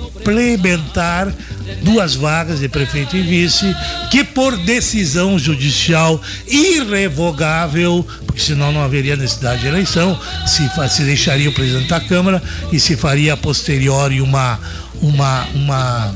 duas 1.83 2.15
vagas 2.15 2.59
de 2.59 2.69
prefeito 2.69 3.15
e 3.15 3.21
vice, 3.21 3.75
que 4.11 4.23
por 4.23 4.57
decisão 4.57 5.37
judicial 5.37 6.21
irrevogável, 6.47 8.05
porque 8.25 8.41
senão 8.41 8.71
não 8.71 8.83
haveria 8.83 9.15
necessidade 9.15 9.61
de 9.61 9.67
eleição, 9.67 10.19
se, 10.45 10.69
se 10.89 11.03
deixaria 11.03 11.49
o 11.49 11.53
presidente 11.53 11.89
da 11.89 11.99
Câmara 11.99 12.41
e 12.71 12.79
se 12.79 12.95
faria 12.95 13.33
a 13.33 13.37
posteriori 13.37 14.21
uma 14.21 14.59
uma, 15.01 15.47
uma 15.55 16.15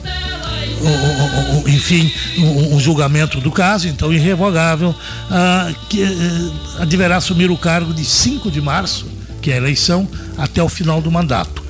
enfim, 1.68 2.12
um, 2.38 2.80
julgamento 2.80 3.40
do 3.40 3.52
caso, 3.52 3.88
então 3.88 4.12
irrevogável, 4.12 4.94
ah, 5.30 5.72
que 5.90 6.04
deverá 6.88 7.18
assumir 7.18 7.50
o 7.50 7.58
cargo 7.58 7.94
de 7.94 8.04
5 8.04 8.52
de 8.52 8.62
março, 8.62 9.08
que 9.42 9.52
é 9.52 9.56
a 9.56 9.58
eleição, 9.58 10.08
até 10.38 10.62
o 10.62 10.70
final 10.70 11.02
do 11.02 11.12
mandato. 11.12 11.64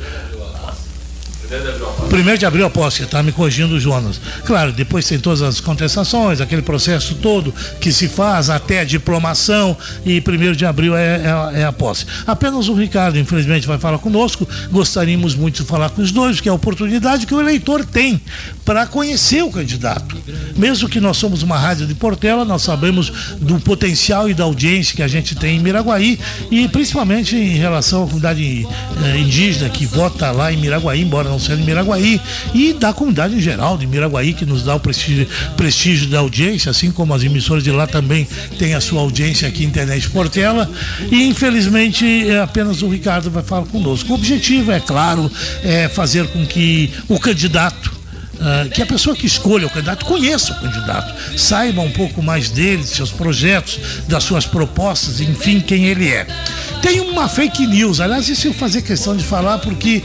Primeiro 2.14 2.38
de 2.38 2.46
abril 2.46 2.64
a 2.64 2.70
posse, 2.70 3.02
está 3.02 3.24
me 3.24 3.32
corrigindo 3.32 3.74
o 3.74 3.80
Jonas. 3.80 4.22
Claro, 4.46 4.72
depois 4.72 5.08
tem 5.08 5.18
todas 5.18 5.42
as 5.42 5.60
contestações, 5.60 6.40
aquele 6.40 6.62
processo 6.62 7.16
todo 7.16 7.52
que 7.82 7.92
se 7.92 8.08
faz 8.08 8.52
até 8.52 8.82
a 8.82 8.84
diplomação 8.84 9.76
e 10.06 10.22
primeiro 10.22 10.56
de 10.56 10.64
abril 10.64 10.96
é, 10.96 11.16
é, 11.56 11.62
é, 11.62 11.66
a 11.66 11.72
posse. 11.72 12.06
Apenas 12.28 12.70
o 12.70 12.76
Ricardo, 12.76 13.18
infelizmente, 13.18 13.66
vai 13.66 13.80
falar 13.80 13.98
conosco. 13.98 14.48
Gostaríamos 14.72 15.34
muito 15.34 15.64
de 15.64 15.68
falar 15.68 15.90
com 15.90 16.04
os 16.04 16.12
dois, 16.12 16.40
que 16.40 16.48
é 16.48 16.52
a 16.52 16.54
oportunidade 16.54 17.26
que 17.26 17.34
o 17.34 17.42
eleitor 17.42 17.84
tem 17.84 18.22
para 18.64 18.86
conhecer 18.86 19.44
o 19.44 19.50
candidato. 19.50 20.16
Mesmo 20.56 20.88
que 20.88 21.00
nós 21.00 21.18
somos 21.18 21.42
uma 21.42 21.58
rádio 21.58 21.88
de 21.88 21.96
Portela, 21.96 22.46
nós 22.46 22.62
sabemos 22.62 23.12
do 23.40 23.60
potencial 23.60 24.30
e 24.30 24.36
da 24.36 24.44
audiência 24.44 24.96
que 24.96 25.02
a 25.02 25.08
gente 25.08 25.34
tem 25.34 25.58
em 25.58 25.60
Miraguaí 25.60 26.20
e 26.52 26.68
principalmente 26.68 27.36
em 27.36 27.58
relação 27.58 28.04
à 28.04 28.06
comunidade 28.06 28.68
eh, 29.04 29.18
indígena 29.18 29.68
que 29.68 29.88
vota 29.88 30.30
lá 30.30 30.54
em 30.54 30.58
Miraguaí, 30.58 31.02
embora 31.02 31.28
não 31.28 31.40
seja 31.40 31.60
em 31.60 31.66
Miraguaí 31.66 32.03
Miraguaí 32.04 32.22
e 32.54 32.74
da 32.74 32.94
comunidade 32.94 33.36
em 33.36 33.40
geral 33.40 33.78
de 33.78 33.88
Miraguaí, 33.88 34.34
que 34.34 34.46
nos 34.46 34.64
dá 34.64 34.76
o 34.76 34.80
prestígio, 34.80 35.28
prestígio 35.56 36.08
da 36.10 36.20
audiência, 36.20 36.70
assim 36.70 36.92
como 36.92 37.14
as 37.14 37.24
emissoras 37.24 37.64
de 37.64 37.72
lá 37.72 37.88
também 37.88 38.28
têm 38.60 38.74
a 38.74 38.82
sua 38.82 39.02
audiência 39.02 39.48
aqui 39.48 39.64
Internet 39.64 40.10
Portela. 40.10 40.70
E 41.12 41.24
infelizmente 41.24 42.06
é 42.30 42.42
apenas 42.42 42.82
o 42.82 42.90
Ricardo 42.90 43.32
vai 43.32 43.44
falar 43.44 43.66
conosco. 43.66 44.12
O 44.12 44.16
objetivo, 44.16 44.72
é 44.72 44.80
claro, 44.80 45.32
é 45.64 45.88
fazer 45.88 46.28
com 46.28 46.46
que 46.46 46.92
o 47.08 47.20
candidato 47.20 48.04
Uh, 48.34 48.68
que 48.72 48.82
a 48.82 48.86
pessoa 48.86 49.16
que 49.16 49.26
escolha 49.26 49.68
o 49.68 49.70
candidato 49.70 50.04
conheça 50.06 50.52
o 50.52 50.60
candidato, 50.60 51.14
saiba 51.38 51.82
um 51.82 51.92
pouco 51.92 52.22
mais 52.22 52.50
dele, 52.50 52.82
de 52.82 52.90
seus 52.90 53.10
projetos, 53.10 53.80
das 54.08 54.24
suas 54.26 54.46
propostas, 54.46 55.22
enfim, 55.22 55.62
quem 55.62 55.86
ele 55.86 56.10
é. 56.10 56.28
Tem 56.84 57.00
uma 57.00 57.30
fake 57.30 57.66
news, 57.66 58.02
aliás, 58.02 58.28
isso 58.28 58.46
eu 58.46 58.54
fazer 58.54 58.82
questão 58.82 59.16
de 59.16 59.24
falar 59.24 59.58
porque 59.60 60.04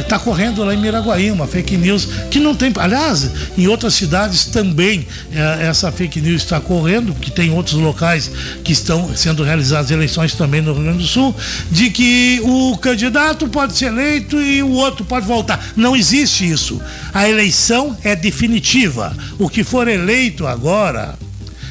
está 0.00 0.16
uh, 0.16 0.20
correndo 0.20 0.64
lá 0.64 0.72
em 0.72 0.78
Miraguaí 0.78 1.30
uma 1.30 1.46
fake 1.46 1.76
news 1.76 2.08
que 2.30 2.40
não 2.40 2.54
tem. 2.54 2.72
Aliás, 2.76 3.30
em 3.58 3.68
outras 3.68 3.92
cidades 3.92 4.46
também 4.46 5.00
uh, 5.00 5.60
essa 5.60 5.92
fake 5.92 6.22
news 6.22 6.40
está 6.40 6.58
correndo, 6.58 7.12
que 7.12 7.30
tem 7.30 7.52
outros 7.52 7.74
locais 7.74 8.30
que 8.64 8.72
estão 8.72 9.14
sendo 9.14 9.44
realizadas 9.44 9.90
eleições 9.90 10.32
também 10.32 10.62
no 10.62 10.72
Rio 10.72 10.84
Grande 10.84 10.98
do 11.00 11.06
Sul, 11.06 11.36
de 11.70 11.90
que 11.90 12.40
o 12.42 12.78
candidato 12.78 13.46
pode 13.46 13.76
ser 13.76 13.88
eleito 13.88 14.40
e 14.40 14.62
o 14.62 14.70
outro 14.70 15.04
pode 15.04 15.26
voltar. 15.26 15.72
Não 15.76 15.94
existe 15.94 16.50
isso. 16.50 16.80
A 17.12 17.28
eleição 17.28 17.94
é 18.02 18.16
definitiva. 18.16 19.14
O 19.38 19.46
que 19.46 19.62
for 19.62 19.88
eleito 19.88 20.46
agora 20.46 21.18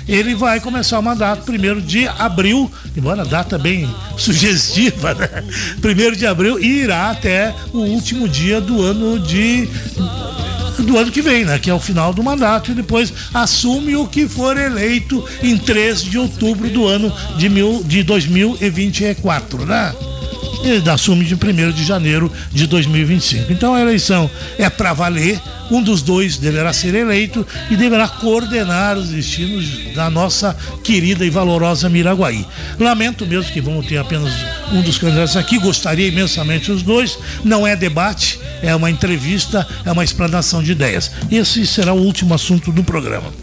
ele 0.08 0.36
vai 0.36 0.60
começar 0.60 1.00
o 1.00 1.04
mandato 1.04 1.44
primeiro 1.44 1.82
de 1.82 2.08
abril, 2.08 2.72
embora 2.96 3.26
data 3.26 3.58
bem 3.58 3.90
sugestiva, 4.18 5.14
né? 5.14 5.44
Primeiro 5.82 6.16
de 6.16 6.26
abril 6.26 6.60
e 6.60 6.82
irá 6.82 7.12
até 7.12 7.54
o 7.72 7.80
último 7.80 8.28
dia 8.28 8.60
do 8.60 8.82
ano 8.82 9.20
de 9.20 9.68
do 10.80 10.98
ano 10.98 11.12
que 11.12 11.22
vem, 11.22 11.46
né? 11.46 11.60
Que 11.60 11.70
é 11.70 11.74
o 11.74 11.80
final 11.80 12.14
do 12.14 12.24
mandato 12.24 12.72
e 12.72 12.74
depois 12.74 13.14
assume 13.34 13.96
o 13.96 14.08
que 14.08 14.28
for 14.28 14.58
eleito 14.58 15.24
em 15.42 15.58
3 15.58 16.02
de 16.04 16.18
outubro 16.18 16.70
do 16.70 16.88
ano 16.88 17.14
de, 17.38 17.48
mil, 17.48 17.84
de 17.84 18.04
2024, 18.04 19.66
né? 19.66 19.94
Ele 20.64 20.90
assume 20.90 21.26
de 21.26 21.36
1 21.36 21.72
de 21.72 21.84
janeiro 21.84 22.32
de 22.52 22.66
2025. 22.68 23.52
Então 23.52 23.76
a 23.76 23.82
eleição 23.82 24.30
é 24.58 24.70
para 24.70 24.94
valer, 24.94 25.40
um 25.70 25.82
dos 25.82 26.02
dois 26.02 26.38
deverá 26.38 26.72
ser 26.72 26.96
eleito 26.96 27.46
e 27.70 27.76
deverá 27.76 28.08
coordenar 28.08 28.98
os 28.98 29.10
destinos 29.10 29.94
da 29.94 30.10
nossa 30.10 30.56
querida 30.84 31.26
e 31.26 31.30
valorosa 31.30 31.90
Miraguaí. 31.90 32.46
Lamento 32.80 33.26
mesmo 33.26 33.52
que 33.52 33.62
vamos 33.62 33.86
ter 33.86 33.98
apenas 33.98 34.32
um 34.72 34.82
dos 34.82 34.98
candidatos 34.98 35.36
aqui, 35.36 35.60
gostaria 35.60 36.08
imensamente 36.08 36.72
os 36.72 36.82
dois, 36.82 37.18
não 37.44 37.68
é 37.68 37.76
debate, 37.76 38.40
é 38.62 38.74
uma 38.76 38.90
entrevista, 38.90 39.68
é 39.86 39.92
uma 39.92 40.04
explanação 40.04 40.64
de 40.64 40.72
ideias. 40.72 41.12
Esse 41.30 41.68
será 41.68 41.94
o 41.94 42.02
último 42.02 42.34
assunto 42.34 42.72
do 42.72 42.84
programa. 42.84 43.34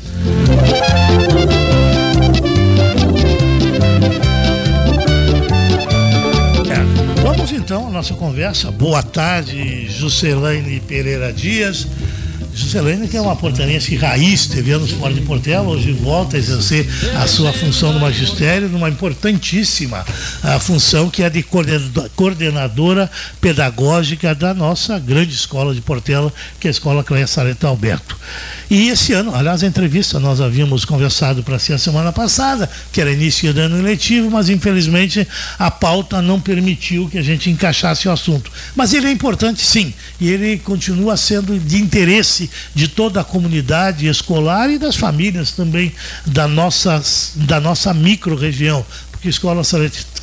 Nossa 8.01 8.15
conversa. 8.15 8.71
Boa 8.71 9.03
tarde, 9.03 9.87
Juscelane 9.91 10.81
Pereira 10.81 11.31
Dias. 11.31 11.87
Juscelane, 12.55 13.07
que 13.07 13.15
é 13.15 13.21
uma 13.21 13.37
portarense 13.37 13.95
raiz, 13.95 14.47
teve 14.47 14.73
anos 14.73 14.91
fora 14.93 15.13
de 15.13 15.21
Portela, 15.21 15.69
hoje 15.69 15.93
volta 15.93 16.37
a 16.37 16.39
exercer 16.39 16.89
a 17.21 17.27
sua 17.27 17.53
função 17.53 17.93
no 17.93 18.01
magistério, 18.01 18.71
numa 18.71 18.89
importantíssima 18.89 20.03
a 20.43 20.59
função 20.59 21.11
que 21.11 21.23
é 21.23 21.29
de 21.29 21.45
coordenadora 22.17 23.11
pedagógica 23.39 24.35
da 24.35 24.55
nossa 24.55 24.99
grande 24.99 25.35
escola 25.35 25.75
de 25.75 25.83
Portela, 25.83 26.33
que 26.59 26.69
é 26.69 26.71
a 26.71 26.73
Escola 26.73 27.05
Cleia 27.05 27.27
Sareta 27.27 27.69
Alberto. 27.69 28.17
E 28.71 28.89
esse 28.89 29.13
ano, 29.13 29.35
aliás, 29.35 29.65
a 29.65 29.67
entrevista 29.67 30.21
nós 30.21 30.41
havíamos 30.41 30.85
conversado 30.85 31.43
para 31.43 31.59
si 31.59 31.73
a 31.73 31.79
semana 31.79 32.13
passada, 32.13 32.71
que 32.93 33.01
era 33.01 33.11
início 33.11 33.53
do 33.53 33.59
ano 33.59 33.79
eletivo, 33.81 34.31
mas 34.31 34.49
infelizmente 34.49 35.27
a 35.59 35.73
pauta 35.73 36.23
não 36.23 36.41
permitiu 36.41 37.09
que 37.09 37.19
a 37.19 37.23
gente 37.23 37.51
encaixasse 37.51 38.07
o 38.07 38.13
assunto. 38.13 38.49
Mas 38.77 38.95
ele 38.95 39.09
é 39.09 39.11
importante 39.11 39.61
sim, 39.67 39.93
e 40.21 40.29
ele 40.29 40.57
continua 40.59 41.17
sendo 41.17 41.59
de 41.59 41.83
interesse 41.83 42.49
de 42.73 42.87
toda 42.87 43.23
a 43.23 43.25
comunidade 43.25 44.07
escolar 44.07 44.71
e 44.71 44.79
das 44.79 44.95
famílias 44.95 45.51
também 45.51 45.93
da 46.25 46.47
nossa, 46.47 47.03
da 47.35 47.59
nossa 47.59 47.93
micro-região, 47.93 48.87
porque 49.21 49.29
a 49.29 49.31
Escola 49.31 49.63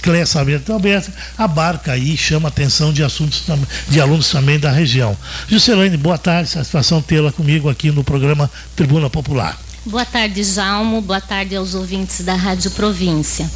Cléia 0.01 0.25
Sarmento 0.25 0.73
Alberto 0.73 1.11
abarca 1.37 1.91
aí, 1.91 2.17
chama 2.17 2.47
a 2.47 2.49
atenção 2.49 2.91
de 2.91 3.03
assuntos 3.03 3.43
de 3.87 4.01
alunos 4.01 4.29
também 4.29 4.59
da 4.59 4.71
região. 4.71 5.15
Juscelane, 5.47 5.95
boa 5.95 6.17
tarde, 6.17 6.49
satisfação 6.49 6.99
tê-la 6.99 7.31
comigo 7.31 7.69
aqui 7.69 7.91
no 7.91 8.03
programa 8.03 8.49
Tribuna 8.75 9.07
Popular. 9.07 9.55
Boa 9.85 10.03
tarde, 10.03 10.43
Jalmo, 10.43 10.99
boa 10.99 11.21
tarde 11.21 11.55
aos 11.55 11.75
ouvintes 11.75 12.21
da 12.25 12.33
Rádio 12.33 12.71
Província. 12.71 13.49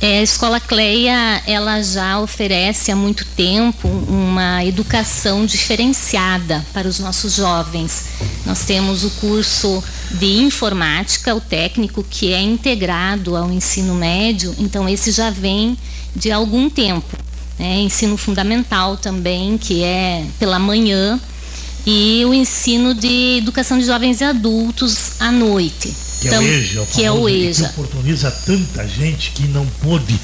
É, 0.00 0.18
a 0.18 0.22
Escola 0.22 0.60
Cleia, 0.60 1.42
ela 1.46 1.82
já 1.82 2.20
oferece 2.20 2.92
há 2.92 2.96
muito 2.96 3.24
tempo 3.34 3.88
uma 3.88 4.62
educação 4.62 5.46
diferenciada 5.46 6.64
para 6.74 6.86
os 6.86 6.98
nossos 6.98 7.34
jovens. 7.34 8.04
Nós 8.44 8.64
temos 8.64 9.04
o 9.04 9.10
curso 9.12 9.82
de 10.10 10.38
informática, 10.38 11.34
o 11.34 11.40
técnico, 11.40 12.04
que 12.04 12.32
é 12.32 12.40
integrado 12.40 13.36
ao 13.36 13.50
ensino 13.50 13.94
médio, 13.94 14.54
então 14.58 14.86
esse 14.86 15.10
já 15.10 15.30
vem 15.30 15.78
de 16.14 16.30
algum 16.30 16.68
tempo. 16.68 17.16
Né? 17.58 17.80
Ensino 17.80 18.18
fundamental 18.18 18.98
também, 18.98 19.56
que 19.56 19.82
é 19.82 20.26
pela 20.38 20.58
manhã, 20.58 21.18
e 21.86 22.22
o 22.26 22.34
ensino 22.34 22.94
de 22.94 23.38
educação 23.38 23.78
de 23.78 23.86
jovens 23.86 24.20
e 24.20 24.24
adultos 24.24 25.12
à 25.20 25.32
noite. 25.32 26.05
Que 26.28 26.34
é 26.34 26.38
o 26.38 26.42
EJA, 26.42 26.86
que 26.92 27.04
é 27.04 27.12
o 27.12 27.28
EJA. 27.28 27.68
Que 27.68 27.80
oportuniza 27.80 28.30
tanta 28.30 28.86
gente 28.86 29.30
que 29.30 29.46
não 29.48 29.66
pôde, 29.82 30.18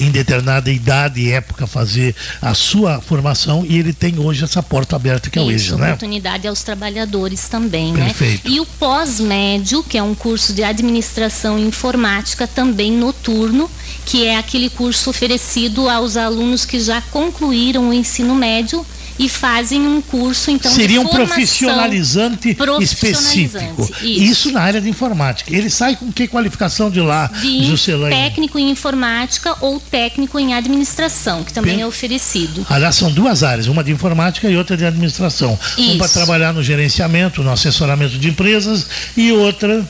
em, 0.00 0.10
determinada 0.10 0.70
idade 0.70 1.20
e 1.20 1.32
época, 1.32 1.66
fazer 1.66 2.14
a 2.40 2.54
sua 2.54 3.00
formação 3.00 3.64
e 3.66 3.78
ele 3.78 3.92
tem 3.92 4.18
hoje 4.18 4.44
essa 4.44 4.62
porta 4.62 4.96
aberta 4.96 5.30
que 5.30 5.38
é 5.38 5.42
o 5.42 5.50
EJA, 5.50 5.76
né? 5.76 5.88
oportunidade 5.88 6.46
aos 6.46 6.62
trabalhadores 6.62 7.48
também, 7.48 7.92
né? 7.92 8.06
Perfeito. 8.06 8.48
né? 8.48 8.56
E 8.56 8.60
o 8.60 8.66
pós-médio, 8.66 9.82
que 9.82 9.98
é 9.98 10.02
um 10.02 10.14
curso 10.14 10.52
de 10.52 10.62
administração 10.62 11.58
informática 11.58 12.46
também 12.46 12.92
noturno, 12.92 13.70
que 14.04 14.26
é 14.26 14.36
aquele 14.36 14.70
curso 14.70 15.10
oferecido 15.10 15.88
aos 15.88 16.16
alunos 16.16 16.64
que 16.64 16.80
já 16.80 17.00
concluíram 17.00 17.90
o 17.90 17.92
ensino 17.92 18.34
médio 18.34 18.84
e 19.20 19.28
fazem 19.28 19.86
um 19.86 20.00
curso 20.00 20.50
então 20.50 20.72
seria 20.72 20.98
um 20.98 21.06
profissionalizante, 21.06 22.56
específico 22.80 23.82
isso. 24.02 24.04
isso. 24.06 24.50
na 24.50 24.62
área 24.62 24.80
de 24.80 24.88
informática 24.88 25.54
ele 25.54 25.68
sai 25.68 25.94
com 25.94 26.10
que 26.10 26.26
qualificação 26.26 26.90
de 26.90 27.02
lá 27.02 27.26
de 27.26 27.66
Juscelane? 27.66 28.14
técnico 28.14 28.58
em 28.58 28.70
informática 28.70 29.54
ou 29.60 29.78
técnico 29.78 30.38
em 30.38 30.54
administração 30.54 31.44
que 31.44 31.52
também 31.52 31.82
é 31.82 31.86
oferecido 31.86 32.66
aliás 32.70 32.96
são 32.96 33.12
duas 33.12 33.42
áreas 33.42 33.66
uma 33.66 33.84
de 33.84 33.92
informática 33.92 34.48
e 34.48 34.56
outra 34.56 34.74
de 34.74 34.86
administração 34.86 35.58
isso. 35.76 35.90
uma 35.90 35.98
para 35.98 36.08
trabalhar 36.08 36.54
no 36.54 36.62
gerenciamento 36.62 37.42
no 37.42 37.52
assessoramento 37.52 38.16
de 38.16 38.30
empresas 38.30 38.86
e 39.14 39.30
outra 39.32 39.86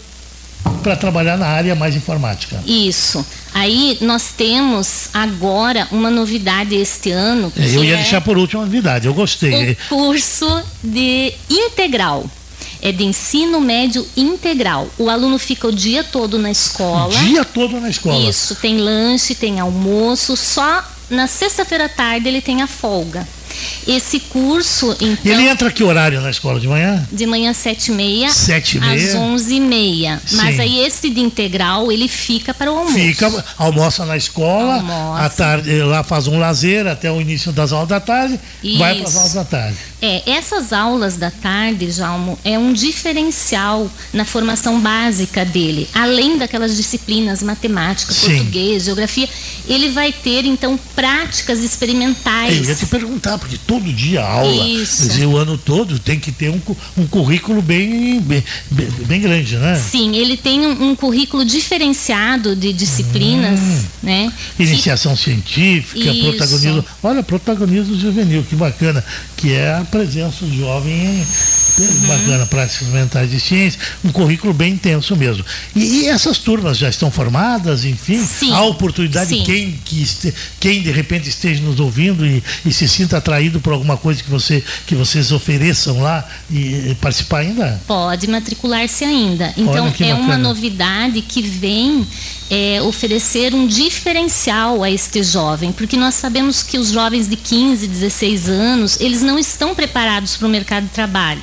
para 0.80 0.96
trabalhar 0.96 1.36
na 1.36 1.46
área 1.46 1.74
mais 1.74 1.94
informática. 1.94 2.62
Isso. 2.66 3.24
Aí 3.52 3.98
nós 4.00 4.32
temos 4.36 5.08
agora 5.12 5.88
uma 5.90 6.10
novidade 6.10 6.74
este 6.74 7.10
ano. 7.10 7.52
É, 7.56 7.76
eu 7.76 7.84
ia 7.84 7.94
é 7.94 7.96
deixar 7.96 8.20
por 8.20 8.38
último 8.38 8.60
uma 8.60 8.66
novidade, 8.66 9.06
eu 9.06 9.14
gostei. 9.14 9.72
O 9.72 9.76
curso 9.88 10.62
de 10.82 11.32
integral. 11.48 12.24
É 12.82 12.92
de 12.92 13.04
ensino 13.04 13.60
médio 13.60 14.06
integral. 14.16 14.88
O 14.96 15.10
aluno 15.10 15.38
fica 15.38 15.68
o 15.68 15.72
dia 15.72 16.02
todo 16.02 16.38
na 16.38 16.50
escola. 16.50 17.08
O 17.08 17.24
dia 17.24 17.44
todo 17.44 17.78
na 17.78 17.90
escola. 17.90 18.16
Isso, 18.28 18.54
tem 18.54 18.78
lanche, 18.78 19.34
tem 19.34 19.60
almoço, 19.60 20.34
só 20.34 20.82
na 21.10 21.26
sexta-feira 21.26 21.86
à 21.86 21.88
tarde 21.88 22.28
ele 22.28 22.40
tem 22.40 22.62
a 22.62 22.66
folga. 22.66 23.26
Esse 23.86 24.20
curso, 24.20 24.96
então. 25.00 25.32
Ele 25.32 25.48
entra 25.48 25.70
que 25.70 25.82
horário 25.82 26.20
na 26.20 26.30
escola? 26.30 26.60
De 26.60 26.68
manhã? 26.68 27.06
De 27.10 27.26
manhã, 27.26 27.52
sete 27.52 27.90
e 27.90 27.94
meia. 27.94 28.30
Sete 28.30 28.76
e 28.76 28.80
meia. 28.80 29.08
Às 29.10 29.14
onze 29.14 29.54
e 29.54 29.60
meia. 29.60 30.20
Sim. 30.26 30.36
Mas 30.36 30.60
aí 30.60 30.80
esse 30.80 31.10
de 31.10 31.20
integral, 31.20 31.90
ele 31.90 32.08
fica 32.08 32.52
para 32.52 32.72
o 32.72 32.78
almoço. 32.78 32.94
Fica, 32.94 33.44
almoça 33.58 34.04
na 34.04 34.16
escola, 34.16 34.74
almoça. 34.74 35.22
à 35.24 35.28
tarde, 35.28 35.82
lá 35.82 36.02
faz 36.02 36.26
um 36.26 36.38
lazer 36.38 36.86
até 36.86 37.10
o 37.10 37.20
início 37.20 37.52
das 37.52 37.72
aulas 37.72 37.88
da 37.88 38.00
tarde, 38.00 38.38
Isso. 38.62 38.78
vai 38.78 38.96
para 38.96 39.08
as 39.08 39.16
aulas 39.16 39.32
da 39.34 39.44
tarde. 39.44 39.76
É, 40.02 40.30
essas 40.30 40.72
aulas 40.72 41.16
da 41.16 41.30
tarde, 41.30 41.90
Jalmo, 41.90 42.38
é 42.42 42.58
um 42.58 42.72
diferencial 42.72 43.90
na 44.14 44.24
formação 44.24 44.80
básica 44.80 45.44
dele. 45.44 45.88
Além 45.92 46.38
daquelas 46.38 46.74
disciplinas 46.74 47.42
matemática, 47.42 48.12
Sim. 48.12 48.36
português, 48.36 48.84
geografia, 48.84 49.28
ele 49.68 49.90
vai 49.90 50.10
ter, 50.10 50.46
então, 50.46 50.78
práticas 50.94 51.60
experimentais. 51.60 52.56
Eu 52.56 52.64
ia 52.64 52.74
te 52.74 52.86
perguntar, 52.86 53.36
porque 53.38 53.49
porque 53.50 53.58
todo 53.66 53.92
dia 53.92 54.22
aula, 54.22 54.68
Isso. 54.68 55.02
quer 55.02 55.08
dizer, 55.08 55.26
o 55.26 55.36
ano 55.36 55.58
todo 55.58 55.98
tem 55.98 56.20
que 56.20 56.30
ter 56.30 56.50
um, 56.50 56.60
um 56.96 57.06
currículo 57.06 57.60
bem, 57.60 58.20
bem, 58.20 58.44
bem, 58.70 59.20
grande, 59.20 59.56
né? 59.56 59.74
Sim, 59.74 60.14
ele 60.14 60.36
tem 60.36 60.60
um, 60.64 60.90
um 60.90 60.96
currículo 60.96 61.44
diferenciado 61.44 62.54
de 62.54 62.72
disciplinas, 62.72 63.58
né? 64.02 64.32
que- 64.56 64.62
Iniciação 64.62 65.16
científica, 65.16 66.10
Isso. 66.10 66.22
protagonismo. 66.22 66.84
Olha, 67.02 67.22
protagonismo 67.24 67.98
juvenil, 67.98 68.44
que 68.48 68.54
bacana, 68.54 69.04
que 69.36 69.52
é 69.52 69.74
a 69.74 69.84
presença 69.84 70.44
do 70.44 70.56
jovem 70.56 70.92
em 70.92 71.26
Uhum. 71.78 72.06
bacana, 72.06 72.46
práticas 72.46 72.88
mentais 72.88 73.30
de 73.30 73.40
ciência, 73.40 73.80
um 74.04 74.10
currículo 74.12 74.52
bem 74.52 74.72
intenso 74.74 75.16
mesmo. 75.16 75.44
E, 75.74 75.80
e 76.02 76.06
essas 76.08 76.38
turmas 76.38 76.76
já 76.78 76.88
estão 76.88 77.10
formadas, 77.10 77.84
enfim, 77.84 78.24
Sim. 78.24 78.52
há 78.52 78.62
oportunidade 78.62 79.30
de 79.30 79.36
Sim. 79.38 79.44
quem, 79.44 79.80
que 79.84 80.02
este- 80.02 80.34
quem 80.58 80.82
de 80.82 80.90
repente 80.90 81.28
esteja 81.28 81.62
nos 81.62 81.80
ouvindo 81.80 82.26
e, 82.26 82.42
e 82.64 82.72
se 82.72 82.88
sinta 82.88 83.16
atraído 83.18 83.60
por 83.60 83.72
alguma 83.72 83.96
coisa 83.96 84.22
que, 84.22 84.30
você, 84.30 84.62
que 84.86 84.94
vocês 84.94 85.32
ofereçam 85.32 86.00
lá 86.00 86.26
e, 86.50 86.90
e 86.90 86.96
participar 87.00 87.38
ainda? 87.38 87.80
Pode 87.86 88.26
matricular-se 88.26 89.04
ainda. 89.04 89.52
Então, 89.56 89.92
é 90.00 90.14
uma 90.14 90.36
novidade 90.36 91.22
que 91.22 91.42
vem 91.42 92.06
é, 92.50 92.82
oferecer 92.82 93.54
um 93.54 93.66
diferencial 93.66 94.82
a 94.82 94.90
este 94.90 95.22
jovem, 95.22 95.70
porque 95.70 95.96
nós 95.96 96.14
sabemos 96.14 96.62
que 96.64 96.76
os 96.76 96.88
jovens 96.90 97.28
de 97.28 97.36
15, 97.36 97.86
16 97.86 98.48
anos, 98.48 99.00
eles 99.00 99.22
não 99.22 99.38
estão 99.38 99.74
preparados 99.74 100.36
para 100.36 100.48
o 100.48 100.50
mercado 100.50 100.84
de 100.84 100.90
trabalho. 100.90 101.42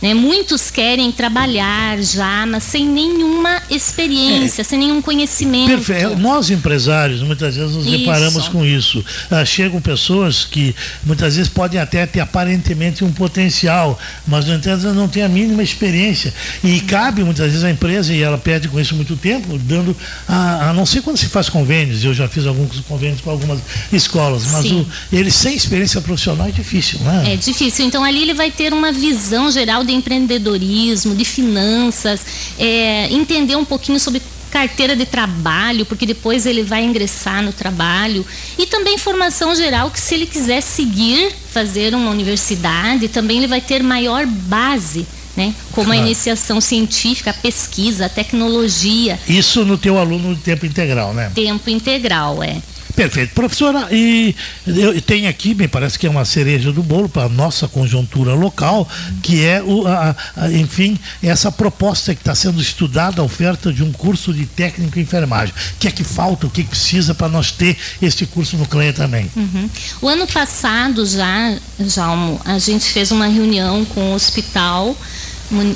Né? 0.00 0.12
Muitos 0.12 0.70
querem 0.70 1.10
trabalhar 1.10 2.00
já, 2.02 2.44
mas 2.46 2.64
sem 2.64 2.86
nenhuma 2.86 3.62
experiência, 3.70 4.62
sem 4.62 4.78
nenhum 4.78 5.00
conhecimento. 5.00 5.68
Perfeito. 5.68 6.16
Nós 6.16 6.50
empresários 6.50 7.22
muitas 7.22 7.56
vezes 7.56 7.74
nos 7.74 7.86
Isso. 7.86 7.98
deparamos 7.98 8.48
com 8.48 8.64
isso. 8.64 9.04
Ah, 9.30 9.44
chegam 9.44 9.80
pessoas 9.80 10.44
que 10.44 10.74
muitas 11.04 11.36
vezes 11.36 11.50
podem 11.50 11.80
até 11.80 12.06
ter 12.06 12.20
aparentemente 12.20 13.04
um 13.04 13.12
potencial, 13.12 13.98
mas 14.26 14.44
no 14.46 14.54
entanto 14.54 14.86
não 14.92 15.08
têm 15.08 15.22
a 15.22 15.28
mínima 15.28 15.62
experiência. 15.62 16.32
E 16.62 16.80
cabe 16.80 17.24
muitas 17.24 17.46
vezes 17.46 17.64
à 17.64 17.70
empresa, 17.70 18.12
e 18.12 18.22
ela 18.22 18.38
perde 18.38 18.68
com 18.68 18.78
isso 18.78 18.94
muito 18.94 19.16
tempo, 19.16 19.58
dando 19.58 19.96
a, 20.28 20.70
a 20.70 20.72
não 20.72 20.84
ser 20.84 21.02
quando 21.02 21.16
se 21.16 21.26
faz 21.26 21.48
convênios, 21.48 22.04
eu 22.04 22.12
já 22.12 22.28
fiz 22.28 22.46
alguns 22.46 22.80
convênios 22.80 23.20
com 23.20 23.30
algumas 23.30 23.60
escolas, 23.92 24.46
mas 24.46 24.66
o, 24.66 24.86
ele 25.12 25.30
sem 25.30 25.54
experiência 25.54 26.00
profissional 26.00 26.48
é 26.48 26.50
difícil, 26.50 26.98
né? 27.00 27.32
É 27.32 27.36
difícil. 27.36 27.86
Então 27.86 28.04
ali 28.04 28.22
ele 28.22 28.34
vai 28.34 28.50
ter 28.50 28.72
uma 28.72 28.92
visão 28.92 29.50
geral 29.50 29.84
de 29.84 29.92
empreendedorismo, 29.96 31.14
de 31.14 31.24
finanças, 31.24 32.20
é, 32.58 33.08
entender 33.12 33.56
um 33.56 33.64
pouquinho 33.64 33.98
sobre 33.98 34.22
carteira 34.50 34.96
de 34.96 35.04
trabalho, 35.04 35.84
porque 35.84 36.06
depois 36.06 36.46
ele 36.46 36.62
vai 36.62 36.82
ingressar 36.84 37.42
no 37.42 37.52
trabalho 37.52 38.24
e 38.58 38.64
também 38.66 38.96
formação 38.96 39.54
geral 39.54 39.90
que 39.90 40.00
se 40.00 40.14
ele 40.14 40.24
quiser 40.26 40.62
seguir 40.62 41.30
fazer 41.52 41.94
uma 41.94 42.10
universidade, 42.10 43.08
também 43.08 43.38
ele 43.38 43.46
vai 43.48 43.60
ter 43.60 43.82
maior 43.82 44.24
base, 44.24 45.06
né? 45.36 45.52
Como 45.72 45.90
a 45.90 45.94
Claro. 45.94 46.06
iniciação 46.06 46.60
científica, 46.60 47.30
a 47.30 47.34
pesquisa, 47.34 48.06
a 48.06 48.08
tecnologia, 48.08 49.18
Isso 49.28 49.64
no 49.64 49.76
teu 49.76 49.98
aluno 49.98 50.34
de 50.34 50.40
tempo 50.40 50.64
integral, 50.64 51.12
né? 51.12 51.30
tempo 51.34 51.68
integral, 51.68 52.42
é. 52.42 52.56
Perfeito. 52.96 53.34
Professora, 53.34 53.88
e 53.92 54.34
eu 54.66 55.00
tenho 55.02 55.28
aqui, 55.28 55.54
me 55.54 55.68
parece 55.68 55.98
que 55.98 56.06
é 56.06 56.10
uma 56.10 56.24
cereja 56.24 56.72
do 56.72 56.82
bolo 56.82 57.10
para 57.10 57.24
a 57.24 57.28
nossa 57.28 57.68
conjuntura 57.68 58.32
local, 58.32 58.88
que 59.22 59.44
é, 59.44 59.62
o, 59.62 59.86
a- 59.86 60.16
a- 60.34 60.50
enfim, 60.52 60.98
essa 61.22 61.52
proposta 61.52 62.14
que 62.14 62.22
está 62.22 62.34
sendo 62.34 62.58
estudada, 62.60 63.20
a 63.20 63.24
oferta 63.24 63.70
de 63.70 63.82
um 63.84 63.92
curso 63.92 64.32
de 64.32 64.46
técnico 64.46 64.98
em 64.98 65.02
enfermagem. 65.02 65.54
O 65.74 65.78
que 65.78 65.88
é 65.88 65.90
que 65.90 66.02
falta, 66.02 66.46
o 66.46 66.50
que, 66.50 66.62
que 66.64 66.70
precisa 66.70 67.14
para 67.14 67.28
nós 67.28 67.50
ter 67.52 67.76
este 68.00 68.24
curso 68.24 68.56
no 68.56 68.66
CLEA 68.66 68.94
também? 68.94 69.30
Uhum. 69.36 69.68
O 70.00 70.08
ano 70.08 70.26
passado 70.26 71.04
já, 71.04 71.54
Jalmo, 71.78 72.40
a 72.46 72.58
gente 72.58 72.86
fez 72.86 73.10
uma 73.10 73.26
reunião 73.26 73.84
com 73.84 74.12
o 74.12 74.14
hospital, 74.14 74.96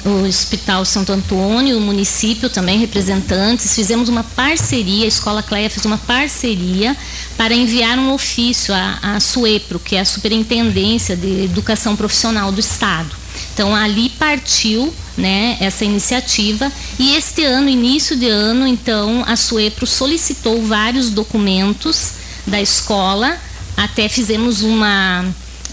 o 0.05 0.27
Hospital 0.27 0.85
Santo 0.85 1.12
Antônio, 1.12 1.79
o 1.79 1.81
município 1.81 2.51
também, 2.51 2.79
representantes, 2.79 3.75
fizemos 3.75 4.09
uma 4.09 4.25
parceria, 4.25 5.05
a 5.05 5.09
Escola 5.09 5.43
Cleia 5.43 5.71
fez 5.71 5.85
uma 5.85 5.99
parceria 5.99 6.97
para 7.37 7.55
enviar 7.55 7.99
um 7.99 8.12
ofício 8.12 8.75
à, 8.75 8.99
à 9.03 9.21
SUEPRO, 9.21 9.79
que 9.79 9.97
é 9.97 10.01
a 10.01 10.05
Superintendência 10.05 11.16
de 11.16 11.45
Educação 11.45 11.95
Profissional 11.95 12.51
do 12.51 12.59
Estado. 12.59 13.14
Então 13.55 13.75
ali 13.75 14.09
partiu 14.11 14.93
né, 15.16 15.57
essa 15.61 15.85
iniciativa 15.85 16.71
e 16.99 17.14
este 17.14 17.45
ano, 17.45 17.68
início 17.68 18.16
de 18.16 18.29
ano, 18.29 18.66
então 18.66 19.23
a 19.27 19.37
SUEPRO 19.37 19.87
solicitou 19.87 20.62
vários 20.62 21.11
documentos 21.11 22.12
da 22.47 22.61
escola, 22.61 23.39
até 23.77 24.09
fizemos 24.09 24.62
uma 24.62 25.25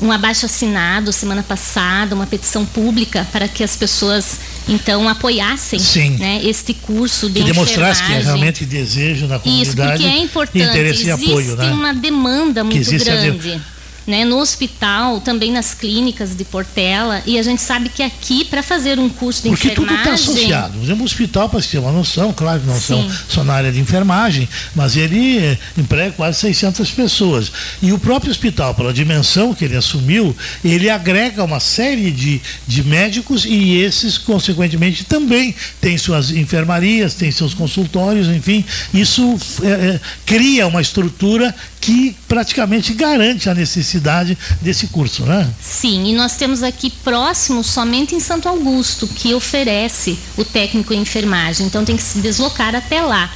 um 0.01 0.11
abaixo 0.11 0.45
assinado 0.45 1.11
semana 1.11 1.43
passada, 1.43 2.13
uma 2.15 2.27
petição 2.27 2.65
pública 2.65 3.27
para 3.31 3.47
que 3.47 3.63
as 3.63 3.75
pessoas 3.75 4.39
então 4.67 5.07
apoiassem 5.07 5.79
Sim. 5.79 6.17
né, 6.17 6.41
este 6.43 6.73
curso 6.73 7.29
de 7.29 7.41
Que 7.41 7.45
demonstrasse 7.45 8.03
que 8.03 8.13
é 8.13 8.19
realmente 8.19 8.65
desejo 8.65 9.27
na 9.27 9.35
Isso, 9.37 9.43
comunidade. 9.43 10.03
porque 10.03 10.05
é 10.05 10.19
importante. 10.19 10.63
Interesse 10.65 11.05
e 11.05 11.09
Existe 11.09 11.29
apoio, 11.31 11.55
né? 11.55 11.71
uma 11.71 11.93
demanda 11.93 12.63
muito 12.63 12.77
existe 12.77 13.05
grande. 13.05 13.61
Né, 14.07 14.23
no 14.23 14.37
hospital, 14.37 15.19
também 15.19 15.51
nas 15.51 15.73
clínicas 15.73 16.33
de 16.33 16.45
Portela, 16.45 17.21
e 17.25 17.37
a 17.37 17.43
gente 17.43 17.61
sabe 17.61 17.89
que 17.89 18.01
aqui, 18.01 18.45
para 18.45 18.63
fazer 18.63 18.97
um 18.97 19.09
curso 19.09 19.43
de 19.43 19.49
Porque 19.49 19.71
tudo 19.71 19.91
enfermagem. 19.91 20.13
está 20.13 20.31
associado. 20.31 20.73
Por 20.77 20.83
exemplo, 20.85 21.01
o 21.01 21.05
hospital, 21.05 21.49
para 21.49 21.61
você 21.61 21.71
ter 21.71 21.79
uma 21.79 21.91
noção, 21.91 22.31
claro 22.31 22.61
que 22.61 22.67
não 22.67 22.79
são 22.79 23.05
só 23.27 23.43
na 23.43 23.53
área 23.53 23.69
de 23.69 23.79
enfermagem, 23.81 24.47
mas 24.73 24.95
ele 24.95 25.39
eh, 25.39 25.57
emprega 25.77 26.11
quase 26.13 26.39
600 26.39 26.89
pessoas. 26.91 27.51
E 27.81 27.91
o 27.91 27.99
próprio 27.99 28.31
hospital, 28.31 28.73
pela 28.73 28.93
dimensão 28.93 29.53
que 29.53 29.65
ele 29.65 29.75
assumiu, 29.75 30.33
ele 30.63 30.89
agrega 30.89 31.43
uma 31.43 31.59
série 31.59 32.09
de, 32.09 32.41
de 32.65 32.83
médicos 32.85 33.43
e 33.45 33.75
esses, 33.75 34.17
consequentemente, 34.17 35.03
também 35.03 35.53
têm 35.81 35.97
suas 35.97 36.31
enfermarias, 36.31 37.13
têm 37.13 37.29
seus 37.29 37.53
consultórios, 37.53 38.27
enfim. 38.29 38.63
Isso 38.93 39.37
eh, 39.63 39.67
eh, 39.67 39.99
cria 40.25 40.65
uma 40.65 40.81
estrutura 40.81 41.53
que 41.79 42.15
praticamente 42.27 42.93
garante 42.93 43.49
a 43.49 43.53
necessidade 43.53 44.37
desse 44.61 44.87
curso, 44.87 45.23
né? 45.23 45.49
Sim, 45.61 46.09
e 46.09 46.13
nós 46.13 46.35
temos 46.35 46.63
aqui 46.63 46.89
próximo, 46.89 47.63
somente 47.63 48.15
em 48.15 48.19
Santo 48.19 48.49
Augusto, 48.49 49.07
que 49.07 49.33
oferece 49.33 50.17
o 50.35 50.43
técnico 50.43 50.93
em 50.93 51.01
enfermagem. 51.01 51.65
Então 51.65 51.85
tem 51.85 51.95
que 51.95 52.03
se 52.03 52.19
deslocar 52.19 52.75
até 52.75 53.01
lá. 53.01 53.31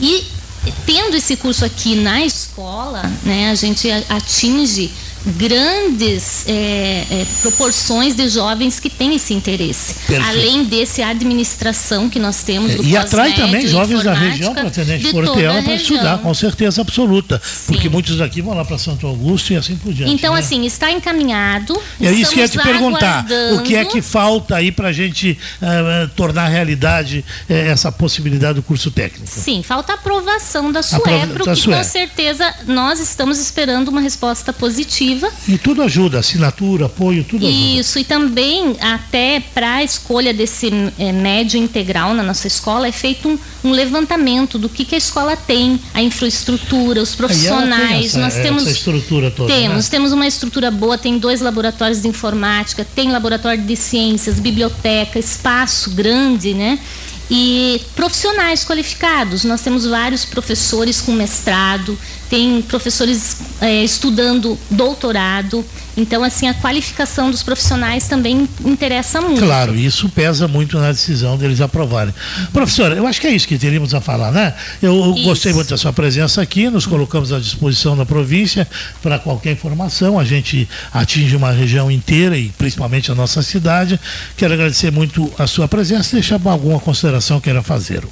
E 0.00 0.24
tendo 0.86 1.16
esse 1.16 1.36
curso 1.36 1.64
aqui 1.64 1.94
na 1.96 2.24
escola, 2.24 3.02
né, 3.22 3.50
a 3.50 3.54
gente 3.54 3.90
atinge 4.08 4.90
grandes 5.26 6.46
é, 6.46 7.04
é, 7.10 7.26
proporções 7.40 8.14
de 8.14 8.28
jovens 8.28 8.78
que 8.78 8.90
têm 8.90 9.14
esse 9.14 9.32
interesse. 9.32 9.94
Perfeito. 10.06 10.24
Além 10.28 10.64
desse 10.64 11.02
administração 11.02 12.10
que 12.10 12.18
nós 12.18 12.42
temos 12.42 12.74
do 12.74 12.84
E 12.84 12.96
atrai 12.96 13.34
também 13.34 13.66
jovens 13.66 14.02
da 14.02 14.12
região 14.12 14.54
para 14.54 14.70
Tenente 14.70 15.10
Portela 15.10 15.58
a 15.60 15.62
para 15.62 15.74
estudar, 15.74 16.18
com 16.18 16.34
certeza 16.34 16.80
absoluta. 16.80 17.40
Porque 17.66 17.84
Sim. 17.84 17.88
muitos 17.88 18.18
daqui 18.18 18.42
vão 18.42 18.54
lá 18.54 18.64
para 18.64 18.78
Santo 18.78 19.06
Augusto 19.06 19.52
e 19.52 19.56
assim 19.56 19.76
por 19.76 19.92
diante. 19.92 20.12
Então, 20.12 20.34
né? 20.34 20.40
assim, 20.40 20.64
está 20.64 20.90
encaminhado. 20.90 21.80
É 22.00 22.12
isso 22.12 22.32
que 22.32 22.40
eu 22.40 22.44
ia 22.44 22.48
te 22.48 22.58
perguntar. 22.58 23.26
O 23.54 23.62
que 23.62 23.76
é 23.76 23.84
que 23.84 24.02
falta 24.02 24.56
aí 24.56 24.70
para 24.70 24.88
a 24.88 24.92
gente 24.92 25.38
eh, 25.62 26.08
tornar 26.14 26.48
realidade 26.48 27.24
essa 27.48 27.90
possibilidade 27.90 28.54
do 28.54 28.62
curso 28.62 28.90
técnico? 28.90 29.26
Sim, 29.26 29.62
falta 29.62 29.92
a 29.92 29.94
aprovação 29.94 30.70
da 30.70 30.80
Aprova- 30.80 31.04
SUEPRO, 31.04 31.44
da 31.44 31.54
que 31.54 31.64
com 31.64 31.84
certeza 31.84 32.54
nós 32.66 33.00
estamos 33.00 33.38
esperando 33.38 33.88
uma 33.88 34.00
resposta 34.00 34.52
positiva. 34.52 35.13
E 35.48 35.58
tudo 35.58 35.82
ajuda, 35.82 36.18
assinatura, 36.18 36.86
apoio, 36.86 37.24
tudo 37.24 37.46
ajuda. 37.46 37.80
Isso, 37.80 37.98
e 37.98 38.04
também 38.04 38.76
até 38.80 39.40
para 39.40 39.76
a 39.76 39.84
escolha 39.84 40.32
desse 40.32 40.70
eh, 40.98 41.12
médio 41.12 41.58
integral 41.58 42.14
na 42.14 42.22
nossa 42.22 42.46
escola 42.46 42.88
é 42.88 42.92
feito 42.92 43.28
um, 43.28 43.38
um 43.64 43.70
levantamento 43.72 44.58
do 44.58 44.68
que, 44.68 44.84
que 44.84 44.94
a 44.94 44.98
escola 44.98 45.36
tem, 45.36 45.80
a 45.92 46.02
infraestrutura, 46.02 47.02
os 47.02 47.12
Aí 47.12 47.46
ela 47.46 47.60
tem 47.60 47.68
profissionais. 47.68 48.06
essa, 48.06 48.18
nós 48.18 48.34
essa 48.34 48.42
temos 48.42 48.66
estrutura 48.66 49.30
toda. 49.30 49.52
Temos, 49.52 49.84
né? 49.84 49.90
temos 49.90 50.12
uma 50.12 50.26
estrutura 50.26 50.70
boa, 50.70 50.98
tem 50.98 51.18
dois 51.18 51.40
laboratórios 51.40 52.02
de 52.02 52.08
informática, 52.08 52.86
tem 52.94 53.10
laboratório 53.10 53.62
de 53.62 53.76
ciências, 53.76 54.38
biblioteca, 54.40 55.18
espaço 55.18 55.90
grande, 55.90 56.54
né? 56.54 56.78
E 57.30 57.80
profissionais 57.96 58.64
qualificados. 58.64 59.44
Nós 59.44 59.62
temos 59.62 59.86
vários 59.86 60.24
professores 60.24 61.00
com 61.00 61.12
mestrado, 61.12 61.98
tem 62.34 62.60
professores 62.62 63.36
eh, 63.60 63.84
estudando 63.84 64.58
doutorado. 64.68 65.64
Então, 65.96 66.24
assim, 66.24 66.48
a 66.48 66.54
qualificação 66.54 67.30
dos 67.30 67.44
profissionais 67.44 68.08
também 68.08 68.48
interessa 68.64 69.20
muito. 69.20 69.40
Claro, 69.40 69.72
isso 69.76 70.08
pesa 70.08 70.48
muito 70.48 70.76
na 70.76 70.90
decisão 70.90 71.38
deles 71.38 71.60
aprovarem. 71.60 72.12
Professora, 72.52 72.96
eu 72.96 73.06
acho 73.06 73.20
que 73.20 73.28
é 73.28 73.30
isso 73.30 73.46
que 73.46 73.56
teríamos 73.56 73.94
a 73.94 74.00
falar, 74.00 74.32
né? 74.32 74.52
Eu, 74.82 74.96
eu 74.96 75.14
Isso. 75.14 75.22
gostei 75.22 75.52
muito 75.52 75.68
da 75.68 75.78
sua 75.78 75.92
presença 75.92 76.42
aqui, 76.42 76.68
nos 76.68 76.86
colocamos 76.86 77.32
à 77.32 77.38
disposição 77.38 77.96
da 77.96 78.04
província 78.04 78.66
para 79.00 79.20
qualquer 79.20 79.52
informação. 79.52 80.18
A 80.18 80.24
gente 80.24 80.68
atinge 80.92 81.36
uma 81.36 81.52
região 81.52 81.88
inteira 81.88 82.36
e 82.36 82.48
principalmente 82.58 83.12
a 83.12 83.14
nossa 83.14 83.40
cidade. 83.44 84.00
Quero 84.36 84.54
agradecer 84.54 84.90
muito 84.90 85.32
a 85.38 85.46
sua 85.46 85.68
presença 85.68 86.08
e 86.10 86.12
deixar 86.14 86.40
alguma 86.44 86.80
consideração 86.80 87.38
que 87.38 87.44
queira 87.44 87.62
fazer. 87.62 88.02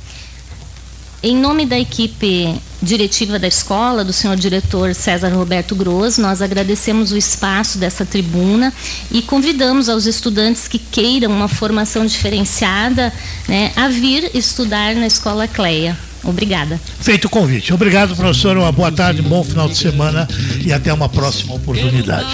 Em 1.23 1.37
nome 1.37 1.65
da 1.65 1.79
equipe 1.79 2.55
diretiva 2.83 3.39
da 3.39 3.47
escola, 3.47 4.05
do 4.05 4.13
senhor 4.13 4.37
diretor 4.37 4.93
César 4.93 5.29
Roberto 5.29 5.75
Gross, 5.77 6.19
nós 6.19 6.43
agradecemos 6.43 7.13
o 7.13 7.17
espaço 7.17 7.79
dessa 7.79 8.05
tribuna 8.05 8.73
e 9.11 9.23
convidamos 9.23 9.89
aos 9.89 10.07
estudantes 10.07 10.67
que 10.67 10.79
queiram 10.79 11.31
uma 11.31 11.47
formação 11.47 12.05
diferenciada 12.05 13.13
né, 13.49 13.71
a 13.77 13.87
vir 13.89 14.31
estudar 14.35 14.97
na 14.97 15.07
Escola 15.07 15.47
Cleia. 15.47 15.97
Obrigada. 16.25 16.81
Feito 17.01 17.27
o 17.27 17.29
convite. 17.29 17.73
Obrigado, 17.73 18.15
professor. 18.15 18.57
Uma 18.57 18.71
boa 18.71 18.93
tarde, 18.93 19.21
um 19.21 19.29
bom 19.29 19.43
final 19.43 19.69
de 19.69 19.77
semana 19.77 20.29
e 20.65 20.73
até 20.73 20.93
uma 20.93 21.09
próxima 21.09 21.55
oportunidade. 21.55 22.29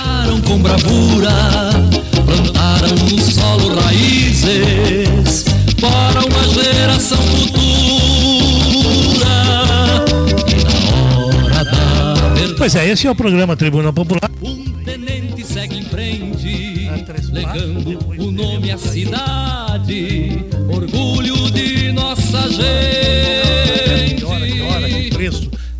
Com 0.46 0.58
bravura, 0.58 1.30
plantaram 2.24 2.94
no 2.94 3.20
solo 3.32 3.80
raízes 3.80 5.44
para 5.80 6.20
uma 6.20 6.62
geração 6.62 7.22
futura. 7.22 7.87
Pois 12.58 12.74
é, 12.74 12.88
esse 12.90 13.06
é 13.06 13.10
o 13.10 13.14
programa 13.14 13.56
Tribuna 13.56 13.92
Popular. 13.92 14.28
Um 14.42 14.64
tenente 14.82 15.46
segue 15.46 15.78
em 15.78 15.84
frente, 15.84 16.90
legando 17.30 17.98
o 18.18 18.30
nome 18.32 18.72
à 18.72 18.76
cidade, 18.76 20.44
orgulho 20.68 21.50
de 21.52 21.92
nossa 21.92 22.50
gente 22.50 23.28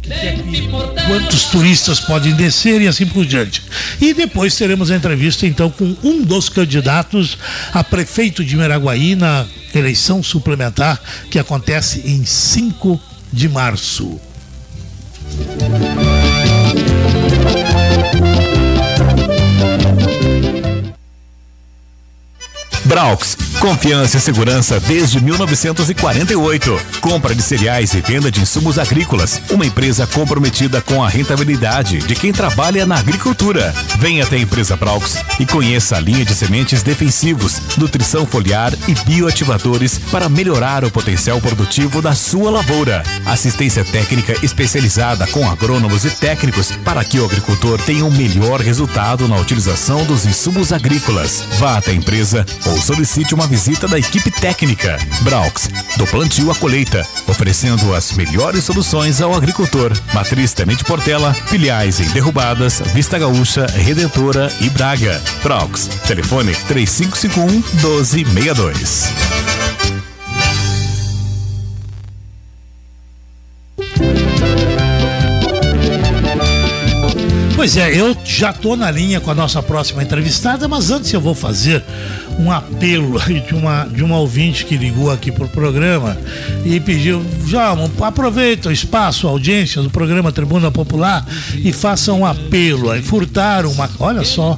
que 0.09 0.41
que, 0.41 0.69
quantos 1.07 1.45
turistas 1.47 1.99
podem 1.99 2.33
descer 2.35 2.81
e 2.81 2.87
assim 2.87 3.07
por 3.07 3.27
diante. 3.27 3.63
E 4.01 4.15
depois 4.15 4.55
teremos 4.55 4.91
a 4.93 4.97
entrevista 4.97 5.47
então 5.47 5.71
com 5.71 5.97
um 6.05 6.23
dos 6.23 6.49
candidatos 6.49 7.37
a 7.73 7.83
prefeito 7.83 8.45
de 8.45 8.57
Meraguaí 8.57 9.17
na 9.17 9.45
eleição 9.75 10.23
suplementar 10.23 11.01
que 11.29 11.41
acontece 11.41 12.03
em 12.07 12.25
5 12.25 13.01
de 13.33 13.49
março. 13.49 14.21
Braux, 22.89 23.37
confiança 23.61 24.19
e 24.19 24.21
segurança 24.21 24.79
desde 24.79 25.21
1948. 25.23 26.81
Compra 27.01 27.35
de 27.35 27.43
cereais 27.43 27.93
e 27.93 28.01
venda 28.01 28.31
de 28.31 28.41
insumos 28.41 28.79
agrícolas. 28.79 29.41
Uma 29.51 29.67
empresa 29.67 30.07
comprometida 30.07 30.81
com 30.81 31.03
a 31.03 31.09
rentabilidade 31.09 31.99
de 31.99 32.15
quem 32.15 32.33
trabalha 32.33 32.87
na 32.87 32.97
agricultura. 32.97 33.75
Venha 33.99 34.25
até 34.25 34.37
a 34.37 34.41
empresa 34.41 34.77
Braux 34.77 35.19
e 35.41 35.47
conheça 35.47 35.97
a 35.97 36.01
linha 36.01 36.25
de 36.25 36.35
sementes 36.35 36.83
defensivos, 36.83 37.61
nutrição 37.77 38.25
foliar 38.25 38.73
e 38.87 38.95
bioativadores 38.95 39.99
para 40.11 40.29
melhorar 40.29 40.85
o 40.85 40.91
potencial 40.91 41.41
produtivo 41.41 42.01
da 42.01 42.15
sua 42.15 42.51
lavoura. 42.51 43.03
Assistência 43.27 43.85
técnica 43.85 44.37
especializada 44.45 45.27
com 45.27 45.51
agrônomos 45.51 46.05
e 46.05 46.11
técnicos 46.11 46.71
para 46.85 47.05
que 47.05 47.19
o 47.19 47.25
agricultor 47.25 47.81
tenha 47.83 48.05
um 48.05 48.11
melhor 48.11 48.61
resultado 48.61 49.27
na 49.27 49.37
utilização 49.37 50.05
dos 50.05 50.25
insumos 50.25 50.73
agrícolas. 50.73 51.45
Vá 51.59 51.79
até 51.79 51.91
a 51.91 51.95
empresa 51.95 52.47
ou 52.67 52.79
solicite 52.79 53.35
uma 53.35 53.48
visita 53.49 53.89
da 53.89 53.99
equipe 53.99 54.31
técnica. 54.31 54.99
Braux, 55.23 55.69
do 55.97 56.07
plantio 56.07 56.51
à 56.51 56.55
colheita, 56.55 57.05
oferecendo 57.27 57.95
as 57.95 58.13
melhores 58.13 58.65
soluções 58.65 59.21
ao 59.21 59.35
agricultor. 59.35 59.93
Matriz 60.13 60.53
Tenente 60.53 60.85
Portela, 60.85 61.33
filiais 61.33 61.99
em 61.99 62.09
Derrubadas, 62.11 62.81
Vista 62.95 63.19
Gaúcha, 63.19 63.67
Redentora 63.67 64.53
e 64.61 64.69
Braga. 64.71 65.21
Braux, 65.43 65.89
telefone 66.07 66.55
3551 66.69 67.47
1262. 67.83 69.88
Pois 77.59 77.77
é, 77.77 77.93
eu 77.93 78.17
já 78.25 78.51
estou 78.51 78.77
na 78.77 78.89
linha 78.89 79.21
com 79.21 79.33
a 79.33 79.35
nossa 79.35 79.61
próxima 79.61 80.01
entrevistada, 80.01 80.69
mas 80.69 80.93
antes 80.93 81.13
eu 81.13 81.21
vou 81.21 81.35
fazer 81.35 81.83
um 82.39 82.53
apelo 82.53 83.19
de 83.21 83.53
uma, 83.53 83.85
de 83.85 84.05
uma 84.05 84.17
ouvinte 84.17 84.65
que 84.65 84.77
ligou 84.77 85.11
aqui 85.11 85.33
para 85.33 85.45
o 85.45 85.49
programa 85.49 86.17
e 86.65 86.79
pediu, 86.79 87.21
já 87.49 87.77
aproveita 88.01 88.69
o 88.69 88.73
espaço, 88.73 89.27
a 89.27 89.31
audiência 89.31 89.83
do 89.83 89.91
programa 89.91 90.31
Tribuna 90.31 90.71
Popular 90.71 91.27
e 91.57 91.73
faça 91.73 92.13
um 92.13 92.25
apelo. 92.25 92.93
Aí 92.93 93.03
furtaram 93.03 93.73
uma. 93.73 93.91
Olha 93.99 94.25
só, 94.25 94.57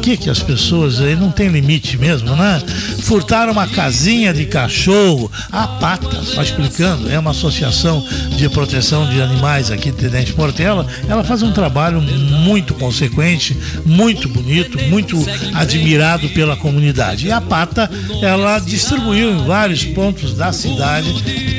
que 0.00 0.16
que 0.16 0.30
as 0.30 0.40
pessoas 0.40 1.00
aí 1.00 1.14
não 1.14 1.30
tem 1.30 1.48
limite 1.48 1.98
mesmo, 1.98 2.34
né? 2.34 2.62
Furtaram 3.02 3.52
uma 3.52 3.66
casinha 3.66 4.32
de 4.32 4.46
cachorro, 4.46 5.30
a 5.52 5.66
Pata, 5.66 6.22
só 6.22 6.42
explicando, 6.42 7.10
é 7.10 7.18
uma 7.18 7.32
associação 7.32 8.04
de 8.36 8.48
proteção 8.48 9.08
de 9.08 9.20
animais 9.20 9.70
aqui 9.70 9.90
de 9.90 9.98
Tenente 9.98 10.32
Portela. 10.32 10.86
Ela 11.08 11.22
faz 11.22 11.42
um 11.42 11.52
trabalho 11.52 12.00
muito 12.00 12.74
consequente, 12.74 13.56
muito 13.84 14.28
bonito, 14.28 14.78
muito 14.88 15.16
admirado 15.54 16.28
pela 16.30 16.56
comunidade. 16.56 17.26
E 17.26 17.32
a 17.32 17.40
Pata, 17.40 17.90
ela 18.22 18.58
distribuiu 18.58 19.30
em 19.32 19.44
vários 19.44 19.84
pontos 19.84 20.34
da 20.34 20.52
cidade, 20.52 21.12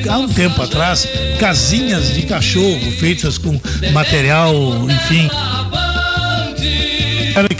há 0.10 0.18
um 0.18 0.28
tempo 0.28 0.62
atrás, 0.62 1.08
casinhas 1.40 2.14
de 2.14 2.24
cachorro 2.24 2.92
feitas 3.00 3.38
com 3.38 3.60
material, 3.94 4.54
enfim, 4.90 5.30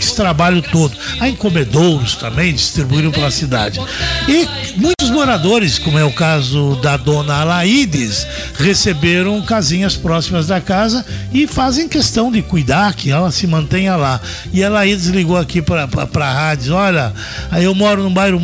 esse 0.02 0.16
trabalho 0.16 0.62
todo. 0.62 0.96
Há 1.20 1.28
encomedouros 1.28 2.16
também 2.16 2.52
distribuíram 2.52 3.10
pela 3.10 3.30
cidade. 3.30 3.80
E 4.28 4.46
muitos 4.76 5.01
moradores, 5.12 5.78
como 5.78 5.98
é 5.98 6.04
o 6.04 6.12
caso 6.12 6.76
da 6.82 6.96
dona 6.96 7.40
Alaides, 7.40 8.26
receberam 8.58 9.40
casinhas 9.42 9.96
próximas 9.96 10.46
da 10.46 10.60
casa 10.60 11.04
e 11.32 11.46
fazem 11.46 11.88
questão 11.88 12.32
de 12.32 12.42
cuidar 12.42 12.94
que 12.94 13.10
ela 13.10 13.30
se 13.30 13.46
mantenha 13.46 13.94
lá. 13.94 14.20
E 14.52 14.64
a 14.64 14.66
Alaides 14.66 15.06
ligou 15.06 15.36
aqui 15.36 15.62
para 15.62 15.84
a 15.84 16.32
rádio: 16.32 16.74
olha, 16.74 17.12
eu 17.60 17.74
moro 17.74 18.02
no 18.02 18.10
bairro, 18.10 18.40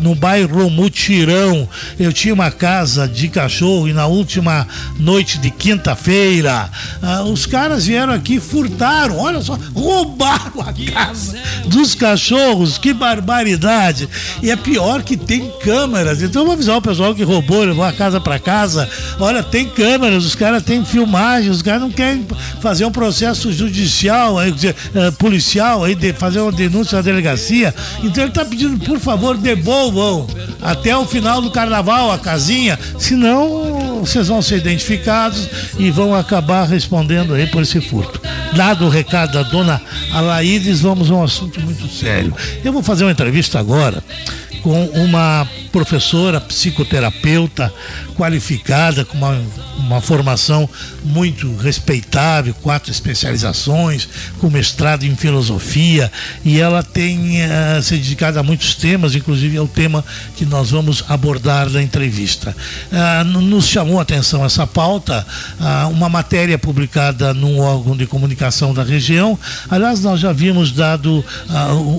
no 0.00 0.14
bairro 0.14 0.70
Mutirão, 0.70 1.68
eu 1.98 2.12
tinha 2.12 2.34
uma 2.34 2.50
casa 2.50 3.08
de 3.08 3.28
cachorro 3.28 3.88
e 3.88 3.92
na 3.92 4.06
última 4.06 4.66
noite 4.98 5.38
de 5.38 5.50
quinta-feira, 5.50 6.70
ah, 7.02 7.22
os 7.22 7.46
caras 7.46 7.86
vieram 7.86 8.12
aqui, 8.12 8.38
furtaram, 8.38 9.18
olha 9.18 9.40
só, 9.40 9.58
roubaram 9.74 10.20
roubaram 10.20 10.60
a 10.60 10.92
casa 10.92 11.38
dos 11.66 11.94
cachorros, 11.94 12.78
que 12.78 12.92
barbaridade. 12.92 14.08
E 14.42 14.50
é 14.50 14.56
pior 14.56 15.02
que 15.02 15.16
tem 15.16 15.50
câmeras. 15.70 16.20
Então 16.20 16.42
eu 16.42 16.46
vou 16.46 16.54
avisar 16.54 16.76
o 16.76 16.82
pessoal 16.82 17.14
que 17.14 17.22
roubou, 17.22 17.62
levou 17.62 17.84
a 17.84 17.92
casa 17.92 18.20
para 18.20 18.40
casa. 18.40 18.88
Olha, 19.20 19.40
tem 19.40 19.68
câmeras, 19.68 20.24
os 20.24 20.34
caras 20.34 20.64
têm 20.64 20.84
filmagens, 20.84 21.54
os 21.56 21.62
caras 21.62 21.82
não 21.82 21.90
querem 21.92 22.26
fazer 22.60 22.84
um 22.84 22.90
processo 22.90 23.52
judicial, 23.52 24.36
aí, 24.36 24.50
uh, 24.50 25.12
policial, 25.16 25.84
aí, 25.84 25.94
de 25.94 26.12
fazer 26.12 26.40
uma 26.40 26.50
denúncia 26.50 26.96
na 26.96 27.02
delegacia. 27.02 27.72
Então 28.02 28.24
ele 28.24 28.30
está 28.30 28.44
pedindo, 28.44 28.84
por 28.84 28.98
favor, 28.98 29.36
devolvam 29.36 30.26
até 30.60 30.96
o 30.96 31.06
final 31.06 31.40
do 31.40 31.52
carnaval 31.52 32.10
a 32.10 32.18
casinha, 32.18 32.76
senão 32.98 34.00
vocês 34.00 34.26
vão 34.26 34.42
ser 34.42 34.56
identificados 34.56 35.48
e 35.78 35.88
vão 35.88 36.16
acabar 36.16 36.66
respondendo 36.66 37.32
aí 37.32 37.46
por 37.46 37.62
esse 37.62 37.80
furto. 37.80 38.20
Dado 38.56 38.86
o 38.86 38.88
recado 38.88 39.34
da 39.34 39.44
dona 39.44 39.80
Alaides, 40.12 40.80
vamos 40.80 41.12
a 41.12 41.14
um 41.14 41.22
assunto 41.22 41.60
muito 41.60 41.86
sério. 41.88 42.34
Eu 42.64 42.72
vou 42.72 42.82
fazer 42.82 43.04
uma 43.04 43.12
entrevista 43.12 43.60
agora 43.60 44.02
com 44.62 44.84
uma 44.86 45.46
professora 45.72 46.40
psicoterapeuta 46.40 47.72
qualificada, 48.20 49.04
com 49.04 49.16
uma, 49.16 49.40
uma 49.78 50.00
formação 50.00 50.68
muito 51.02 51.56
respeitável, 51.56 52.52
quatro 52.60 52.90
especializações, 52.90 54.06
com 54.38 54.50
mestrado 54.50 55.04
em 55.04 55.16
filosofia, 55.16 56.12
e 56.44 56.60
ela 56.60 56.82
tem 56.82 57.38
uh, 57.40 57.82
se 57.82 57.96
dedicado 57.96 58.38
a 58.38 58.42
muitos 58.42 58.74
temas, 58.74 59.14
inclusive 59.14 59.56
é 59.56 59.60
o 59.60 59.66
tema 59.66 60.04
que 60.36 60.44
nós 60.44 60.70
vamos 60.70 61.02
abordar 61.08 61.70
na 61.70 61.82
entrevista. 61.82 62.54
Uh, 62.92 63.24
nos 63.24 63.66
chamou 63.66 63.98
a 63.98 64.02
atenção 64.02 64.44
essa 64.44 64.66
pauta, 64.66 65.26
uh, 65.58 65.88
uma 65.88 66.10
matéria 66.10 66.58
publicada 66.58 67.32
num 67.32 67.58
órgão 67.58 67.96
de 67.96 68.06
comunicação 68.06 68.74
da 68.74 68.82
região. 68.82 69.38
Aliás, 69.70 70.00
nós 70.00 70.20
já 70.20 70.30
havíamos 70.30 70.72
dado 70.72 71.24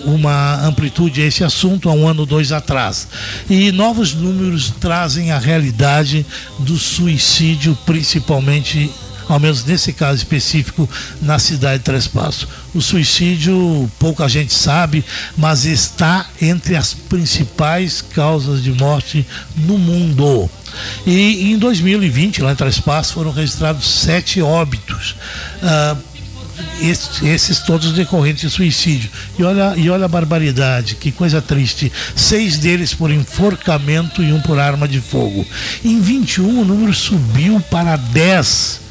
uma 0.05 0.65
amplitude 0.65 1.21
a 1.21 1.25
esse 1.25 1.43
assunto 1.43 1.89
há 1.89 1.93
um 1.93 2.07
ano, 2.07 2.25
dois 2.25 2.50
atrás. 2.51 3.07
E 3.49 3.71
novos 3.71 4.13
números 4.13 4.73
trazem 4.79 5.31
a 5.31 5.39
realidade 5.39 6.25
do 6.59 6.77
suicídio, 6.77 7.77
principalmente 7.85 8.89
ao 9.27 9.39
menos 9.39 9.63
nesse 9.63 9.93
caso 9.93 10.17
específico, 10.17 10.89
na 11.21 11.39
cidade 11.39 11.79
de 11.79 11.85
Três 11.85 12.05
Passos. 12.05 12.47
O 12.73 12.81
suicídio, 12.81 13.89
pouca 13.97 14.27
gente 14.27 14.53
sabe, 14.53 15.05
mas 15.37 15.63
está 15.63 16.25
entre 16.41 16.75
as 16.75 16.93
principais 16.93 18.01
causas 18.01 18.61
de 18.61 18.71
morte 18.73 19.25
no 19.55 19.77
mundo. 19.77 20.49
E 21.05 21.51
em 21.51 21.57
2020, 21.57 22.41
lá 22.41 22.51
em 22.51 22.55
Três 22.55 22.79
Passos, 22.79 23.13
foram 23.13 23.31
registrados 23.31 23.85
sete 23.87 24.41
óbitos. 24.41 25.15
Ah, 25.63 25.95
esses, 26.81 27.21
esses 27.21 27.59
todos 27.59 27.91
decorrentes 27.93 28.41
de 28.41 28.49
suicídio. 28.49 29.09
E 29.37 29.43
olha, 29.43 29.73
e 29.77 29.89
olha 29.89 30.05
a 30.05 30.09
barbaridade, 30.09 30.95
que 30.95 31.11
coisa 31.11 31.41
triste. 31.41 31.91
Seis 32.15 32.57
deles 32.57 32.93
por 32.93 33.11
enforcamento 33.11 34.23
e 34.23 34.31
um 34.31 34.41
por 34.41 34.59
arma 34.59 34.87
de 34.87 34.99
fogo. 34.99 35.45
Em 35.83 35.99
21, 35.99 36.61
o 36.61 36.65
número 36.65 36.93
subiu 36.93 37.59
para 37.69 37.95
10. 37.95 38.81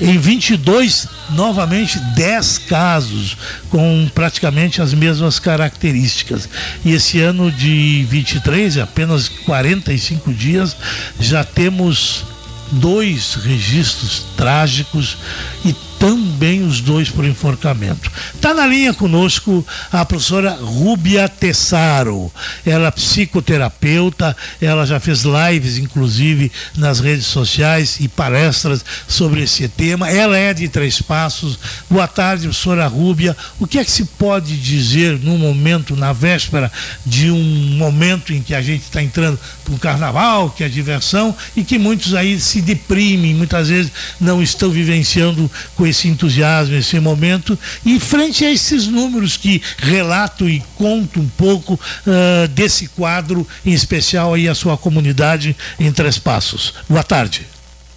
Em 0.00 0.18
22, 0.18 1.08
novamente 1.30 1.98
10 1.98 2.58
casos 2.58 3.36
com 3.70 4.08
praticamente 4.14 4.82
as 4.82 4.92
mesmas 4.92 5.38
características. 5.38 6.48
E 6.84 6.92
esse 6.92 7.20
ano 7.20 7.50
de 7.50 8.06
23, 8.08 8.78
apenas 8.78 9.28
45 9.28 10.32
dias, 10.32 10.76
já 11.18 11.44
temos 11.44 12.24
dois 12.72 13.34
registros 13.34 14.24
trágicos 14.36 15.16
e 15.64 15.74
também 15.98 16.62
os 16.66 16.80
dois 16.80 17.08
por 17.08 17.24
enforcamento. 17.24 18.10
Está 18.34 18.52
na 18.52 18.66
linha 18.66 18.92
conosco 18.92 19.66
a 19.90 20.04
professora 20.04 20.52
Rúbia 20.52 21.28
Tessaro. 21.28 22.30
Ela 22.64 22.88
é 22.88 22.90
psicoterapeuta, 22.90 24.36
ela 24.60 24.86
já 24.86 25.00
fez 25.00 25.22
lives, 25.22 25.78
inclusive, 25.78 26.50
nas 26.76 27.00
redes 27.00 27.26
sociais 27.26 27.98
e 28.00 28.08
palestras 28.08 28.84
sobre 29.08 29.42
esse 29.42 29.68
tema. 29.68 30.10
Ela 30.10 30.36
é 30.36 30.52
de 30.52 30.68
Três 30.68 31.00
Passos. 31.00 31.58
Boa 31.88 32.06
tarde, 32.06 32.44
professora 32.44 32.86
Rúbia. 32.86 33.36
O 33.58 33.66
que 33.66 33.78
é 33.78 33.84
que 33.84 33.90
se 33.90 34.04
pode 34.04 34.56
dizer 34.56 35.18
no 35.18 35.38
momento, 35.38 35.96
na 35.96 36.12
véspera 36.12 36.70
de 37.04 37.30
um 37.30 37.76
momento 37.76 38.32
em 38.32 38.42
que 38.42 38.54
a 38.54 38.62
gente 38.62 38.82
está 38.82 39.02
entrando 39.02 39.38
para 39.64 39.74
um 39.74 39.78
carnaval, 39.78 40.50
que 40.50 40.64
é 40.64 40.68
diversão, 40.68 41.34
e 41.56 41.64
que 41.64 41.78
muitos 41.78 42.14
aí 42.14 42.38
se 42.40 42.60
deprimem, 42.60 43.34
muitas 43.34 43.68
vezes 43.68 43.92
não 44.20 44.42
estão 44.42 44.70
vivenciando 44.70 45.50
com 45.84 45.88
esse 45.88 46.08
entusiasmo, 46.08 46.74
esse 46.74 46.98
momento, 46.98 47.58
e 47.84 48.00
frente 48.00 48.42
a 48.42 48.50
esses 48.50 48.86
números 48.86 49.36
que 49.36 49.62
relato 49.76 50.48
e 50.48 50.60
conto 50.76 51.20
um 51.20 51.28
pouco 51.28 51.74
uh, 51.74 52.48
desse 52.48 52.88
quadro, 52.88 53.46
em 53.66 53.72
especial 53.74 54.32
aí 54.32 54.48
a 54.48 54.54
sua 54.54 54.78
comunidade 54.78 55.54
em 55.78 55.92
Três 55.92 56.18
Passos. 56.18 56.72
Boa 56.88 57.04
tarde. 57.04 57.46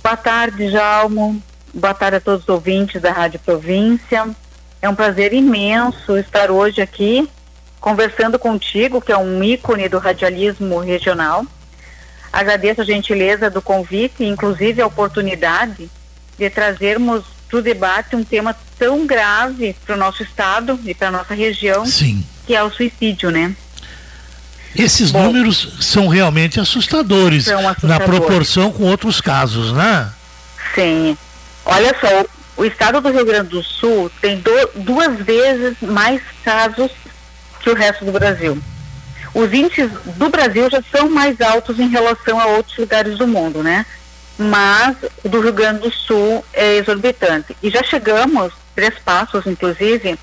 Boa 0.04 0.18
tarde, 0.18 0.70
Jalmo. 0.70 1.42
Boa 1.74 1.94
tarde 1.94 2.18
a 2.18 2.20
todos 2.20 2.42
os 2.44 2.50
ouvintes 2.50 3.02
da 3.02 3.14
Rádio 3.14 3.40
Província. 3.40 4.28
É 4.82 4.90
um 4.90 4.96
prazer 4.96 5.32
imenso 5.32 6.18
estar 6.18 6.52
hoje 6.52 6.82
aqui 6.82 7.26
conversando 7.80 8.38
contigo, 8.38 9.00
que 9.00 9.14
é 9.14 9.18
um 9.18 9.42
ícone 9.42 9.88
do 9.88 9.98
radialismo 9.98 10.80
regional. 10.80 11.46
Agradeço 12.34 12.82
a 12.82 12.84
gentileza 12.84 13.50
do 13.50 13.62
convite, 13.62 14.26
inclusive 14.26 14.82
a 14.82 14.88
oportunidade 14.88 15.90
de 16.38 16.50
trazermos 16.50 17.37
o 17.56 17.62
debate 17.62 18.16
um 18.16 18.24
tema 18.24 18.56
tão 18.78 19.06
grave 19.06 19.76
para 19.86 19.96
o 19.96 19.98
nosso 19.98 20.24
estado 20.24 20.80
e 20.86 20.94
para 20.94 21.12
nossa 21.12 21.34
região, 21.34 21.86
Sim. 21.86 22.24
que 22.46 22.56
é 22.56 22.64
o 22.64 22.70
suicídio, 22.70 23.32
né? 23.32 23.56
Esses 24.76 25.12
Bom, 25.12 25.24
números 25.24 25.76
são 25.80 26.08
realmente 26.08 26.60
assustadores, 26.60 27.46
são 27.46 27.68
assustadores, 27.68 27.84
na 27.84 28.00
proporção 28.00 28.72
com 28.72 28.84
outros 28.84 29.22
casos, 29.22 29.72
né? 29.74 30.12
Sim. 30.76 31.18
Olha 31.66 31.96
só, 32.00 32.26
o 32.56 32.66
estado 32.66 33.02
do 33.02 33.10
Rio 33.10 33.26
Grande 33.26 33.50
do 33.50 33.64
Sul 33.64 34.12
tem 34.22 34.40
do, 34.40 34.52
duas 34.76 35.18
vezes 35.20 35.76
mais 35.82 36.22
casos 36.44 36.92
que 37.62 37.70
o 37.70 37.76
resto 37.76 38.06
do 38.06 38.12
Brasil. 38.12 38.58
Os 39.34 39.54
índices 39.54 39.92
do 40.16 40.30
Brasil 40.30 40.70
já 40.70 40.82
são 40.92 41.10
mais 41.10 41.40
altos 41.42 41.80
em 41.80 41.90
relação 41.90 42.40
a 42.40 42.46
outros 42.46 42.78
lugares 42.78 43.18
do 43.18 43.28
mundo, 43.28 43.62
né? 43.62 43.86
Mas 44.38 44.96
o 45.24 45.30
do 45.30 45.40
Rio 45.42 45.54
Grande 45.54 45.82
do 45.82 45.92
Sul 45.92 46.44
é 46.54 46.76
exorbitante. 46.78 47.56
E 47.62 47.70
já 47.70 47.84
chegamos, 47.84 48.54
três 48.76 48.94
passos 49.00 49.46
inclusive, 49.46 50.18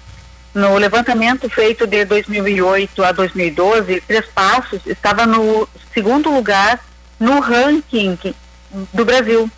no 0.55 0.79
levantamento 0.79 1.49
feito 1.49 1.87
de 1.87 2.05
2008 2.05 3.03
a 3.03 3.11
2012, 3.11 4.01
Três 4.03 4.27
Passos 4.27 4.81
estava 4.87 5.27
no 5.27 5.69
segundo 5.93 6.31
lugar 6.31 6.79
no 7.19 7.41
ranking 7.41 8.17
do 8.93 9.05
Brasil. 9.05 9.51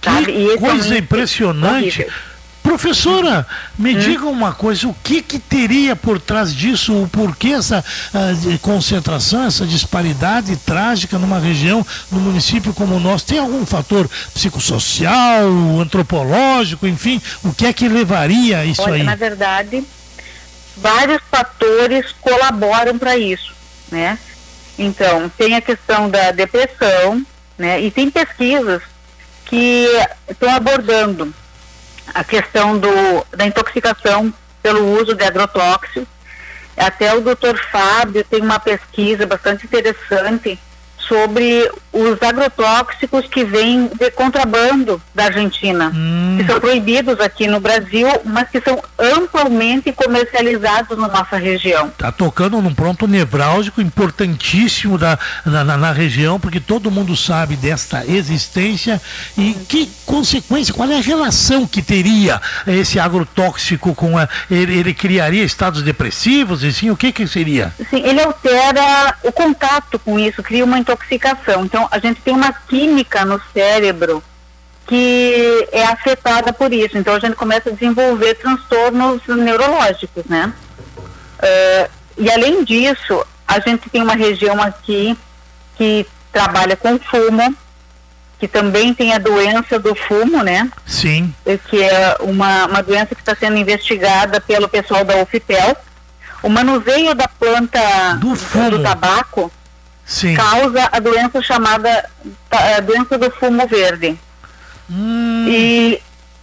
Que 0.00 0.58
coisa 0.58 0.94
é 0.94 0.98
impressionante. 0.98 2.02
Horrível. 2.02 2.33
Professora, 2.74 3.46
me 3.78 3.94
hum. 3.94 3.98
diga 4.00 4.26
uma 4.26 4.52
coisa, 4.52 4.88
o 4.88 4.94
que, 4.94 5.22
que 5.22 5.38
teria 5.38 5.94
por 5.94 6.20
trás 6.20 6.52
disso, 6.52 7.04
o 7.04 7.08
porquê 7.08 7.50
essa 7.50 7.84
uh, 8.12 8.58
concentração, 8.58 9.44
essa 9.44 9.64
disparidade 9.64 10.56
trágica 10.56 11.16
numa 11.16 11.38
região, 11.38 11.86
num 12.10 12.18
município 12.18 12.74
como 12.74 12.96
o 12.96 13.00
nosso? 13.00 13.26
Tem 13.26 13.38
algum 13.38 13.64
fator 13.64 14.10
psicossocial, 14.34 15.46
antropológico, 15.80 16.84
enfim, 16.84 17.22
o 17.44 17.54
que 17.54 17.64
é 17.66 17.72
que 17.72 17.88
levaria 17.88 18.58
a 18.58 18.64
isso 18.64 18.82
Olha, 18.82 18.94
aí? 18.94 19.02
Na 19.04 19.14
verdade, 19.14 19.84
vários 20.76 21.22
fatores 21.30 22.06
colaboram 22.20 22.98
para 22.98 23.16
isso, 23.16 23.54
né? 23.88 24.18
Então, 24.76 25.30
tem 25.38 25.54
a 25.54 25.60
questão 25.60 26.10
da 26.10 26.32
depressão, 26.32 27.24
né? 27.56 27.80
E 27.80 27.92
tem 27.92 28.10
pesquisas 28.10 28.82
que 29.46 29.86
estão 30.28 30.52
abordando 30.52 31.32
a 32.12 32.24
questão 32.24 32.78
do, 32.78 32.88
da 33.36 33.46
intoxicação 33.46 34.32
pelo 34.62 35.00
uso 35.00 35.14
de 35.14 35.24
agrotóxicos. 35.24 36.04
Até 36.76 37.14
o 37.14 37.20
doutor 37.20 37.56
Fábio 37.70 38.24
tem 38.24 38.40
uma 38.40 38.58
pesquisa 38.58 39.26
bastante 39.26 39.66
interessante 39.66 40.58
sobre 41.06 41.70
os 41.94 42.20
agrotóxicos 42.20 43.26
que 43.26 43.44
vêm 43.44 43.88
de 43.98 44.10
contrabando 44.10 45.00
da 45.14 45.26
Argentina, 45.26 45.92
hum. 45.94 46.36
que 46.38 46.44
são 46.44 46.58
proibidos 46.58 47.20
aqui 47.20 47.46
no 47.46 47.60
Brasil, 47.60 48.08
mas 48.24 48.50
que 48.50 48.60
são 48.60 48.82
amplamente 48.98 49.92
comercializados 49.92 50.98
na 50.98 51.06
nossa 51.06 51.36
região. 51.36 51.86
Está 51.86 52.10
tocando 52.10 52.60
num 52.60 52.74
ponto 52.74 53.06
nevrálgico 53.06 53.80
importantíssimo 53.80 54.98
da, 54.98 55.16
na, 55.46 55.62
na, 55.62 55.76
na, 55.76 55.92
região, 55.92 56.40
porque 56.40 56.58
todo 56.58 56.90
mundo 56.90 57.16
sabe 57.16 57.54
desta 57.54 58.04
existência 58.04 59.00
e 59.38 59.54
que 59.68 59.88
consequência, 60.04 60.74
qual 60.74 60.90
é 60.90 60.98
a 60.98 61.02
relação 61.02 61.66
que 61.66 61.80
teria 61.80 62.40
esse 62.66 62.98
agrotóxico 62.98 63.94
com 63.94 64.18
a, 64.18 64.28
ele, 64.50 64.76
ele 64.78 64.94
criaria 64.94 65.44
estados 65.44 65.82
depressivos, 65.82 66.64
e 66.64 66.72
sim, 66.72 66.90
o 66.90 66.96
que 66.96 67.12
que 67.12 67.26
seria? 67.26 67.72
Sim, 67.88 68.02
ele 68.04 68.20
altera 68.20 69.16
o 69.22 69.30
contato 69.30 69.98
com 69.98 70.18
isso, 70.18 70.42
cria 70.42 70.64
uma 70.64 70.78
intoxicação. 70.94 71.64
Então, 71.64 71.88
a 71.90 71.98
gente 71.98 72.20
tem 72.20 72.34
uma 72.34 72.52
química 72.52 73.24
no 73.24 73.40
cérebro 73.52 74.22
que 74.86 75.68
é 75.72 75.84
afetada 75.84 76.52
por 76.52 76.72
isso. 76.72 76.96
Então, 76.96 77.14
a 77.14 77.18
gente 77.18 77.36
começa 77.36 77.70
a 77.70 77.72
desenvolver 77.72 78.34
transtornos 78.34 79.22
neurológicos, 79.26 80.24
né? 80.26 80.52
Uh, 81.38 81.90
e 82.18 82.30
além 82.30 82.64
disso, 82.64 83.24
a 83.46 83.60
gente 83.60 83.88
tem 83.90 84.02
uma 84.02 84.14
região 84.14 84.60
aqui 84.62 85.18
que 85.76 86.06
trabalha 86.30 86.76
com 86.76 86.98
fumo, 86.98 87.56
que 88.38 88.46
também 88.46 88.92
tem 88.92 89.14
a 89.14 89.18
doença 89.18 89.78
do 89.78 89.94
fumo, 89.94 90.42
né? 90.42 90.70
Sim. 90.86 91.34
Que 91.68 91.82
é 91.82 92.16
uma, 92.20 92.66
uma 92.66 92.82
doença 92.82 93.14
que 93.14 93.22
está 93.22 93.34
sendo 93.34 93.56
investigada 93.56 94.40
pelo 94.40 94.68
pessoal 94.68 95.04
da 95.04 95.16
UFPEL. 95.22 95.76
O 96.42 96.48
manuseio 96.50 97.14
da 97.14 97.26
planta 97.26 97.80
do, 98.20 98.36
fumo. 98.36 98.70
do 98.72 98.82
tabaco 98.82 99.50
Sim. 100.04 100.34
causa 100.34 100.88
a 100.92 100.98
doença 100.98 101.42
chamada 101.42 102.10
a 102.50 102.56
é, 102.56 102.80
doença 102.80 103.16
do 103.16 103.30
fumo 103.30 103.66
verde. 103.66 104.18
Hum. 104.90 105.46
E, 105.48 106.02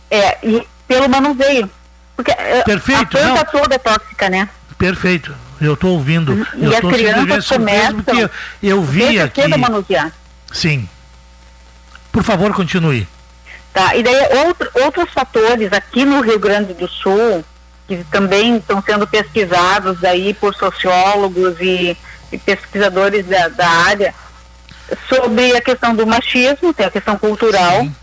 é, 0.09 0.38
e 0.43 0.68
pelo 0.88 1.07
manuseio. 1.07 1.70
Porque 2.16 2.32
é, 2.32 2.64
Perfeito, 2.64 3.01
a 3.01 3.05
planta 3.05 3.51
não. 3.53 3.62
toda 3.62 3.76
é 3.76 3.78
tóxica, 3.78 4.30
né? 4.30 4.49
Perfeito. 4.78 5.36
Eu 5.59 5.76
estou 5.76 5.91
ouvindo. 5.91 6.47
E 6.55 6.66
eu 6.66 6.74
as 6.74 6.80
crianças 6.80 7.47
começam 7.47 8.20
eu, 8.20 8.30
eu 8.64 8.84
vi 8.84 9.20
aqui. 9.20 9.47
manusear. 9.47 10.12
Sim. 10.51 10.89
Por 12.12 12.24
favor, 12.24 12.51
continue. 12.53 13.07
Tá, 13.72 13.95
e 13.95 14.03
daí 14.03 14.45
outro, 14.45 14.70
outros 14.84 15.09
fatores 15.12 15.72
aqui 15.72 16.03
no 16.03 16.20
Rio 16.22 16.39
Grande 16.39 16.74
do 16.74 16.89
Sul, 16.89 17.45
que 17.88 18.03
também 18.05 18.57
estão 18.57 18.82
sendo 18.82 19.07
pesquisados 19.07 20.03
aí 20.03 20.34
por 20.34 20.53
sociólogos 20.55 21.55
e 21.62 21.95
e 22.32 22.38
pesquisadores 22.38 23.25
da, 23.25 23.47
da 23.49 23.67
área 23.67 24.13
sobre 25.07 25.55
a 25.55 25.61
questão 25.61 25.95
do 25.95 26.05
machismo, 26.05 26.73
tem 26.73 26.86
a 26.86 26.91
questão 26.91 27.17
cultural, 27.17 27.82
Sim. 27.82 27.95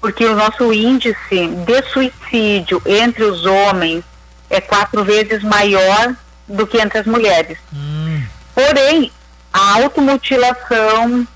porque 0.00 0.24
o 0.24 0.34
nosso 0.34 0.72
índice 0.72 1.48
de 1.66 1.82
suicídio 1.90 2.80
entre 2.86 3.24
os 3.24 3.44
homens 3.44 4.04
é 4.50 4.60
quatro 4.60 5.04
vezes 5.04 5.42
maior 5.42 6.14
do 6.46 6.66
que 6.66 6.80
entre 6.80 6.98
as 6.98 7.06
mulheres. 7.06 7.58
Hum. 7.74 8.22
Porém, 8.54 9.12
a 9.52 9.74
automutilação 9.82 11.26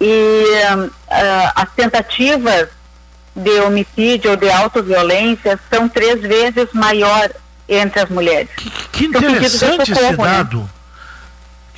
e 0.00 0.44
uh, 0.74 0.90
as 1.54 1.70
tentativas 1.74 2.68
de 3.34 3.60
homicídio 3.60 4.32
ou 4.32 4.36
de 4.36 4.50
autoviolência 4.50 5.58
são 5.70 5.88
três 5.88 6.20
vezes 6.20 6.68
maior 6.72 7.30
entre 7.68 8.00
as 8.00 8.08
mulheres. 8.10 8.50
Que, 8.56 8.70
que 8.70 9.04
interessante 9.04 9.92
esse 9.92 10.02
né? 10.02 10.16
dado. 10.16 10.60
Né? 10.60 10.68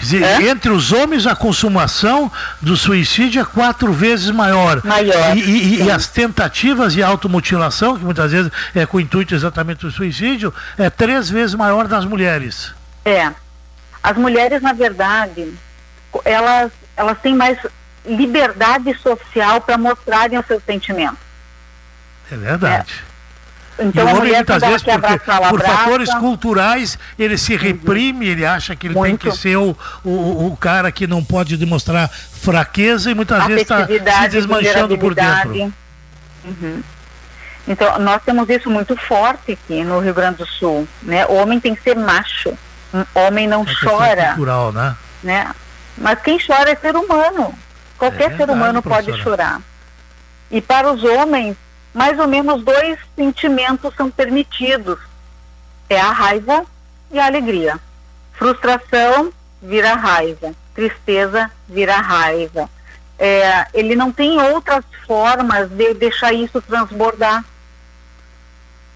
Quer 0.03 0.07
dizer, 0.07 0.23
é? 0.25 0.49
entre 0.49 0.71
os 0.73 0.91
homens 0.91 1.29
a 1.29 1.37
consumação 1.37 2.31
do 2.61 2.77
suicídio 2.77 3.41
é 3.41 3.45
quatro 3.45 3.93
vezes 3.93 4.31
maior. 4.33 4.85
Maior. 4.85 5.37
E, 5.37 5.41
e, 5.41 5.83
e, 5.85 5.91
as 5.93 6.09
tentativas 6.09 6.93
de 6.93 7.05
automutilação, 7.05 7.97
que 7.97 8.05
muitas 8.05 8.33
vezes 8.33 8.51
é 8.75 8.85
com 8.85 8.97
o 8.97 9.01
intuito 9.01 9.33
exatamente 9.33 9.87
do 9.87 9.93
suicídio, 9.93 10.53
é 10.77 10.91
três 10.91 11.31
vezes 11.31 11.55
maior 11.55 11.87
das 11.87 12.05
mulheres. 12.05 12.75
É. 13.05 13.31
As 14.03 14.17
mulheres, 14.17 14.61
na 14.61 14.73
verdade, 14.73 15.55
elas, 16.25 16.73
elas 16.97 17.19
têm 17.21 17.37
mais 17.37 17.57
liberdade 18.05 18.99
social 18.99 19.61
para 19.61 19.79
mostrarem 19.79 20.37
os 20.37 20.47
seus 20.47 20.65
sentimentos. 20.65 21.19
É 22.29 22.37
verdade. 22.37 22.93
É. 23.09 23.12
Então, 23.79 24.09
e 24.09 24.13
o 24.13 24.17
homem, 24.17 24.33
muitas 24.33 24.63
vezes, 24.63 24.83
porque, 24.83 25.19
por 25.51 25.63
fatores 25.63 26.15
culturais, 26.15 26.99
ele 27.19 27.39
se 27.39 27.57
reprime, 27.57 28.29
ele 28.29 28.45
acha 28.45 28.77
que 28.77 28.87
ele 28.87 28.95
Muito. 28.95 29.19
tem 29.21 29.31
que 29.31 29.37
ser 29.37 29.57
o, 29.57 29.77
o, 30.05 30.47
o, 30.47 30.57
cara 30.57 30.93
que 30.93 31.07
não 31.07 31.25
pode 31.25 31.57
demonstrar 31.57 32.09
fraqueza 32.09 33.11
e 33.11 33.15
muitas 33.15 33.45
vezes 33.47 33.63
está 33.63 33.87
se 33.87 34.29
desmanchando 34.29 34.99
por 34.99 35.15
dentro. 35.15 35.73
Uhum. 36.45 36.83
Então, 37.67 37.99
nós 38.01 38.21
temos 38.25 38.49
isso 38.49 38.69
muito 38.69 38.97
forte 38.97 39.53
aqui 39.53 39.85
no 39.85 40.01
Rio 40.01 40.15
Grande 40.15 40.39
do 40.39 40.47
Sul. 40.47 40.87
Né? 41.03 41.25
O 41.27 41.35
homem 41.35 41.61
tem 41.61 41.75
que 41.75 41.83
ser 41.83 41.97
macho. 41.97 42.53
Um 42.93 43.05
homem 43.15 43.47
não 43.47 43.63
é 43.63 43.75
chora. 43.75 44.27
Cultural, 44.29 44.73
né? 44.73 44.97
né? 45.23 45.51
Mas 45.97 46.21
quem 46.21 46.39
chora 46.45 46.71
é 46.71 46.77
ser 46.77 46.97
humano. 46.97 47.55
Qualquer 47.97 48.25
é 48.25 48.29
verdade, 48.29 48.37
ser 48.37 48.51
humano 48.51 48.83
professora. 48.83 49.13
pode 49.13 49.23
chorar. 49.23 49.61
E 50.51 50.61
para 50.61 50.93
os 50.93 51.05
homens, 51.05 51.57
mais 51.93 52.19
ou 52.19 52.27
menos 52.27 52.63
dois 52.63 52.99
sentimentos 53.17 53.95
são 53.95 54.11
permitidos. 54.11 54.99
É 55.89 56.01
a 56.01 56.11
raiva 56.11 56.65
e 57.11 57.19
a 57.19 57.27
alegria. 57.27 57.79
Frustração 58.33 59.33
vira 59.61 59.95
raiva, 59.95 60.55
tristeza 60.75 61.51
vira 61.69 61.97
raiva. 61.97 62.69
É, 63.19 63.67
ele 63.75 63.95
não 63.95 64.11
tem 64.11 64.41
outras 64.41 64.85
formas 65.07 65.69
de 65.69 65.95
deixar 65.95 66.33
isso 66.33 66.61
transbordar. 66.63 67.45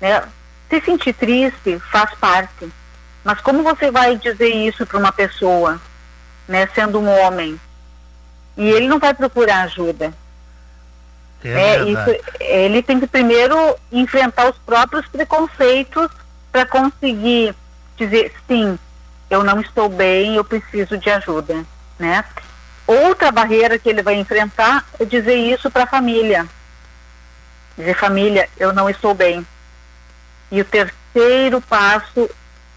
Né? 0.01 0.23
Se 0.69 0.81
sentir 0.81 1.13
triste 1.13 1.79
faz 1.91 2.13
parte. 2.15 2.69
Mas 3.23 3.41
como 3.41 3.63
você 3.63 3.91
vai 3.91 4.17
dizer 4.17 4.49
isso 4.49 4.87
para 4.87 4.99
uma 4.99 5.13
pessoa, 5.13 5.81
né, 6.47 6.69
sendo 6.75 7.01
um 7.01 7.09
homem? 7.09 7.61
E 8.57 8.69
ele 8.69 8.89
não 8.89 8.99
vai 8.99 9.13
procurar 9.13 9.63
ajuda. 9.63 10.15
É, 11.45 11.51
é 11.51 11.85
isso, 11.85 12.25
ele 12.41 12.83
tem 12.83 12.99
que 12.99 13.07
primeiro 13.07 13.77
enfrentar 13.93 14.51
os 14.51 14.59
próprios 14.59 15.07
preconceitos 15.07 16.09
para 16.51 16.67
conseguir 16.67 17.55
dizer 17.97 18.33
sim, 18.49 18.79
eu 19.29 19.45
não 19.45 19.61
estou 19.61 19.89
bem, 19.89 20.37
eu 20.37 20.45
preciso 20.45 20.97
de 20.99 21.11
ajuda, 21.11 21.65
né? 21.99 22.25
Outra 22.87 23.33
barreira 23.33 23.79
que 23.79 23.89
ele 23.89 24.03
vai 24.03 24.15
enfrentar 24.15 24.85
é 24.99 25.05
dizer 25.05 25.35
isso 25.35 25.71
para 25.71 25.85
a 25.85 25.89
família. 25.89 26.47
Dizer 27.77 27.95
família, 27.95 28.49
eu 28.57 28.73
não 28.73 28.89
estou 28.89 29.13
bem. 29.13 29.47
E 30.51 30.61
o 30.61 30.65
terceiro 30.65 31.61
passo, 31.61 32.31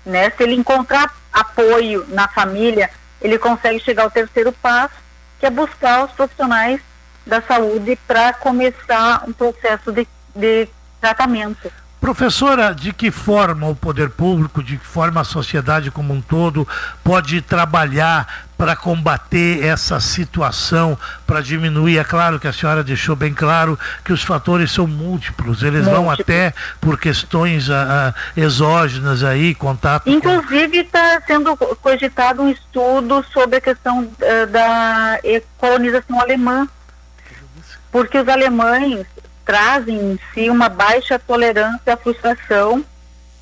né, 0.05 0.31
se 0.31 0.43
ele 0.43 0.55
encontrar 0.55 1.13
apoio 1.31 2.05
na 2.09 2.27
família, 2.27 2.89
ele 3.21 3.37
consegue 3.37 3.79
chegar 3.79 4.03
ao 4.03 4.11
terceiro 4.11 4.51
passo, 4.51 4.95
que 5.39 5.45
é 5.45 5.49
buscar 5.49 6.05
os 6.05 6.11
profissionais 6.11 6.81
da 7.25 7.41
saúde 7.41 7.97
para 8.07 8.33
começar 8.33 9.23
um 9.27 9.33
processo 9.33 9.91
de, 9.91 10.07
de 10.35 10.67
tratamento. 10.99 11.71
Professora, 11.99 12.73
de 12.73 12.93
que 12.93 13.11
forma 13.11 13.67
o 13.67 13.75
poder 13.75 14.09
público, 14.09 14.63
de 14.63 14.77
que 14.77 14.85
forma 14.85 15.19
a 15.19 15.25
sociedade 15.25 15.91
como 15.91 16.13
um 16.13 16.21
todo 16.21 16.65
pode 17.03 17.41
trabalhar 17.41 18.47
para 18.57 18.73
combater 18.73 19.65
essa 19.65 19.99
situação, 19.99 20.97
para 21.27 21.41
diminuir? 21.41 21.97
É 21.97 22.03
claro 22.05 22.39
que 22.39 22.47
a 22.47 22.53
senhora 22.53 22.85
deixou 22.85 23.17
bem 23.17 23.33
claro 23.33 23.77
que 24.03 24.13
os 24.13 24.23
fatores 24.23 24.71
são 24.71 24.87
múltiplos, 24.87 25.61
eles 25.61 25.85
Múltiplo. 25.85 26.03
vão 26.03 26.09
até 26.09 26.53
por 26.79 26.97
questões 26.97 27.67
uh, 27.67 28.13
exógenas 28.35 29.21
aí, 29.21 29.53
contato. 29.53 30.09
Inclusive 30.09 30.79
está 30.79 31.19
com... 31.19 31.27
sendo 31.27 31.57
cogitado 31.57 32.41
um 32.41 32.49
estudo 32.49 33.25
sobre 33.33 33.57
a 33.57 33.61
questão 33.61 34.03
uh, 34.03 34.47
da 34.49 35.19
colonização 35.57 36.19
alemã 36.21 36.65
porque 37.91 38.17
os 38.17 38.27
alemães 38.27 39.05
trazem 39.45 39.97
em 39.97 40.19
si 40.33 40.49
uma 40.49 40.69
baixa 40.69 41.17
tolerância 41.17 41.93
à 41.93 41.97
frustração 41.97 42.85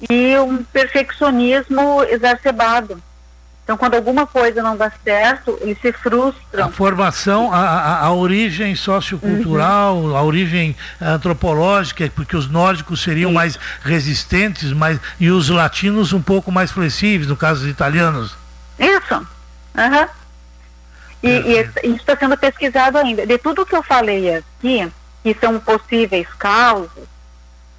e 0.10 0.38
um 0.38 0.64
perfeccionismo 0.64 2.04
exacerbado. 2.04 3.02
Então, 3.68 3.76
quando 3.76 3.96
alguma 3.96 4.26
coisa 4.26 4.64
não 4.64 4.78
dá 4.78 4.90
certo, 5.04 5.58
eles 5.60 5.78
se 5.82 5.92
frustram. 5.92 6.66
A 6.66 6.70
formação, 6.70 7.52
a, 7.52 7.60
a, 7.60 8.06
a 8.06 8.14
origem 8.14 8.74
sociocultural, 8.76 9.98
uhum. 9.98 10.16
a 10.16 10.22
origem 10.24 10.74
antropológica, 11.02 12.10
porque 12.16 12.38
os 12.38 12.50
nórdicos 12.50 13.04
seriam 13.04 13.32
Sim. 13.32 13.36
mais 13.36 13.60
resistentes 13.84 14.72
mais, 14.72 14.98
e 15.20 15.30
os 15.30 15.50
latinos 15.50 16.14
um 16.14 16.22
pouco 16.22 16.50
mais 16.50 16.72
flexíveis, 16.72 17.28
no 17.28 17.36
caso 17.36 17.64
dos 17.64 17.70
italianos. 17.70 18.38
Isso. 18.80 19.16
Uhum. 19.16 20.08
E, 21.24 21.30
e 21.30 21.62
isso 21.62 21.96
está 21.96 22.16
sendo 22.16 22.38
pesquisado 22.38 22.98
ainda. 22.98 23.26
De 23.26 23.38
tudo 23.38 23.66
que 23.66 23.76
eu 23.76 23.84
falei 23.84 24.36
aqui, 24.36 24.92
que 25.24 25.36
são 25.40 25.60
possíveis 25.60 26.28
causas, 26.38 27.08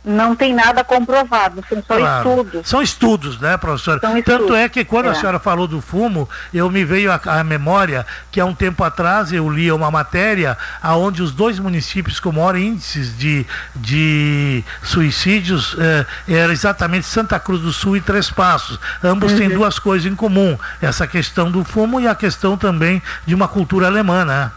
não 0.05 0.35
tem 0.35 0.55
nada 0.55 0.83
comprovado, 0.85 1.63
são 1.69 1.83
só 1.83 1.97
claro. 1.97 2.29
estudos. 2.29 2.69
São 2.69 2.83
estudos, 2.83 3.39
né, 3.41 3.57
professora? 3.57 4.01
São 4.01 4.13
Tanto 4.15 4.31
estudos. 4.31 4.57
é 4.57 4.69
que 4.69 4.85
quando 4.85 5.07
é. 5.07 5.11
a 5.11 5.15
senhora 5.15 5.39
falou 5.39 5.67
do 5.67 5.81
fumo, 5.81 6.29
eu 6.55 6.71
me 6.71 6.85
veio 6.85 7.11
à 7.13 7.45
memória 7.45 8.07
que 8.31 8.41
há 8.41 8.45
um 8.45 8.55
tempo 8.55 8.83
atrás 8.85 9.33
eu 9.33 9.49
li 9.51 9.71
uma 9.71 9.91
matéria 9.91 10.57
aonde 10.83 11.23
os 11.23 11.33
dois 11.33 11.59
municípios 11.59 12.21
com 12.21 12.33
maior 12.33 12.57
índices 12.57 13.17
de, 13.19 13.47
de 13.75 14.65
suicídios 14.83 15.77
eh, 15.79 16.07
era 16.29 16.53
exatamente 16.53 17.07
Santa 17.07 17.39
Cruz 17.39 17.61
do 17.61 17.73
Sul 17.73 17.97
e 17.97 18.01
Três 18.01 18.31
Passos. 18.31 18.79
Ambos 19.03 19.33
uhum. 19.33 19.39
têm 19.39 19.49
duas 19.51 19.79
coisas 19.79 20.11
em 20.11 20.15
comum, 20.15 20.57
essa 20.81 21.07
questão 21.07 21.51
do 21.51 21.65
fumo 21.65 22.01
e 22.01 22.09
a 22.09 22.15
questão 22.15 22.57
também 22.57 23.03
de 23.27 23.35
uma 23.35 23.49
cultura 23.49 23.89
alemã, 23.89 24.25
né? 24.25 24.51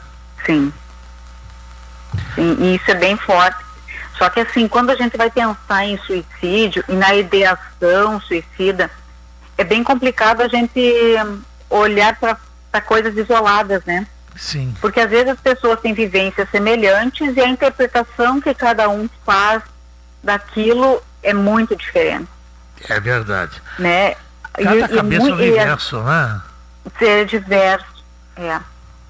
Sim. 0.46 0.72
Sim, 2.36 2.58
e 2.60 2.76
isso 2.76 2.92
é 2.92 2.96
bem 2.96 3.18
forte 3.18 3.71
só 4.22 4.30
que 4.30 4.40
assim, 4.40 4.68
quando 4.68 4.92
a 4.92 4.96
gente 4.96 5.18
vai 5.18 5.32
pensar 5.32 5.84
em 5.84 5.98
suicídio 5.98 6.86
e 6.88 6.94
na 6.94 7.16
ideação 7.16 8.22
suicida, 8.22 8.88
é 9.58 9.64
bem 9.64 9.84
complicado 9.84 10.42
a 10.42 10.48
gente 10.48 10.80
olhar 11.68 12.16
para 12.20 12.82
coisas 12.82 13.18
isoladas, 13.18 13.84
né? 13.84 14.06
Sim. 14.36 14.76
Porque 14.80 15.00
às 15.00 15.10
vezes 15.10 15.30
as 15.30 15.40
pessoas 15.40 15.80
têm 15.80 15.96
vivências 15.96 16.48
semelhantes 16.52 17.36
e 17.36 17.42
a 17.42 17.48
interpretação 17.48 18.40
que 18.40 18.54
cada 18.54 18.88
um 18.90 19.10
faz 19.26 19.64
daquilo 20.24 21.02
é 21.24 21.34
muito 21.34 21.76
diferente. 21.76 22.30
É 22.90 23.00
verdade. 23.00 23.60
Né? 23.80 24.14
Cada 24.54 24.76
e, 24.76 24.88
cabeça 24.88 25.26
e, 25.26 25.30
é 25.30 25.34
um 25.34 25.36
universo, 25.36 25.98
e, 25.98 26.04
né? 26.04 26.42
Ser 27.00 27.26
diverso, 27.26 28.06
é. 28.36 28.60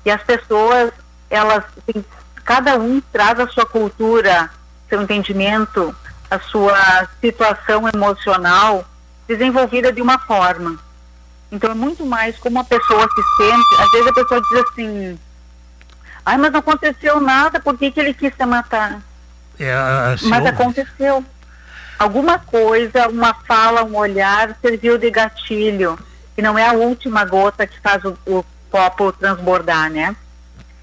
E 0.06 0.10
as 0.10 0.24
pessoas, 0.24 0.94
elas, 1.30 1.66
assim, 1.66 2.02
cada 2.46 2.78
um 2.78 3.02
traz 3.12 3.38
a 3.42 3.48
sua 3.50 3.66
cultura 3.66 4.50
seu 4.92 5.02
entendimento, 5.02 5.96
a 6.30 6.38
sua 6.38 7.08
situação 7.22 7.88
emocional 7.88 8.86
desenvolvida 9.26 9.92
de 9.92 10.02
uma 10.02 10.20
forma. 10.20 10.78
Então 11.50 11.72
é 11.72 11.74
muito 11.74 12.06
mais 12.06 12.38
como 12.38 12.60
a 12.60 12.64
pessoa 12.64 13.08
se 13.08 13.22
sente. 13.38 13.82
Às 13.82 13.92
vezes 13.92 14.08
a 14.08 14.14
pessoa 14.14 14.42
diz 14.42 14.60
assim, 14.60 15.20
ai, 16.26 16.38
mas 16.38 16.52
não 16.52 16.60
aconteceu 16.60 17.22
nada, 17.22 17.60
por 17.60 17.78
que, 17.78 17.90
que 17.90 18.00
ele 18.02 18.14
quis 18.14 18.34
se 18.36 18.46
matar? 18.46 19.02
É, 19.58 19.74
mas 20.24 20.46
aconteceu. 20.46 21.24
Alguma 21.98 22.38
coisa, 22.38 23.08
uma 23.08 23.34
fala, 23.34 23.84
um 23.84 23.96
olhar 23.96 24.58
serviu 24.62 24.98
de 24.98 25.10
gatilho. 25.10 25.98
E 26.38 26.42
não 26.42 26.58
é 26.58 26.68
a 26.68 26.74
última 26.74 27.24
gota 27.24 27.66
que 27.66 27.80
faz 27.80 28.04
o, 28.04 28.18
o 28.26 28.44
copo 28.70 29.12
transbordar, 29.14 29.90
né? 29.90 30.16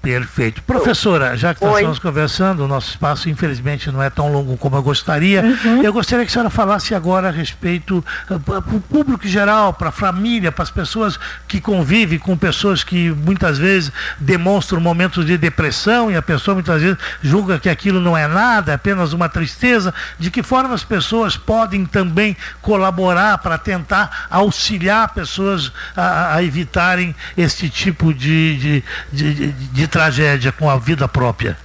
Perfeito. 0.01 0.63
Professora, 0.63 1.35
já 1.35 1.53
que 1.53 1.61
nós 1.63 1.75
estamos 1.75 1.99
conversando, 1.99 2.63
o 2.63 2.67
nosso 2.67 2.91
espaço 2.91 3.29
infelizmente 3.29 3.91
não 3.91 4.01
é 4.01 4.09
tão 4.09 4.31
longo 4.31 4.55
como 4.55 4.77
eu 4.77 4.81
gostaria. 4.81 5.41
Uhum. 5.41 5.83
Eu 5.83 5.91
gostaria 5.91 6.25
que 6.25 6.31
a 6.31 6.33
senhora 6.33 6.49
falasse 6.49 6.95
agora 6.95 7.27
a 7.27 7.31
respeito 7.31 8.03
uh, 8.29 8.39
para 8.39 8.59
o 8.59 8.79
público 8.79 9.27
geral, 9.27 9.73
para 9.73 9.89
a 9.89 9.91
família, 9.91 10.53
para 10.53 10.63
as 10.63 10.71
pessoas 10.71 11.19
que 11.49 11.59
convivem 11.59 12.17
com 12.17 12.37
pessoas 12.37 12.81
que 12.81 13.11
muitas 13.11 13.57
vezes 13.57 13.91
demonstram 14.17 14.79
momentos 14.79 15.25
de 15.25 15.37
depressão 15.37 16.09
e 16.09 16.15
a 16.15 16.21
pessoa 16.21 16.55
muitas 16.55 16.81
vezes 16.81 16.97
julga 17.21 17.59
que 17.59 17.67
aquilo 17.67 17.99
não 17.99 18.15
é 18.15 18.25
nada, 18.25 18.71
é 18.71 18.75
apenas 18.75 19.11
uma 19.11 19.27
tristeza. 19.27 19.93
De 20.17 20.31
que 20.31 20.41
forma 20.41 20.73
as 20.73 20.83
pessoas 20.83 21.35
podem 21.35 21.85
também 21.85 22.37
colaborar 22.61 23.37
para 23.39 23.57
tentar 23.57 24.27
auxiliar 24.29 25.09
pessoas 25.09 25.73
a, 25.95 26.35
a 26.35 26.43
evitarem 26.43 27.13
esse 27.37 27.69
tipo 27.69 28.13
de, 28.13 28.81
de, 29.11 29.33
de, 29.33 29.51
de 29.51 29.88
tragédia 29.89 30.51
com 30.51 30.69
a 30.69 30.77
vida 30.77 31.07
própria? 31.07 31.57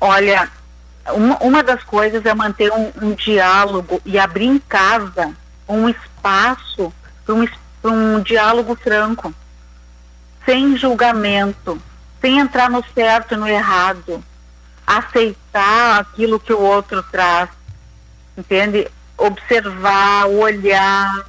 Olha, 0.00 0.48
uma, 1.12 1.36
uma 1.38 1.62
das 1.62 1.82
coisas 1.82 2.24
é 2.24 2.34
manter 2.34 2.72
um, 2.72 2.90
um, 3.02 3.14
diálogo 3.14 4.00
e 4.04 4.18
abrir 4.18 4.46
em 4.46 4.58
casa 4.58 5.32
um 5.68 5.88
espaço 5.88 6.92
para 7.24 7.34
um, 7.34 7.46
um 7.84 8.20
diálogo 8.22 8.76
franco. 8.76 9.32
sem 10.44 10.76
julgamento, 10.76 11.80
sem 12.20 12.38
entrar 12.38 12.70
no 12.70 12.82
certo 12.94 13.34
e 13.34 13.36
no 13.36 13.46
errado, 13.46 14.24
aceitar 14.86 16.00
aquilo 16.00 16.40
que 16.40 16.52
o 16.52 16.60
outro 16.60 17.02
traz, 17.02 17.50
entende? 18.36 18.88
Observar, 19.16 20.26
olhar 20.26 21.27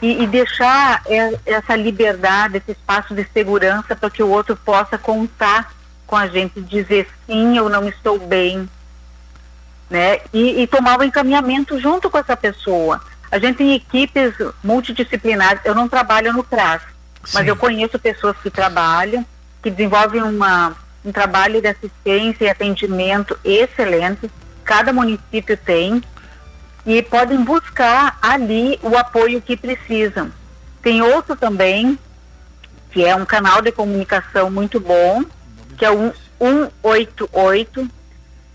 e, 0.00 0.22
e 0.22 0.26
deixar 0.26 1.02
essa 1.44 1.74
liberdade, 1.74 2.58
esse 2.58 2.72
espaço 2.72 3.14
de 3.14 3.26
segurança 3.32 3.96
para 3.96 4.10
que 4.10 4.22
o 4.22 4.28
outro 4.28 4.56
possa 4.56 4.96
contar 4.96 5.72
com 6.06 6.16
a 6.16 6.26
gente, 6.26 6.60
dizer 6.60 7.08
sim, 7.26 7.56
eu 7.56 7.68
não 7.68 7.86
estou 7.88 8.18
bem, 8.18 8.68
né? 9.90 10.20
E, 10.32 10.62
e 10.62 10.66
tomar 10.66 10.98
o 10.98 11.04
encaminhamento 11.04 11.78
junto 11.78 12.08
com 12.08 12.18
essa 12.18 12.36
pessoa. 12.36 13.00
A 13.30 13.38
gente 13.38 13.56
tem 13.56 13.74
equipes 13.74 14.32
multidisciplinares, 14.64 15.60
eu 15.64 15.74
não 15.74 15.88
trabalho 15.88 16.32
no 16.32 16.42
CRAS, 16.42 16.80
mas 17.34 17.46
eu 17.46 17.56
conheço 17.56 17.98
pessoas 17.98 18.36
que 18.38 18.50
trabalham, 18.50 19.24
que 19.62 19.70
desenvolvem 19.70 20.22
uma, 20.22 20.74
um 21.04 21.12
trabalho 21.12 21.60
de 21.60 21.68
assistência 21.68 22.44
e 22.44 22.48
atendimento 22.48 23.38
excelente. 23.44 24.30
Cada 24.64 24.92
município 24.92 25.56
tem 25.56 26.02
e 26.88 27.02
podem 27.02 27.44
buscar 27.44 28.16
ali 28.22 28.80
o 28.82 28.96
apoio 28.96 29.42
que 29.42 29.58
precisam. 29.58 30.32
Tem 30.82 31.02
outro 31.02 31.36
também, 31.36 31.98
que 32.90 33.04
é 33.04 33.14
um 33.14 33.26
canal 33.26 33.60
de 33.60 33.70
comunicação 33.70 34.50
muito 34.50 34.80
bom, 34.80 35.22
que 35.76 35.84
é 35.84 35.90
o 35.90 36.14
188. 36.40 37.90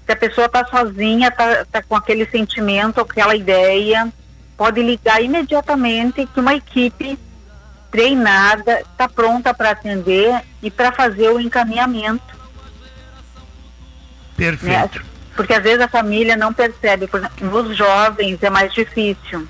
Se 0.04 0.12
a 0.12 0.16
pessoa 0.16 0.48
está 0.48 0.66
sozinha, 0.66 1.28
está 1.28 1.64
tá 1.66 1.84
com 1.84 1.96
aquele 1.96 2.26
sentimento, 2.26 3.00
aquela 3.00 3.36
ideia, 3.36 4.12
pode 4.58 4.82
ligar 4.82 5.22
imediatamente 5.22 6.26
que 6.26 6.40
uma 6.40 6.56
equipe 6.56 7.20
treinada 7.92 8.82
está 8.82 9.08
pronta 9.08 9.54
para 9.54 9.70
atender 9.70 10.42
e 10.60 10.72
para 10.72 10.92
fazer 10.92 11.30
o 11.30 11.40
encaminhamento. 11.40 12.34
Perfeito. 14.36 14.98
Né? 14.98 15.13
Porque 15.36 15.54
às 15.54 15.64
vezes 15.64 15.82
a 15.82 15.88
família 15.88 16.38
não 16.38 16.54
percebe. 16.54 17.08
Por 17.08 17.20
exemplo, 17.20 17.50
nos 17.50 17.76
jovens 17.76 18.42
é 18.42 18.50
mais 18.50 18.74
difícil, 18.74 19.48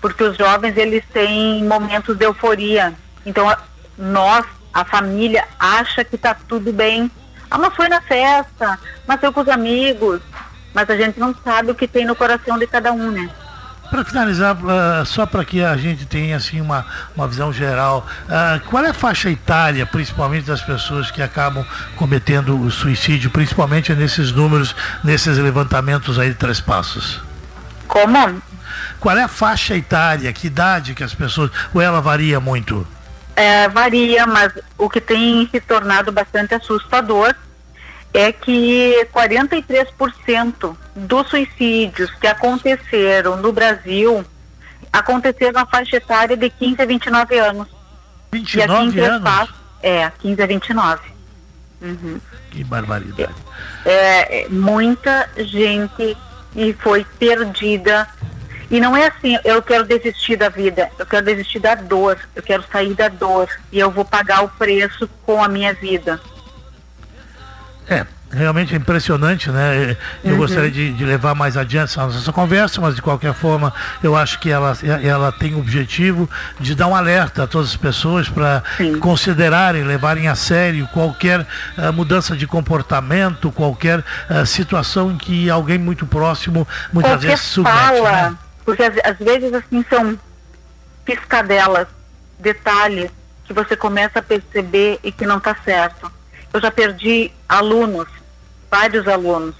porque 0.00 0.22
os 0.22 0.36
jovens 0.36 0.76
eles 0.76 1.04
têm 1.12 1.64
momentos 1.64 2.16
de 2.16 2.24
euforia. 2.24 2.94
Então 3.24 3.54
nós, 3.96 4.44
a 4.72 4.84
família, 4.84 5.46
acha 5.58 6.04
que 6.04 6.16
está 6.16 6.34
tudo 6.34 6.72
bem. 6.72 7.10
Ah, 7.50 7.58
mas 7.58 7.74
foi 7.74 7.88
na 7.88 8.00
festa, 8.00 8.78
mas 9.06 9.20
foi 9.20 9.32
com 9.32 9.40
os 9.40 9.48
amigos. 9.48 10.20
Mas 10.74 10.88
a 10.88 10.96
gente 10.96 11.20
não 11.20 11.34
sabe 11.44 11.70
o 11.70 11.74
que 11.74 11.86
tem 11.86 12.04
no 12.06 12.16
coração 12.16 12.58
de 12.58 12.66
cada 12.66 12.92
um, 12.92 13.10
né? 13.10 13.28
Para 13.92 14.06
finalizar, 14.06 14.56
uh, 14.56 15.04
só 15.04 15.26
para 15.26 15.44
que 15.44 15.62
a 15.62 15.76
gente 15.76 16.06
tenha 16.06 16.38
assim 16.38 16.62
uma, 16.62 16.86
uma 17.14 17.28
visão 17.28 17.52
geral, 17.52 18.06
uh, 18.24 18.58
qual 18.70 18.82
é 18.82 18.88
a 18.88 18.94
faixa 18.94 19.28
etária, 19.28 19.84
principalmente 19.84 20.46
das 20.46 20.62
pessoas 20.62 21.10
que 21.10 21.20
acabam 21.20 21.62
cometendo 21.94 22.58
o 22.58 22.70
suicídio, 22.70 23.28
principalmente 23.28 23.94
nesses 23.94 24.32
números, 24.32 24.74
nesses 25.04 25.36
levantamentos 25.36 26.18
aí 26.18 26.30
de 26.30 26.36
três 26.36 26.58
passos? 26.58 27.20
Como? 27.86 28.40
Qual 28.98 29.14
é 29.14 29.24
a 29.24 29.28
faixa 29.28 29.76
etária, 29.76 30.32
que 30.32 30.46
idade 30.46 30.94
que 30.94 31.04
as 31.04 31.12
pessoas, 31.12 31.50
ou 31.74 31.82
ela 31.82 32.00
varia 32.00 32.40
muito? 32.40 32.86
É, 33.36 33.68
varia, 33.68 34.26
mas 34.26 34.54
o 34.78 34.88
que 34.88 35.02
tem 35.02 35.46
se 35.52 35.60
tornado 35.60 36.10
bastante 36.10 36.54
assustador 36.54 37.34
é 38.14 38.32
que 38.32 39.06
43% 39.12 40.76
dos 40.94 41.28
suicídios 41.28 42.10
que 42.12 42.26
aconteceram 42.26 43.36
no 43.36 43.52
Brasil 43.52 44.24
aconteceram 44.92 45.52
na 45.52 45.66
faixa 45.66 45.96
etária 45.96 46.36
de 46.36 46.50
15 46.50 46.82
a 46.82 46.86
29 46.86 47.38
anos. 47.38 47.68
29 48.32 48.98
e 48.98 49.04
anos? 49.04 49.50
é, 49.82 50.10
15 50.18 50.42
a 50.42 50.46
29. 50.46 51.12
Uhum. 51.80 52.20
Que 52.50 52.62
barbaridade. 52.62 53.34
É, 53.84 54.42
é, 54.42 54.48
muita 54.48 55.28
gente 55.36 56.16
e 56.54 56.72
foi 56.74 57.04
perdida. 57.18 58.06
E 58.70 58.80
não 58.80 58.96
é 58.96 59.06
assim, 59.08 59.38
eu 59.44 59.60
quero 59.60 59.84
desistir 59.84 60.36
da 60.36 60.48
vida, 60.48 60.90
eu 60.98 61.04
quero 61.04 61.26
desistir 61.26 61.58
da 61.58 61.74
dor, 61.74 62.18
eu 62.34 62.42
quero 62.42 62.64
sair 62.72 62.94
da 62.94 63.08
dor 63.08 63.48
e 63.70 63.78
eu 63.78 63.90
vou 63.90 64.04
pagar 64.04 64.42
o 64.44 64.48
preço 64.48 65.08
com 65.26 65.42
a 65.42 65.48
minha 65.48 65.74
vida. 65.74 66.18
É, 67.86 68.06
realmente 68.32 68.74
é 68.74 68.78
impressionante, 68.78 69.50
né? 69.50 69.96
Eu 70.24 70.32
uhum. 70.32 70.38
gostaria 70.38 70.70
de, 70.70 70.92
de, 70.92 71.04
levar 71.04 71.34
mais 71.34 71.56
adiante 71.56 71.90
essa 71.90 72.06
nossa 72.06 72.32
conversa, 72.32 72.80
mas 72.80 72.94
de 72.94 73.02
qualquer 73.02 73.34
forma 73.34 73.72
eu 74.02 74.16
acho 74.16 74.38
que 74.38 74.50
ela, 74.50 74.76
ela 75.02 75.30
tem 75.30 75.54
o 75.54 75.58
objetivo 75.58 76.28
de 76.58 76.74
dar 76.74 76.86
um 76.86 76.96
alerta 76.96 77.44
a 77.44 77.46
todas 77.46 77.70
as 77.70 77.76
pessoas 77.76 78.28
para 78.28 78.62
considerarem, 79.00 79.84
levarem 79.84 80.28
a 80.28 80.34
sério 80.34 80.88
qualquer 80.88 81.40
uh, 81.40 81.92
mudança 81.92 82.36
de 82.36 82.46
comportamento, 82.46 83.52
qualquer 83.52 84.00
uh, 84.00 84.46
situação 84.46 85.12
em 85.12 85.18
que 85.18 85.50
alguém 85.50 85.78
muito 85.78 86.06
próximo 86.06 86.66
muitas 86.92 87.12
qualquer 87.12 87.28
vezes 87.28 87.44
submete. 87.44 87.78
Fala, 87.78 88.12
né? 88.12 88.36
Porque 88.64 88.82
às 88.82 89.18
vezes 89.18 89.52
assim 89.52 89.84
são 89.90 90.18
piscadelas, 91.04 91.86
detalhes 92.38 93.10
que 93.44 93.52
você 93.52 93.76
começa 93.76 94.20
a 94.20 94.22
perceber 94.22 94.98
e 95.02 95.10
que 95.10 95.26
não 95.26 95.38
está 95.38 95.54
certo 95.64 96.10
eu 96.52 96.60
já 96.60 96.70
perdi 96.70 97.32
alunos, 97.48 98.06
vários 98.72 99.06
alunos, 99.06 99.54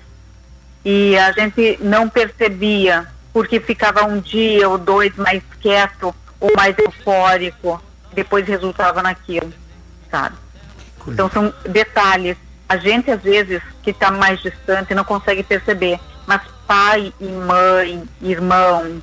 e 0.83 1.19
a 1.19 1.31
gente 1.33 1.79
não 1.83 2.09
percebia 2.09 3.07
porque 3.31 3.61
ficava 3.61 4.05
um 4.05 4.19
dia 4.19 4.67
ou 4.67 4.79
dois 4.79 5.15
mais 5.17 5.43
quieto 5.61 6.15
ou 6.41 6.51
mais 6.57 6.75
eufórico, 6.79 7.81
depois 8.15 8.49
resultava 8.49 9.03
naquilo, 9.03 9.53
sabe? 10.11 10.35
Então 11.07 11.31
são 11.31 11.53
detalhes. 11.69 12.39
A 12.67 12.79
gente 12.79 13.11
às 13.11 13.21
vezes 13.21 13.61
que 13.83 13.91
está 13.91 14.11
mais 14.11 14.41
distante 14.41 14.95
não 14.95 15.05
consegue 15.05 15.43
perceber, 15.43 16.01
mas 16.27 16.41
pai 16.67 17.13
e 17.21 17.27
mãe, 17.27 18.03
irmão, 18.23 19.03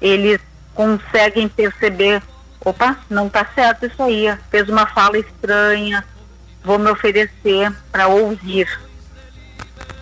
eles 0.00 0.40
conseguem 0.74 1.48
perceber, 1.48 2.20
opa, 2.64 2.98
não 3.08 3.28
está 3.28 3.46
certo 3.54 3.86
isso 3.86 4.02
aí, 4.02 4.36
fez 4.50 4.68
uma 4.68 4.86
fala 4.88 5.18
estranha, 5.18 6.04
vou 6.64 6.80
me 6.80 6.90
oferecer 6.90 7.72
para 7.92 8.08
ouvir. 8.08 8.85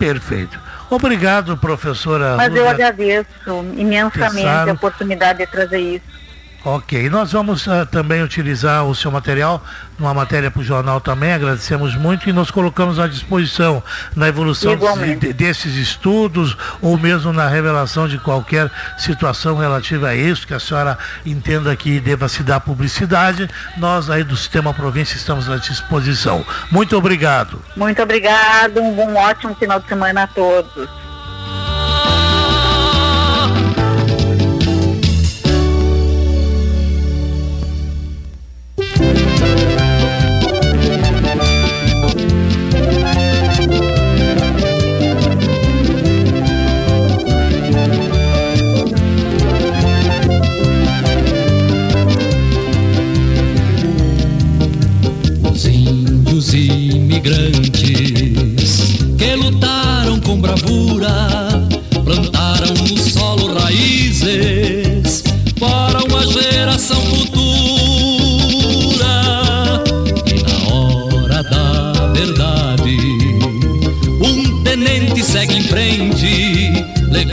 Perfeito. 0.05 0.61
Obrigado, 0.91 1.57
professora. 1.57 2.37
Mas 2.37 2.55
eu 2.55 2.69
agradeço 2.69 3.27
imensamente 3.75 4.71
a 4.71 4.73
oportunidade 4.73 5.39
de 5.39 5.47
trazer 5.47 5.79
isso. 5.79 6.24
Ok, 6.67 7.11
nós 7.11 7.33
vamos 7.33 7.67
uh, 7.67 7.85
também 7.85 8.23
utilizar 8.23 8.87
o 8.87 8.95
seu 8.95 9.11
material 9.11 9.63
numa 9.99 10.15
matéria 10.15 10.51
para 10.51 10.63
o 10.63 10.65
jornal 10.65 10.99
também, 10.99 11.31
agradecemos 11.31 11.95
muito 11.95 12.27
e 12.27 12.33
nos 12.33 12.51
colocamos 12.51 12.99
à 12.99 13.07
disposição 13.07 13.83
na 14.17 14.29
evolução 14.29 14.75
de, 14.75 15.33
desses 15.35 15.75
estudos 15.75 16.57
ou 16.81 16.97
mesmo 16.97 17.35
na 17.35 17.47
revelação 17.49 18.09
de 18.09 18.17
qualquer 18.17 18.71
situação 18.97 19.59
relativa 19.59 20.09
a 20.09 20.17
isso, 20.17 20.47
que 20.47 20.55
a 20.55 20.59
senhora 20.59 20.97
entenda 21.27 21.77
que 21.77 22.01
deva 22.01 22.31
se 22.31 22.43
dar 22.43 22.61
publicidade. 22.61 23.47
Nós 23.77 24.09
aí 24.09 24.25
do 24.25 24.35
Sistema 24.35 24.73
Província 24.73 25.17
estamos 25.17 25.51
à 25.51 25.59
disposição. 25.59 26.47
Muito 26.71 26.97
obrigado. 26.97 27.63
Muito 27.77 28.03
obrigado, 28.03 28.81
um 28.81 28.95
bom 28.95 29.15
ótimo 29.17 29.55
final 29.55 29.79
de 29.81 29.87
semana 29.87 30.23
a 30.23 30.27
todos. 30.27 31.04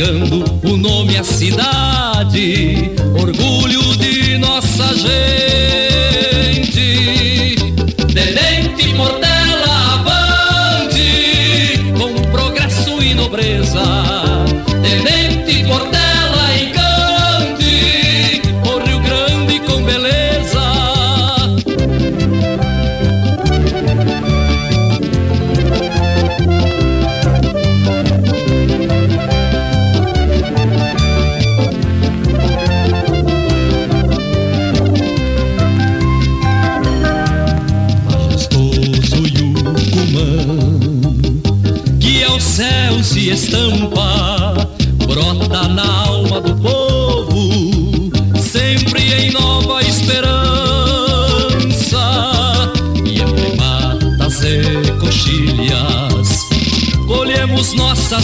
Legando 0.01 0.43
o 0.63 0.77
nome 0.77 1.15
à 1.15 1.23
cidade, 1.23 2.91
orgulho 3.19 3.95
de 3.97 4.37
nossa 4.39 4.87
gente. 4.95 6.25
Tenente 8.11 8.95
Portela 8.95 9.93
avante, 9.93 11.79
com 11.95 12.13
progresso 12.31 12.99
e 13.01 13.13
nobreza. 13.13 14.10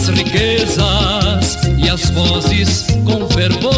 Riquezas 0.10 1.58
e 1.78 1.89
as 1.89 2.10
vozes 2.10 2.86
com 3.05 3.28
fervor 3.30 3.76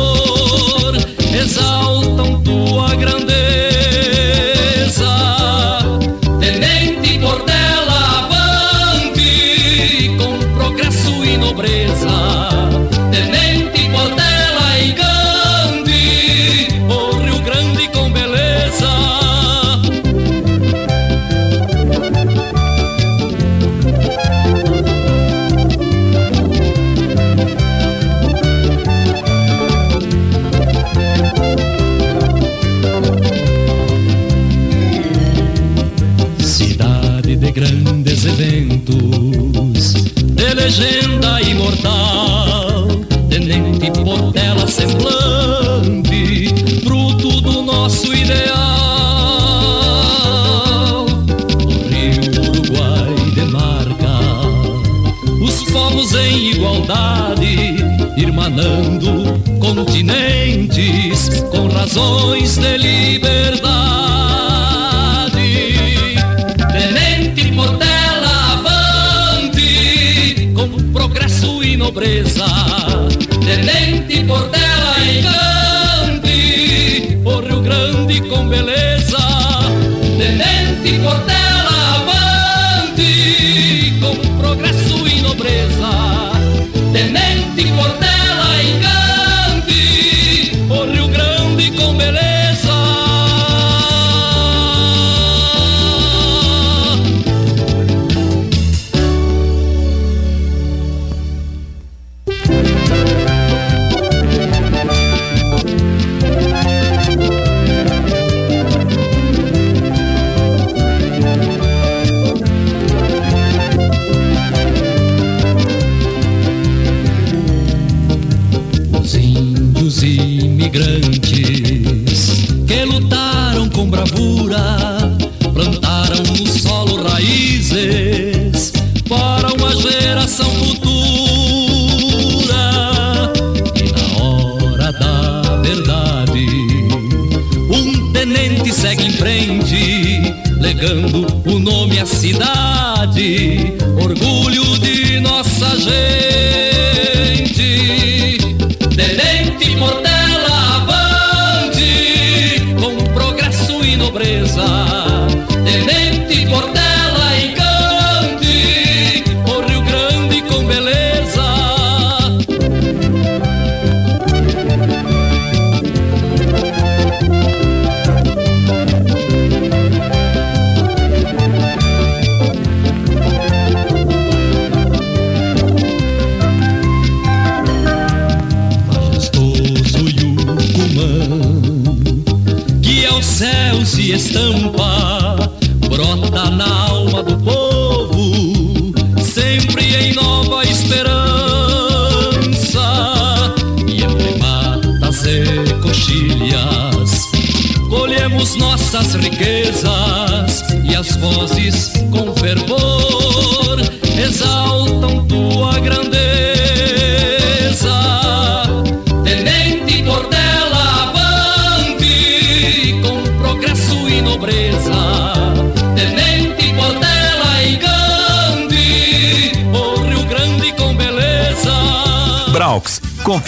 nossa 145.90 146.19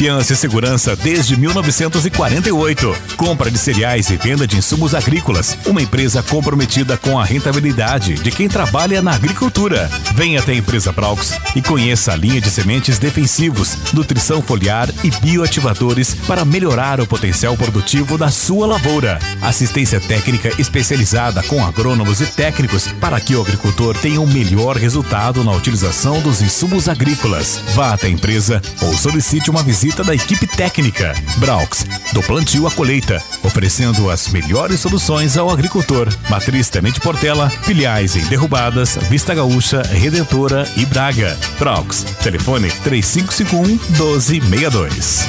confiança 0.01 0.33
e 0.33 0.35
segurança 0.35 0.95
desde 0.95 1.37
1948. 1.37 2.95
Compra 3.15 3.51
de 3.51 3.57
cereais 3.59 4.09
e 4.09 4.17
venda 4.17 4.47
de 4.47 4.57
insumos 4.57 4.95
agrícolas. 4.95 5.55
Uma 5.63 5.79
empresa 5.79 6.23
comprometida 6.23 6.97
com 6.97 7.19
a 7.19 7.23
rentabilidade 7.23 8.15
de 8.15 8.31
quem 8.31 8.49
trabalha 8.49 8.99
na 8.99 9.13
agricultura. 9.13 9.87
Venha 10.15 10.39
até 10.39 10.53
a 10.53 10.55
empresa 10.55 10.91
Braux 10.91 11.37
e 11.55 11.61
conheça 11.61 12.13
a 12.13 12.15
linha 12.15 12.41
de 12.41 12.49
sementes 12.49 12.97
defensivos, 12.97 13.77
nutrição 13.93 14.41
foliar 14.41 14.89
e 15.03 15.11
bioativadores 15.11 16.15
para 16.25 16.43
melhorar 16.43 16.99
o 16.99 17.05
potencial 17.05 17.55
produtivo 17.55 18.17
da 18.17 18.31
sua 18.31 18.65
lavoura. 18.65 19.19
Assistência 19.39 19.99
técnica 19.99 20.49
especializada 20.59 21.43
com 21.43 21.63
agrônomos 21.63 22.21
e 22.21 22.25
técnicos 22.25 22.87
para 22.99 23.21
que 23.21 23.35
o 23.35 23.41
agricultor 23.41 23.95
tenha 23.95 24.19
o 24.19 24.23
um 24.23 24.27
melhor 24.27 24.77
resultado 24.77 25.43
na 25.43 25.51
utilização 25.51 26.19
dos 26.21 26.41
insumos 26.41 26.89
agrícolas. 26.89 27.61
Vá 27.75 27.93
até 27.93 28.07
a 28.07 28.09
empresa 28.09 28.59
ou 28.81 28.95
solicite 28.95 29.51
uma 29.51 29.61
visita 29.61 29.90
da 29.97 30.15
equipe 30.15 30.47
técnica. 30.47 31.13
Braux, 31.37 31.85
do 32.13 32.23
plantio 32.23 32.65
à 32.65 32.71
colheita, 32.71 33.21
oferecendo 33.43 34.09
as 34.09 34.29
melhores 34.29 34.79
soluções 34.79 35.35
ao 35.35 35.49
agricultor. 35.49 36.07
Matriz 36.29 36.69
Tenente 36.69 37.01
Portela, 37.01 37.49
filiais 37.49 38.15
em 38.15 38.23
Derrubadas, 38.25 38.97
Vista 39.09 39.35
Gaúcha, 39.35 39.81
Redentora 39.81 40.65
e 40.77 40.85
Braga. 40.85 41.37
Braux, 41.59 42.03
telefone 42.23 42.71
3551 42.83 43.67
1262. 43.67 45.27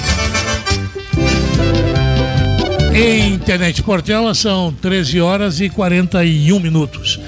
Em 2.95 3.33
Internet 3.33 3.83
Portela 3.83 4.35
são 4.35 4.71
13 4.71 5.19
horas 5.21 5.61
e 5.61 5.71
41 5.71 6.61
minutos. 6.61 7.19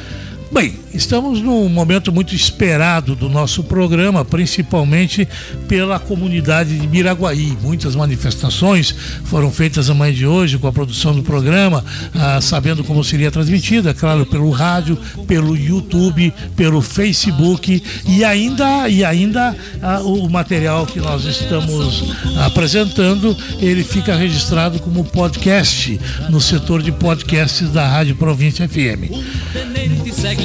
Bem, 0.54 0.72
estamos 0.94 1.40
num 1.40 1.68
momento 1.68 2.12
muito 2.12 2.32
esperado 2.32 3.16
do 3.16 3.28
nosso 3.28 3.64
programa, 3.64 4.24
principalmente 4.24 5.26
pela 5.66 5.98
comunidade 5.98 6.78
de 6.78 6.86
Miraguaí. 6.86 7.58
Muitas 7.60 7.96
manifestações 7.96 8.94
foram 9.24 9.50
feitas 9.50 9.90
amanhã 9.90 10.14
de 10.14 10.24
hoje 10.24 10.56
com 10.56 10.68
a 10.68 10.72
produção 10.72 11.12
do 11.12 11.24
programa, 11.24 11.84
ah, 12.14 12.40
sabendo 12.40 12.84
como 12.84 13.02
seria 13.02 13.32
transmitida, 13.32 13.92
claro, 13.92 14.24
pelo 14.26 14.48
rádio, 14.50 14.96
pelo 15.26 15.56
YouTube, 15.56 16.32
pelo 16.54 16.80
Facebook 16.80 17.82
e 18.06 18.24
ainda, 18.24 18.88
e 18.88 19.04
ainda 19.04 19.56
ah, 19.82 20.02
o 20.02 20.30
material 20.30 20.86
que 20.86 21.00
nós 21.00 21.24
estamos 21.24 22.04
apresentando, 22.38 23.36
ele 23.58 23.82
fica 23.82 24.14
registrado 24.14 24.78
como 24.78 25.02
podcast 25.02 26.00
no 26.30 26.40
setor 26.40 26.80
de 26.80 26.92
podcasts 26.92 27.68
da 27.70 27.88
Rádio 27.88 28.14
Província 28.14 28.68
FM. 28.68 29.10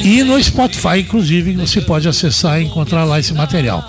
E 0.04 0.24
no 0.24 0.42
Spotify, 0.42 1.00
inclusive, 1.00 1.54
você 1.54 1.82
pode 1.82 2.08
acessar 2.08 2.62
e 2.62 2.66
encontrar 2.66 3.04
lá 3.04 3.20
esse 3.20 3.34
material. 3.34 3.88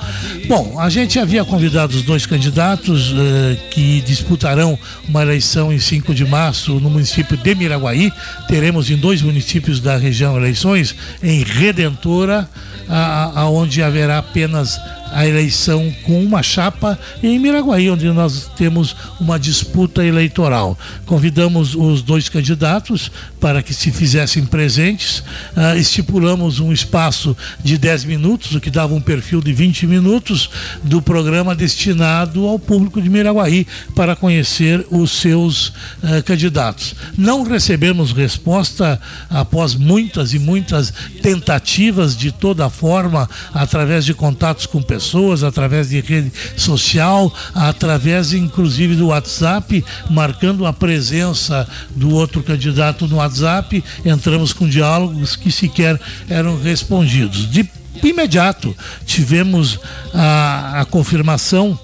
Bom, 0.49 0.79
a 0.79 0.89
gente 0.89 1.19
havia 1.19 1.45
convidado 1.45 1.97
os 1.97 2.03
dois 2.03 2.27
candidatos 2.27 3.15
eh, 3.17 3.57
que 3.71 4.01
disputarão 4.01 4.79
uma 5.09 5.23
eleição 5.23 5.73
em 5.73 5.79
5 5.79 6.13
de 6.15 6.25
março 6.25 6.81
no 6.81 6.91
município 6.91 7.37
de 7.37 7.55
Miraguaí. 7.55 8.13
Teremos 8.49 8.91
em 8.91 8.97
dois 8.97 9.23
municípios 9.23 9.81
da 9.81 9.97
região 9.97 10.37
eleições, 10.37 10.95
em 11.23 11.45
Redentora, 11.45 12.49
aonde 13.35 13.83
haverá 13.83 14.19
apenas 14.19 14.81
a 15.13 15.27
eleição 15.27 15.93
com 16.05 16.23
uma 16.23 16.43
chapa 16.43 16.99
em 17.23 17.39
Miraguaí, 17.39 17.91
onde 17.91 18.07
nós 18.11 18.51
temos 18.57 18.95
uma 19.19 19.39
disputa 19.39 20.05
eleitoral. 20.05 20.79
Convidamos 21.07 21.75
os 21.75 22.03
dois 22.03 22.29
candidatos 22.29 23.11
para 23.41 23.63
que 23.63 23.75
se 23.75 23.91
fizessem 23.91 24.45
presentes, 24.45 25.21
uh, 25.57 25.77
estipulamos 25.77 26.61
um 26.61 26.73
espaço 26.73 27.37
de 27.63 27.77
10 27.77 28.05
minutos, 28.05 28.55
o 28.55 28.61
que 28.61 28.71
dava 28.71 28.95
um 28.95 29.01
perfil 29.01 29.41
de 29.41 29.53
20 29.53 29.87
minutos 29.87 30.51
do 30.83 31.03
programa 31.03 31.55
destinado 31.55 32.47
ao 32.47 32.59
público 32.59 33.01
de 33.01 33.09
Miraguaí 33.09 33.67
para 33.95 34.15
conhecer 34.15 34.87
os 34.91 35.11
seus 35.11 35.69
uh, 35.69 36.23
candidatos. 36.25 36.95
Não 37.17 37.43
recebemos 37.43 38.13
resposta 38.13 39.01
após 39.29 39.75
muitas 39.75 40.35
e 40.35 40.39
muitas 40.39 40.93
tentativas 41.23 42.17
de 42.17 42.31
toda 42.31 42.71
forma, 42.71 43.29
através 43.53 44.05
de 44.05 44.15
contatos 44.15 44.67
com 44.67 44.81
pessoas 44.81 45.00
pessoas 45.01 45.43
através 45.43 45.89
de 45.89 45.99
rede 46.01 46.31
social, 46.55 47.33
através 47.55 48.35
inclusive 48.35 48.95
do 48.95 49.07
WhatsApp, 49.07 49.83
marcando 50.11 50.67
a 50.67 50.73
presença 50.75 51.67
do 51.97 52.11
outro 52.11 52.43
candidato 52.43 53.09
no 53.09 53.17
WhatsApp, 53.17 53.83
entramos 54.05 54.53
com 54.53 54.69
diálogos 54.69 55.37
que 55.37 55.51
sequer 55.51 55.99
eram 56.29 56.61
respondidos. 56.61 57.51
De 57.51 57.67
imediato 58.03 58.77
tivemos 59.07 59.79
a, 60.13 60.83
a 60.83 60.85
confirmação 60.85 61.79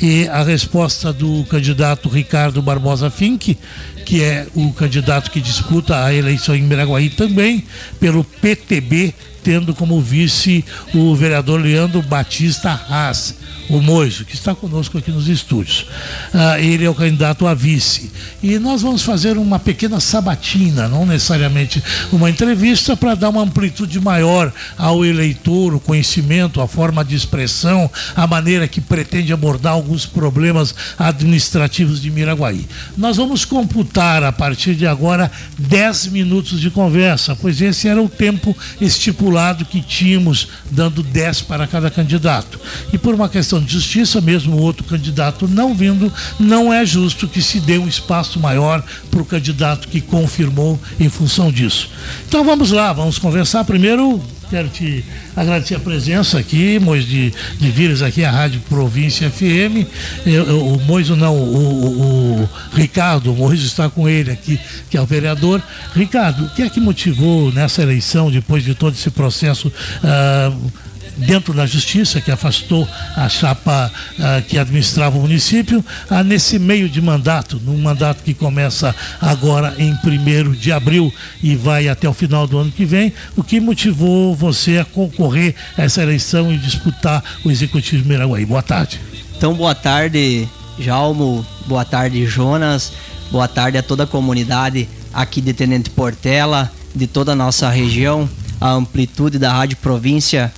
e 0.00 0.26
a 0.28 0.42
resposta 0.42 1.12
do 1.12 1.44
candidato 1.44 2.08
Ricardo 2.08 2.62
Barbosa 2.62 3.10
Fink, 3.10 3.58
que 4.06 4.22
é 4.22 4.46
o 4.54 4.72
candidato 4.72 5.30
que 5.30 5.40
disputa 5.40 6.02
a 6.02 6.12
eleição 6.14 6.54
em 6.54 6.62
Miraguaí 6.62 7.10
também, 7.10 7.64
pelo 8.00 8.24
PTB 8.24 9.14
tendo 9.44 9.74
como 9.74 10.00
vice 10.00 10.64
o 10.94 11.14
vereador 11.14 11.60
Leandro 11.60 12.00
Batista 12.00 12.70
Haas 12.70 13.36
o 13.68 13.80
Moiso, 13.80 14.24
que 14.24 14.34
está 14.34 14.54
conosco 14.54 14.98
aqui 14.98 15.10
nos 15.10 15.28
estúdios. 15.28 15.86
Ah, 16.32 16.60
ele 16.60 16.84
é 16.84 16.90
o 16.90 16.94
candidato 16.94 17.46
a 17.46 17.54
vice. 17.54 18.10
E 18.42 18.58
nós 18.58 18.82
vamos 18.82 19.02
fazer 19.02 19.38
uma 19.38 19.58
pequena 19.58 20.00
sabatina, 20.00 20.88
não 20.88 21.06
necessariamente 21.06 21.82
uma 22.12 22.28
entrevista, 22.28 22.96
para 22.96 23.14
dar 23.14 23.30
uma 23.30 23.42
amplitude 23.42 23.98
maior 24.00 24.52
ao 24.76 25.04
eleitor, 25.04 25.74
o 25.74 25.80
conhecimento, 25.80 26.60
a 26.60 26.68
forma 26.68 27.04
de 27.04 27.14
expressão, 27.14 27.90
a 28.14 28.26
maneira 28.26 28.68
que 28.68 28.80
pretende 28.80 29.32
abordar 29.32 29.72
alguns 29.72 30.04
problemas 30.04 30.74
administrativos 30.98 32.00
de 32.00 32.10
Miraguaí. 32.10 32.66
Nós 32.96 33.16
vamos 33.16 33.44
computar 33.44 34.22
a 34.22 34.32
partir 34.32 34.74
de 34.74 34.86
agora 34.86 35.30
10 35.58 36.08
minutos 36.08 36.60
de 36.60 36.70
conversa, 36.70 37.34
pois 37.34 37.60
esse 37.60 37.88
era 37.88 38.00
o 38.00 38.08
tempo 38.08 38.56
estipulado 38.80 39.33
que 39.64 39.80
tínhamos, 39.80 40.48
dando 40.70 41.02
10 41.02 41.42
para 41.42 41.66
cada 41.66 41.90
candidato. 41.90 42.58
E 42.92 42.98
por 42.98 43.14
uma 43.14 43.28
questão 43.28 43.60
de 43.60 43.72
justiça, 43.72 44.20
mesmo 44.20 44.56
o 44.56 44.60
outro 44.60 44.84
candidato 44.84 45.48
não 45.48 45.74
vindo, 45.74 46.12
não 46.38 46.72
é 46.72 46.84
justo 46.84 47.28
que 47.28 47.42
se 47.42 47.60
dê 47.60 47.78
um 47.78 47.88
espaço 47.88 48.38
maior 48.38 48.82
para 49.10 49.22
o 49.22 49.24
candidato 49.24 49.88
que 49.88 50.00
confirmou 50.00 50.80
em 50.98 51.08
função 51.08 51.50
disso. 51.50 51.90
Então 52.28 52.44
vamos 52.44 52.70
lá, 52.70 52.92
vamos 52.92 53.18
conversar. 53.18 53.64
Primeiro, 53.64 54.22
quero 54.48 54.68
te 54.68 55.04
agradecer 55.36 55.74
a 55.74 55.80
presença 55.80 56.38
aqui, 56.38 56.78
Mois 56.78 57.04
de, 57.04 57.32
de 57.58 57.70
aqui, 58.02 58.24
a 58.24 58.30
Rádio 58.30 58.60
Província 58.68 59.30
FM. 59.30 59.86
Eu, 60.26 60.44
eu, 60.44 60.66
o 60.66 61.16
não, 61.16 61.36
o, 61.36 61.84
o, 61.84 62.42
o 62.42 62.48
Ricardo, 62.74 63.32
o 63.32 63.36
Moiso 63.36 63.66
está 63.66 63.88
com 63.88 64.08
ele 64.08 64.30
aqui, 64.30 64.58
que 64.90 64.96
é 64.96 65.00
o 65.00 65.06
vereador. 65.06 65.62
Ricardo, 65.94 66.44
o 66.46 66.50
que 66.50 66.62
é 66.62 66.68
que 66.68 66.80
motivou 66.80 67.52
nessa 67.52 67.82
eleição, 67.82 68.30
depois 68.30 68.64
de 68.64 68.74
todo 68.74 68.94
esse 68.94 69.10
processo? 69.10 69.68
Uh, 69.68 70.72
dentro 71.16 71.52
da 71.52 71.66
justiça, 71.66 72.20
que 72.20 72.30
afastou 72.30 72.88
a 73.16 73.28
chapa 73.28 73.90
uh, 74.18 74.42
que 74.46 74.58
administrava 74.58 75.16
o 75.16 75.20
município, 75.20 75.84
uh, 76.10 76.24
nesse 76.24 76.58
meio 76.58 76.88
de 76.88 77.00
mandato, 77.00 77.60
num 77.64 77.78
mandato 77.78 78.22
que 78.22 78.34
começa 78.34 78.94
agora 79.20 79.74
em 79.78 79.92
1 79.92 80.52
de 80.52 80.72
abril 80.72 81.12
e 81.42 81.54
vai 81.56 81.88
até 81.88 82.08
o 82.08 82.14
final 82.14 82.46
do 82.46 82.58
ano 82.58 82.70
que 82.70 82.84
vem, 82.84 83.12
o 83.36 83.42
que 83.42 83.60
motivou 83.60 84.34
você 84.34 84.78
a 84.78 84.84
concorrer 84.84 85.54
a 85.76 85.82
essa 85.82 86.02
eleição 86.02 86.52
e 86.52 86.58
disputar 86.58 87.22
o 87.44 87.50
Executivo 87.50 88.02
de 88.02 88.08
Miraguaí. 88.08 88.44
Boa 88.44 88.62
tarde. 88.62 89.00
Então, 89.36 89.54
boa 89.54 89.74
tarde, 89.74 90.48
Jalmo, 90.78 91.44
boa 91.66 91.84
tarde, 91.84 92.26
Jonas, 92.26 92.92
boa 93.30 93.48
tarde 93.48 93.78
a 93.78 93.82
toda 93.82 94.04
a 94.04 94.06
comunidade 94.06 94.88
aqui 95.12 95.40
de 95.40 95.52
Tenente 95.52 95.90
Portela, 95.90 96.70
de 96.94 97.06
toda 97.06 97.32
a 97.32 97.36
nossa 97.36 97.68
região, 97.68 98.28
a 98.60 98.70
amplitude 98.70 99.38
da 99.38 99.52
Rádio 99.52 99.76
Província 99.76 100.52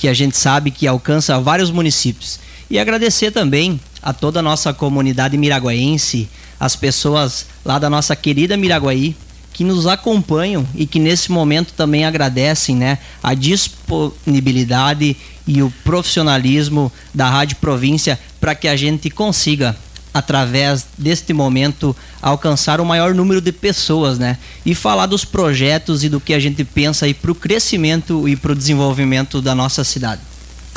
que 0.00 0.08
a 0.08 0.14
gente 0.14 0.34
sabe 0.34 0.70
que 0.70 0.86
alcança 0.86 1.38
vários 1.38 1.70
municípios. 1.70 2.40
E 2.70 2.78
agradecer 2.78 3.30
também 3.30 3.78
a 4.02 4.14
toda 4.14 4.40
a 4.40 4.42
nossa 4.42 4.72
comunidade 4.72 5.36
miraguaense, 5.36 6.26
as 6.58 6.74
pessoas 6.74 7.44
lá 7.62 7.78
da 7.78 7.90
nossa 7.90 8.16
querida 8.16 8.56
Miraguaí, 8.56 9.14
que 9.52 9.62
nos 9.62 9.86
acompanham 9.86 10.66
e 10.74 10.86
que 10.86 10.98
nesse 10.98 11.30
momento 11.30 11.74
também 11.74 12.06
agradecem 12.06 12.76
né, 12.76 12.98
a 13.22 13.34
disponibilidade 13.34 15.14
e 15.46 15.62
o 15.62 15.70
profissionalismo 15.84 16.90
da 17.12 17.28
Rádio 17.28 17.56
Província 17.56 18.18
para 18.40 18.54
que 18.54 18.68
a 18.68 18.76
gente 18.76 19.10
consiga 19.10 19.76
através 20.12 20.86
deste 20.98 21.32
momento 21.32 21.96
alcançar 22.20 22.80
o 22.80 22.84
maior 22.84 23.14
número 23.14 23.40
de 23.40 23.52
pessoas, 23.52 24.18
né? 24.18 24.38
E 24.64 24.74
falar 24.74 25.06
dos 25.06 25.24
projetos 25.24 26.02
e 26.04 26.08
do 26.08 26.20
que 26.20 26.34
a 26.34 26.40
gente 26.40 26.64
pensa 26.64 27.06
aí 27.06 27.14
para 27.14 27.30
o 27.30 27.34
crescimento 27.34 28.28
e 28.28 28.36
para 28.36 28.52
o 28.52 28.56
desenvolvimento 28.56 29.40
da 29.40 29.54
nossa 29.54 29.84
cidade. 29.84 30.20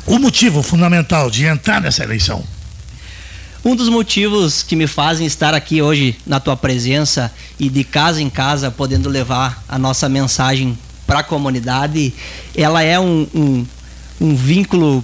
O 0.06 0.20
motivo 0.20 0.62
fundamental 0.62 1.30
de 1.30 1.46
entrar 1.46 1.82
nessa 1.82 2.04
eleição? 2.04 2.44
Um 3.66 3.76
dos 3.76 3.88
motivos 3.88 4.62
que 4.62 4.76
me 4.76 4.88
fazem 4.88 5.26
estar 5.26 5.54
aqui 5.54 5.82
hoje 5.82 6.18
na 6.28 6.40
tua 6.40 6.58
presença 6.58 7.32
e 7.58 7.70
de 7.70 7.86
casa 7.86 8.22
em 8.22 8.30
casa 8.30 8.70
podendo 8.70 9.08
levar 9.08 9.64
a 9.70 9.80
nossa 9.80 10.10
mensagem 10.10 10.78
para 11.08 11.20
a 11.20 11.24
comunidade, 11.24 12.14
ela 12.56 12.84
é 12.84 13.00
um, 13.00 13.26
um, 13.34 13.66
um 14.20 14.36
vínculo 14.36 15.04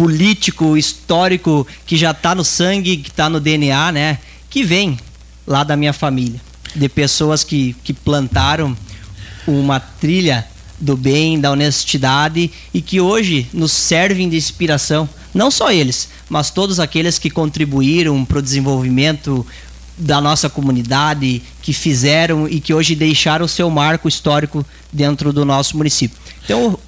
político, 0.00 0.78
histórico, 0.78 1.66
que 1.84 1.94
já 1.94 2.12
está 2.12 2.34
no 2.34 2.42
sangue, 2.42 2.96
que 2.96 3.10
está 3.10 3.28
no 3.28 3.38
DNA, 3.38 3.92
né? 3.92 4.18
Que 4.48 4.64
vem 4.64 4.98
lá 5.46 5.62
da 5.62 5.76
minha 5.76 5.92
família. 5.92 6.40
De 6.74 6.88
pessoas 6.88 7.44
que, 7.44 7.76
que 7.84 7.92
plantaram 7.92 8.74
uma 9.46 9.78
trilha 9.78 10.46
do 10.80 10.96
bem, 10.96 11.38
da 11.38 11.50
honestidade 11.50 12.50
e 12.72 12.80
que 12.80 12.98
hoje 12.98 13.46
nos 13.52 13.72
servem 13.72 14.26
de 14.26 14.38
inspiração. 14.38 15.06
Não 15.34 15.50
só 15.50 15.70
eles, 15.70 16.08
mas 16.30 16.48
todos 16.48 16.80
aqueles 16.80 17.18
que 17.18 17.28
contribuíram 17.28 18.24
para 18.24 18.38
o 18.38 18.42
desenvolvimento 18.42 19.46
da 19.98 20.18
nossa 20.18 20.48
comunidade, 20.48 21.42
que 21.60 21.74
fizeram 21.74 22.48
e 22.48 22.58
que 22.58 22.72
hoje 22.72 22.94
deixaram 22.94 23.44
o 23.44 23.48
seu 23.48 23.68
marco 23.68 24.08
histórico 24.08 24.64
dentro 24.90 25.30
do 25.30 25.44
nosso 25.44 25.76
município. 25.76 26.16
Então, 26.42 26.78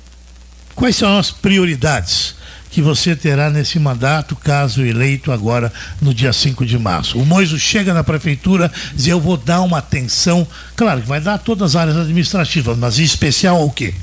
quais 0.74 0.96
são 0.96 1.18
as 1.18 1.30
prioridades 1.30 2.40
que 2.72 2.80
você 2.80 3.14
terá 3.14 3.50
nesse 3.50 3.78
mandato, 3.78 4.34
caso 4.34 4.84
eleito 4.84 5.30
agora 5.30 5.70
no 6.00 6.12
dia 6.14 6.32
5 6.32 6.64
de 6.64 6.78
março. 6.78 7.18
O 7.18 7.26
Moiso 7.26 7.58
chega 7.58 7.92
na 7.92 8.02
prefeitura 8.02 8.72
e 8.92 8.96
diz: 8.96 9.06
Eu 9.06 9.20
vou 9.20 9.36
dar 9.36 9.60
uma 9.60 9.78
atenção, 9.78 10.46
claro 10.74 11.02
que 11.02 11.06
vai 11.06 11.20
dar 11.20 11.38
todas 11.38 11.76
as 11.76 11.80
áreas 11.80 11.98
administrativas, 11.98 12.76
mas 12.78 12.98
em 12.98 13.04
especial 13.04 13.58
ao 13.58 13.70
quê? 13.70 13.94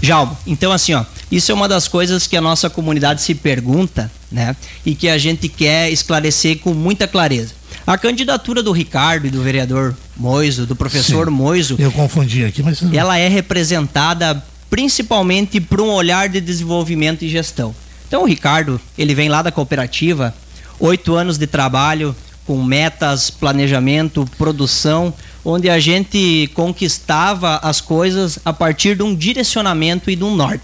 Jalmo, 0.00 0.36
então 0.46 0.70
assim, 0.70 0.94
ó, 0.94 1.04
isso 1.32 1.50
é 1.50 1.54
uma 1.54 1.66
das 1.68 1.88
coisas 1.88 2.26
que 2.26 2.36
a 2.36 2.40
nossa 2.40 2.70
comunidade 2.70 3.22
se 3.22 3.34
pergunta, 3.34 4.10
né? 4.30 4.54
E 4.86 4.94
que 4.94 5.08
a 5.08 5.18
gente 5.18 5.48
quer 5.48 5.90
esclarecer 5.90 6.58
com 6.58 6.72
muita 6.74 7.08
clareza. 7.08 7.54
A 7.86 7.98
candidatura 7.98 8.62
do 8.62 8.70
Ricardo 8.70 9.26
e 9.26 9.30
do 9.30 9.42
vereador 9.42 9.96
Moiso, 10.16 10.64
do 10.64 10.76
professor 10.76 11.26
Sim. 11.26 11.32
Moiso, 11.32 11.76
Eu 11.78 11.90
confundi 11.90 12.44
aqui, 12.44 12.62
mas. 12.62 12.82
ela 12.92 13.18
é 13.18 13.28
representada 13.28 14.42
principalmente 14.70 15.60
por 15.60 15.80
um 15.80 15.90
olhar 15.90 16.28
de 16.28 16.40
desenvolvimento 16.40 17.24
e 17.24 17.28
gestão. 17.28 17.74
Então 18.06 18.22
o 18.22 18.26
Ricardo, 18.26 18.80
ele 18.96 19.14
vem 19.14 19.28
lá 19.28 19.42
da 19.42 19.52
cooperativa, 19.52 20.34
oito 20.78 21.14
anos 21.14 21.38
de 21.38 21.46
trabalho 21.46 22.14
com 22.46 22.62
metas, 22.62 23.30
planejamento, 23.30 24.28
produção, 24.36 25.12
onde 25.44 25.70
a 25.70 25.78
gente 25.78 26.50
conquistava 26.54 27.56
as 27.62 27.80
coisas 27.80 28.38
a 28.44 28.52
partir 28.52 28.96
de 28.96 29.02
um 29.02 29.14
direcionamento 29.14 30.10
e 30.10 30.16
de 30.16 30.24
um 30.24 30.34
norte. 30.34 30.62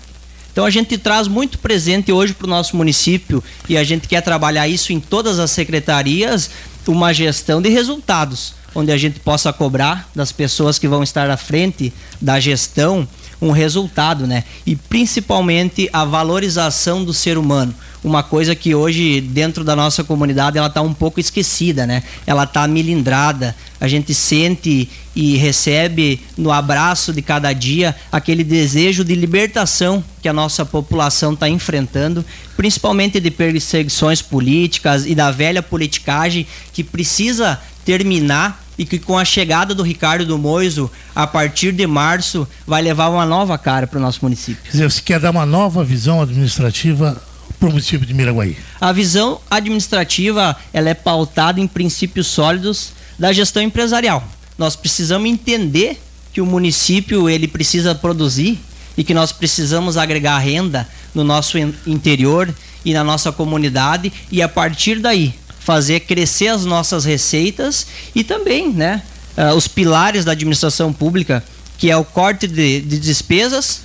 Então 0.53 0.65
a 0.65 0.71
gente 0.71 0.99
traz 0.99 1.29
muito 1.29 1.59
presente 1.59 2.13
hoje 2.13 2.35
para 2.35 2.47
o 2.47 2.51
nosso 2.51 2.77
município 2.77 3.43
e 3.69 3.77
a 3.77 3.85
gente 3.85 4.09
quer 4.09 4.21
trabalhar 4.21 4.69
isso 4.69 4.93
em 4.93 5.01
todas 5.01 5.39
as 5.39 5.51
secretarias, 5.51 6.51
uma 6.87 7.13
gestão 7.13 7.63
de 7.63 7.69
resultados, 7.69 8.55
onde 8.75 8.91
a 8.91 8.99
gente 8.99 9.21
possa 9.21 9.53
cobrar 9.53 10.09
das 10.15 10.33
pessoas 10.33 10.79
que 10.79 10.89
vão 10.89 11.03
estar 11.03 11.31
à 11.31 11.37
frente 11.37 11.93
da 12.21 12.41
gestão 12.41 13.09
um 13.41 13.51
resultado, 13.51 14.27
né? 14.27 14.45
E 14.67 14.77
principalmente 14.77 15.89
a 15.93 16.05
valorização 16.05 17.05
do 17.05 17.15
ser 17.15 17.39
humano. 17.39 17.75
Uma 18.03 18.23
coisa 18.23 18.55
que 18.55 18.75
hoje 18.75 19.21
dentro 19.21 19.63
da 19.63 19.77
nossa 19.77 20.03
comunidade 20.03 20.57
ela 20.57 20.69
está 20.69 20.81
um 20.81 20.95
pouco 20.95 21.21
esquecida, 21.21 21.87
né? 21.87 22.03
Ela 22.27 22.45
está 22.45 22.67
milindrada. 22.67 23.55
A 23.79 23.87
gente 23.87 24.15
sente 24.15 24.89
e 25.15 25.37
recebe 25.37 26.21
no 26.37 26.51
abraço 26.51 27.13
de 27.13 27.21
cada 27.21 27.53
dia 27.53 27.95
aquele 28.11 28.43
desejo 28.43 29.05
de 29.05 29.15
libertação 29.15 30.03
que 30.23 30.29
a 30.29 30.33
nossa 30.33 30.65
população 30.65 31.35
está 31.35 31.49
enfrentando, 31.49 32.25
principalmente 32.57 33.21
de 33.21 33.31
perseguições 33.31 34.23
políticas 34.23 35.05
e 35.05 35.15
da 35.15 35.31
velha 35.31 35.63
politicagem 35.63 36.47
que 36.73 36.83
precisa 36.83 37.61
terminar 37.85 38.65
e 38.81 38.87
que 38.87 38.99
com 38.99 39.19
a 39.19 39.27
chegada 39.27 39.75
do 39.75 39.83
Ricardo 39.83 40.25
do 40.25 40.39
Moiso, 40.39 40.91
a 41.15 41.27
partir 41.27 41.71
de 41.71 41.87
março, 41.87 42.49
vai 42.67 42.81
levar 42.81 43.11
uma 43.11 43.27
nova 43.27 43.59
cara 43.59 43.87
para 43.87 43.99
o 43.99 44.01
nosso 44.01 44.21
município. 44.23 44.63
Quer 44.65 44.71
dizer, 44.71 44.91
você 44.91 45.03
quer 45.03 45.21
dar 45.21 45.33
uma 45.33 45.45
nova 45.45 45.85
visão 45.85 46.23
administrativa 46.23 47.23
para 47.59 47.69
o 47.69 47.73
município 47.73 48.07
de 48.07 48.15
Miraguaí? 48.15 48.57
A 48.81 48.91
visão 48.91 49.39
administrativa 49.51 50.57
ela 50.73 50.89
é 50.89 50.95
pautada 50.95 51.61
em 51.61 51.67
princípios 51.67 52.27
sólidos 52.29 52.93
da 53.19 53.35
gestão 53.35 53.63
empresarial. 53.63 54.27
Nós 54.57 54.77
precisamos 54.77 55.29
entender 55.29 56.01
que 56.33 56.41
o 56.41 56.47
município 56.47 57.29
ele 57.29 57.47
precisa 57.47 57.95
produzir 57.95 58.59
e 58.97 59.05
que 59.05 59.13
nós 59.13 59.31
precisamos 59.31 59.99
agregar 59.99 60.39
renda 60.39 60.89
no 61.15 61.23
nosso 61.23 61.59
in- 61.59 61.75
interior 61.87 62.49
e 62.83 62.95
na 62.95 63.05
nossa 63.05 63.31
comunidade 63.31 64.11
e 64.33 64.41
a 64.41 64.49
partir 64.49 65.01
daí 65.01 65.35
fazer 65.61 66.01
crescer 66.01 66.49
as 66.49 66.65
nossas 66.65 67.05
receitas 67.05 67.87
e 68.15 68.25
também, 68.25 68.73
né, 68.73 69.03
ah, 69.37 69.55
os 69.55 69.69
pilares 69.69 70.25
da 70.25 70.33
administração 70.33 70.93
pública, 70.93 71.45
que 71.79 71.91
é 71.91 71.97
o 71.97 72.05
corte 72.05 72.47
de, 72.47 72.81
de 72.81 72.99
despesas, 72.99 73.83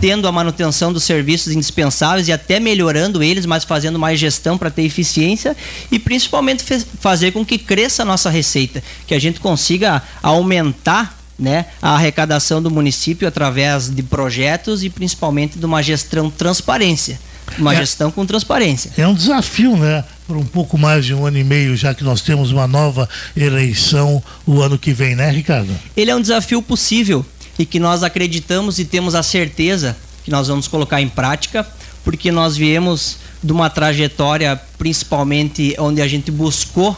tendo 0.00 0.26
a 0.26 0.32
manutenção 0.32 0.92
dos 0.92 1.04
serviços 1.04 1.52
indispensáveis 1.52 2.28
e 2.28 2.32
até 2.32 2.58
melhorando 2.58 3.22
eles, 3.22 3.46
mas 3.46 3.64
fazendo 3.64 3.98
mais 3.98 4.18
gestão 4.18 4.58
para 4.58 4.70
ter 4.70 4.82
eficiência 4.82 5.56
e 5.90 5.98
principalmente 5.98 6.64
fazer 7.00 7.30
com 7.30 7.44
que 7.44 7.58
cresça 7.58 8.02
a 8.02 8.06
nossa 8.06 8.28
receita, 8.28 8.82
que 9.06 9.14
a 9.14 9.18
gente 9.18 9.38
consiga 9.38 10.02
aumentar 10.22 11.18
né, 11.38 11.66
a 11.80 11.94
arrecadação 11.94 12.62
do 12.62 12.70
município 12.70 13.26
através 13.26 13.88
de 13.88 14.02
projetos 14.02 14.82
e 14.82 14.90
principalmente 14.90 15.58
de 15.58 15.64
uma 15.64 15.82
gestão 15.82 16.30
transparência, 16.30 17.18
uma 17.58 17.74
É. 17.74 17.78
gestão 17.78 18.10
com 18.10 18.24
transparência. 18.26 18.90
É 18.96 19.06
um 19.06 19.14
desafio, 19.14 19.76
né? 19.76 20.04
Por 20.26 20.36
um 20.36 20.44
pouco 20.44 20.78
mais 20.78 21.04
de 21.04 21.14
um 21.14 21.26
ano 21.26 21.38
e 21.38 21.44
meio, 21.44 21.76
já 21.76 21.94
que 21.94 22.02
nós 22.04 22.20
temos 22.22 22.52
uma 22.52 22.66
nova 22.66 23.08
eleição 23.36 24.22
o 24.46 24.60
ano 24.60 24.78
que 24.78 24.92
vem, 24.92 25.14
né, 25.14 25.30
Ricardo? 25.30 25.70
ele 25.96 26.10
é 26.10 26.16
um 26.16 26.20
desafio 26.20 26.62
possível 26.62 27.24
e 27.58 27.66
que 27.66 27.78
nós 27.78 28.02
acreditamos 28.02 28.78
e 28.78 28.84
temos 28.84 29.14
a 29.14 29.22
certeza 29.22 29.96
que 30.24 30.30
nós 30.30 30.48
vamos 30.48 30.66
colocar 30.68 31.00
em 31.02 31.08
prática, 31.08 31.66
porque 32.04 32.30
nós 32.32 32.56
viemos 32.56 33.16
de 33.42 33.52
uma 33.52 33.68
trajetória, 33.68 34.58
principalmente 34.78 35.74
onde 35.78 36.00
a 36.00 36.06
gente 36.08 36.30
buscou 36.30 36.96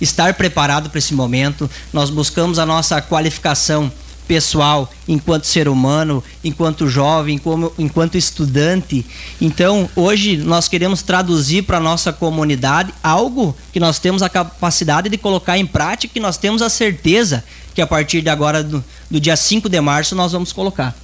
estar 0.00 0.34
preparado 0.34 0.90
para 0.90 0.98
esse 0.98 1.14
momento, 1.14 1.68
nós 1.92 2.10
buscamos 2.10 2.58
a 2.58 2.66
nossa 2.66 3.00
qualificação 3.00 3.90
pessoal 4.26 4.90
enquanto 5.08 5.44
ser 5.44 5.68
humano, 5.68 6.22
enquanto 6.42 6.88
jovem, 6.88 7.38
como, 7.38 7.72
enquanto 7.78 8.16
estudante. 8.16 9.04
Então, 9.40 9.88
hoje 9.94 10.36
nós 10.36 10.68
queremos 10.68 11.02
traduzir 11.02 11.62
para 11.62 11.78
a 11.78 11.80
nossa 11.80 12.12
comunidade 12.12 12.92
algo 13.02 13.56
que 13.72 13.80
nós 13.80 13.98
temos 13.98 14.22
a 14.22 14.28
capacidade 14.28 15.08
de 15.08 15.16
colocar 15.16 15.56
em 15.58 15.66
prática 15.66 16.18
e 16.18 16.20
nós 16.20 16.36
temos 16.36 16.62
a 16.62 16.68
certeza 16.68 17.44
que 17.74 17.80
a 17.80 17.86
partir 17.86 18.22
de 18.22 18.28
agora, 18.28 18.64
do, 18.64 18.82
do 19.10 19.20
dia 19.20 19.36
5 19.36 19.68
de 19.68 19.80
março, 19.80 20.14
nós 20.14 20.32
vamos 20.32 20.52
colocar. 20.52 20.94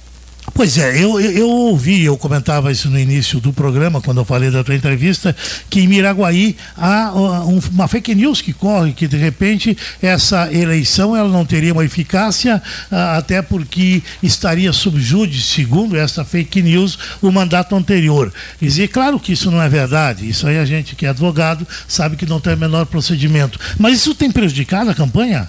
Pois 0.53 0.77
é, 0.77 1.01
eu, 1.01 1.19
eu, 1.19 1.49
ouvi, 1.49 2.03
eu 2.03 2.17
comentava 2.17 2.71
isso 2.71 2.89
no 2.89 2.99
início 2.99 3.39
do 3.39 3.53
programa, 3.53 4.01
quando 4.01 4.19
eu 4.19 4.25
falei 4.25 4.51
da 4.51 4.63
tua 4.63 4.75
entrevista, 4.75 5.35
que 5.69 5.79
em 5.79 5.87
Miraguaí 5.87 6.55
há 6.77 7.11
uh, 7.13 7.49
um- 7.49 7.59
uma 7.71 7.87
fake 7.87 8.13
news 8.13 8.41
que 8.41 8.51
corre, 8.53 8.91
que 8.91 9.07
de 9.07 9.15
repente 9.17 9.75
essa 10.01 10.51
eleição 10.53 11.15
ela 11.15 11.29
não 11.29 11.45
teria 11.45 11.71
uma 11.73 11.83
eficácia, 11.85 12.61
ah, 12.91 13.17
até 13.17 13.41
porque 13.41 14.03
estaria 14.21 14.71
sob 14.73 14.99
júdice, 15.01 15.47
segundo 15.53 15.97
essa 15.97 16.23
fake 16.25 16.61
news, 16.61 16.99
o 17.21 17.31
mandato 17.31 17.75
anterior. 17.75 18.31
Dizer, 18.61 18.89
claro 18.89 19.19
que 19.19 19.31
isso 19.33 19.49
não 19.49 19.61
é 19.61 19.69
verdade, 19.69 20.27
isso 20.29 20.45
aí 20.45 20.59
a 20.59 20.65
gente 20.65 20.93
que 20.95 21.05
é 21.05 21.09
advogado 21.09 21.65
sabe 21.87 22.15
que 22.17 22.25
não 22.25 22.39
tem 22.39 22.53
o 22.53 22.57
menor 22.57 22.85
procedimento. 22.85 23.59
Mas 23.79 23.95
isso 23.95 24.13
tem 24.13 24.29
prejudicado 24.29 24.89
a 24.89 24.93
campanha? 24.95 25.47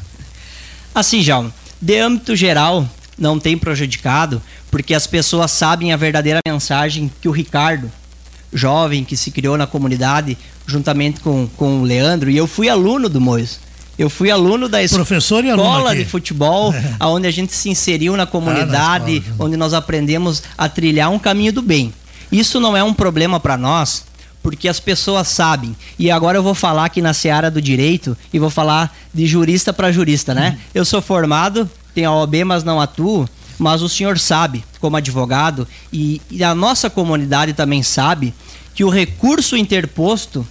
Assim, 0.94 1.20
Jalma, 1.22 1.52
de 1.82 1.98
âmbito 1.98 2.34
geral, 2.36 2.88
não 3.18 3.38
tem 3.38 3.56
prejudicado, 3.56 4.42
porque 4.70 4.94
as 4.94 5.06
pessoas 5.06 5.50
sabem 5.50 5.92
a 5.92 5.96
verdadeira 5.96 6.40
mensagem 6.46 7.10
que 7.20 7.28
o 7.28 7.32
Ricardo, 7.32 7.90
jovem 8.52 9.04
que 9.04 9.16
se 9.16 9.30
criou 9.30 9.56
na 9.56 9.66
comunidade, 9.66 10.36
juntamente 10.66 11.20
com, 11.20 11.48
com 11.56 11.80
o 11.80 11.84
Leandro, 11.84 12.30
e 12.30 12.36
eu 12.36 12.46
fui 12.46 12.68
aluno 12.68 13.08
do 13.08 13.20
Mois. 13.20 13.60
Eu 13.96 14.10
fui 14.10 14.30
aluno 14.30 14.68
da 14.68 14.78
Professor 14.88 15.44
escola 15.44 15.94
de 15.94 16.04
futebol, 16.04 16.74
aonde 16.98 17.28
a 17.28 17.30
gente 17.30 17.52
se 17.52 17.68
inseriu 17.68 18.16
na 18.16 18.26
comunidade, 18.26 19.18
escola. 19.18 19.36
onde 19.38 19.56
nós 19.56 19.72
aprendemos 19.72 20.42
a 20.58 20.68
trilhar 20.68 21.10
um 21.10 21.18
caminho 21.18 21.52
do 21.52 21.62
bem. 21.62 21.92
Isso 22.32 22.58
não 22.58 22.76
é 22.76 22.82
um 22.82 22.92
problema 22.92 23.38
para 23.38 23.56
nós, 23.56 24.04
porque 24.42 24.68
as 24.68 24.80
pessoas 24.80 25.28
sabem. 25.28 25.76
E 25.96 26.10
agora 26.10 26.36
eu 26.36 26.42
vou 26.42 26.54
falar 26.54 26.86
aqui 26.86 27.00
na 27.00 27.14
seara 27.14 27.50
do 27.50 27.62
direito 27.62 28.16
e 28.32 28.38
vou 28.38 28.50
falar 28.50 28.94
de 29.12 29.26
jurista 29.26 29.72
para 29.72 29.92
jurista, 29.92 30.34
né? 30.34 30.58
Eu 30.74 30.84
sou 30.84 31.00
formado, 31.00 31.70
tenho 31.94 32.10
a 32.10 32.20
OAB, 32.20 32.44
mas 32.44 32.64
não 32.64 32.80
atuo. 32.80 33.28
Mas 33.58 33.82
o 33.82 33.88
senhor 33.88 34.18
sabe, 34.18 34.64
como 34.80 34.96
advogado, 34.96 35.66
e, 35.92 36.20
e 36.30 36.42
a 36.42 36.54
nossa 36.54 36.90
comunidade 36.90 37.52
também 37.52 37.82
sabe, 37.82 38.34
que 38.74 38.82
o 38.82 38.88
recurso 38.88 39.56
interposto 39.56 40.46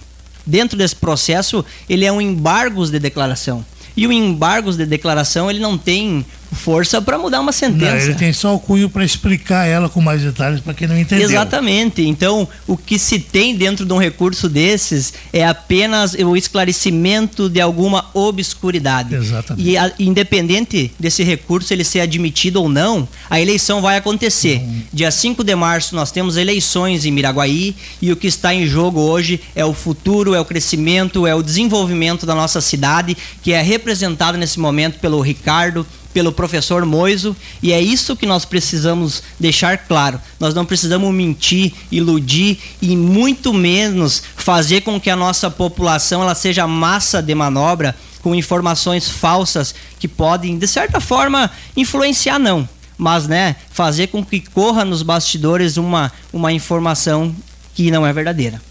dentro 0.46 0.76
desse 0.76 0.96
processo, 0.96 1.64
ele 1.88 2.04
é 2.04 2.12
um 2.12 2.20
embargos 2.20 2.90
de 2.90 2.98
declaração. 2.98 3.64
E 3.96 4.06
o 4.06 4.12
embargos 4.12 4.76
de 4.76 4.86
declaração, 4.86 5.50
ele 5.50 5.60
não 5.60 5.78
tem 5.78 6.24
força 6.54 7.02
para 7.02 7.18
mudar 7.18 7.40
uma 7.40 7.46
Não, 7.46 7.52
sentença. 7.52 8.06
ele 8.06 8.14
tem 8.14 8.32
só 8.32 8.54
o 8.54 8.58
cunho 8.60 8.88
para 8.88 9.04
explicar 9.04 9.66
ela 9.66 9.88
com 9.88 10.00
mais 10.00 10.22
detalhes 10.22 10.60
para 10.60 10.72
quem 10.74 10.86
não 10.88 10.98
entendeu. 10.98 11.28
Exatamente. 11.28 12.02
Então, 12.02 12.48
o 12.66 12.76
que 12.76 12.98
se 12.98 13.18
tem 13.18 13.54
dentro 13.56 13.84
de 13.84 13.92
um 13.92 13.98
recurso 13.98 14.48
desses 14.48 15.12
é 15.32 15.44
apenas 15.46 16.14
o 16.14 16.36
esclarecimento 16.36 17.48
de 17.48 17.60
alguma 17.60 18.06
obscuridade. 18.14 19.14
Exatamente. 19.14 19.68
E 19.68 19.76
a- 19.76 19.92
independente 19.98 20.92
desse 20.98 21.22
recurso 21.22 21.72
ele 21.72 21.84
ser 21.84 22.00
admitido 22.00 22.60
ou 22.62 22.68
não, 22.68 23.08
a 23.28 23.40
eleição 23.40 23.80
vai 23.80 23.96
acontecer. 23.96 24.58
Uhum. 24.60 24.82
Dia 24.92 25.10
5 25.10 25.42
de 25.44 25.54
março 25.54 25.94
nós 25.94 26.10
temos 26.10 26.36
eleições 26.36 27.04
em 27.04 27.10
Miraguaí 27.10 27.74
e 28.00 28.12
o 28.12 28.16
que 28.16 28.26
está 28.26 28.54
em 28.54 28.66
jogo 28.66 29.00
hoje 29.00 29.40
é 29.54 29.64
o 29.64 29.72
futuro, 29.74 30.34
é 30.34 30.40
o 30.40 30.44
crescimento, 30.44 31.26
é 31.26 31.34
o 31.34 31.42
desenvolvimento 31.42 32.26
da 32.26 32.34
nossa 32.34 32.60
cidade, 32.60 33.16
que 33.42 33.52
é 33.52 33.60
representado 33.62 34.38
nesse 34.38 34.58
momento 34.60 34.98
pelo 34.98 35.20
Ricardo, 35.20 35.86
pelo 36.14 36.32
professor 36.32 36.86
Moiso, 36.86 37.36
e 37.60 37.72
é 37.72 37.80
isso 37.80 38.16
que 38.16 38.24
nós 38.24 38.44
precisamos 38.44 39.22
deixar 39.38 39.76
claro. 39.76 40.20
Nós 40.38 40.54
não 40.54 40.64
precisamos 40.64 41.12
mentir, 41.12 41.74
iludir 41.90 42.58
e 42.80 42.96
muito 42.96 43.52
menos 43.52 44.22
fazer 44.36 44.82
com 44.82 45.00
que 45.00 45.10
a 45.10 45.16
nossa 45.16 45.50
população 45.50 46.22
ela 46.22 46.36
seja 46.36 46.68
massa 46.68 47.20
de 47.20 47.34
manobra 47.34 47.96
com 48.22 48.34
informações 48.34 49.08
falsas 49.10 49.74
que 49.98 50.06
podem, 50.06 50.56
de 50.56 50.68
certa 50.68 51.00
forma, 51.00 51.50
influenciar 51.76 52.38
não, 52.38 52.66
mas 52.96 53.26
né, 53.26 53.56
fazer 53.70 54.06
com 54.06 54.24
que 54.24 54.40
corra 54.40 54.84
nos 54.84 55.02
bastidores 55.02 55.76
uma, 55.76 56.12
uma 56.32 56.52
informação 56.52 57.34
que 57.74 57.90
não 57.90 58.06
é 58.06 58.12
verdadeira. 58.12 58.62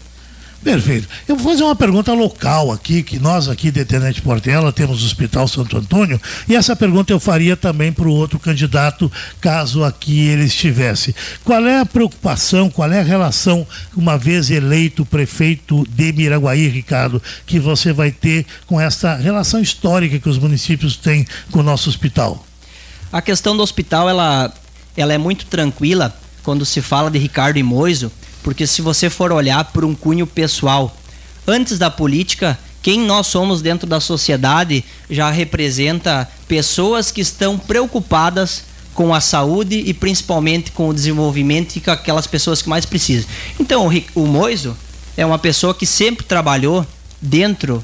Perfeito. 0.64 1.06
Eu 1.28 1.36
vou 1.36 1.52
fazer 1.52 1.62
uma 1.62 1.76
pergunta 1.76 2.14
local 2.14 2.72
aqui, 2.72 3.02
que 3.02 3.18
nós 3.18 3.50
aqui 3.50 3.70
de 3.70 3.84
Tenente 3.84 4.22
Portela 4.22 4.72
temos 4.72 5.02
o 5.02 5.06
Hospital 5.06 5.46
Santo 5.46 5.76
Antônio, 5.76 6.18
e 6.48 6.56
essa 6.56 6.74
pergunta 6.74 7.12
eu 7.12 7.20
faria 7.20 7.54
também 7.54 7.92
para 7.92 8.08
o 8.08 8.12
outro 8.12 8.38
candidato, 8.38 9.12
caso 9.42 9.84
aqui 9.84 10.26
ele 10.26 10.44
estivesse. 10.44 11.14
Qual 11.44 11.66
é 11.66 11.80
a 11.80 11.84
preocupação, 11.84 12.70
qual 12.70 12.90
é 12.90 13.00
a 13.00 13.04
relação, 13.04 13.66
uma 13.94 14.16
vez 14.16 14.50
eleito 14.50 15.04
prefeito 15.04 15.86
de 15.90 16.14
Miraguaí, 16.14 16.66
Ricardo, 16.68 17.22
que 17.44 17.60
você 17.60 17.92
vai 17.92 18.10
ter 18.10 18.46
com 18.66 18.80
essa 18.80 19.16
relação 19.16 19.60
histórica 19.60 20.18
que 20.18 20.30
os 20.30 20.38
municípios 20.38 20.96
têm 20.96 21.26
com 21.50 21.58
o 21.58 21.62
nosso 21.62 21.90
hospital? 21.90 22.42
A 23.12 23.20
questão 23.20 23.54
do 23.54 23.62
hospital, 23.62 24.08
ela, 24.08 24.50
ela 24.96 25.12
é 25.12 25.18
muito 25.18 25.44
tranquila 25.44 26.16
quando 26.42 26.64
se 26.64 26.80
fala 26.80 27.10
de 27.10 27.18
Ricardo 27.18 27.58
e 27.58 27.62
Moiso, 27.62 28.10
porque 28.44 28.66
se 28.66 28.82
você 28.82 29.08
for 29.08 29.32
olhar 29.32 29.64
por 29.72 29.84
um 29.84 29.94
cunho 29.94 30.26
pessoal, 30.26 30.94
antes 31.46 31.78
da 31.78 31.90
política, 31.90 32.56
quem 32.82 33.00
nós 33.00 33.26
somos 33.26 33.62
dentro 33.62 33.86
da 33.88 33.98
sociedade 33.98 34.84
já 35.08 35.30
representa 35.30 36.30
pessoas 36.46 37.10
que 37.10 37.22
estão 37.22 37.58
preocupadas 37.58 38.64
com 38.92 39.14
a 39.14 39.20
saúde 39.20 39.82
e 39.86 39.94
principalmente 39.94 40.70
com 40.70 40.90
o 40.90 40.94
desenvolvimento 40.94 41.74
e 41.76 41.80
com 41.80 41.90
aquelas 41.90 42.26
pessoas 42.26 42.60
que 42.60 42.68
mais 42.68 42.84
precisam. 42.84 43.28
Então, 43.58 43.90
o 44.14 44.26
Moiso 44.26 44.76
é 45.16 45.24
uma 45.24 45.38
pessoa 45.38 45.74
que 45.74 45.86
sempre 45.86 46.24
trabalhou 46.24 46.86
dentro 47.20 47.82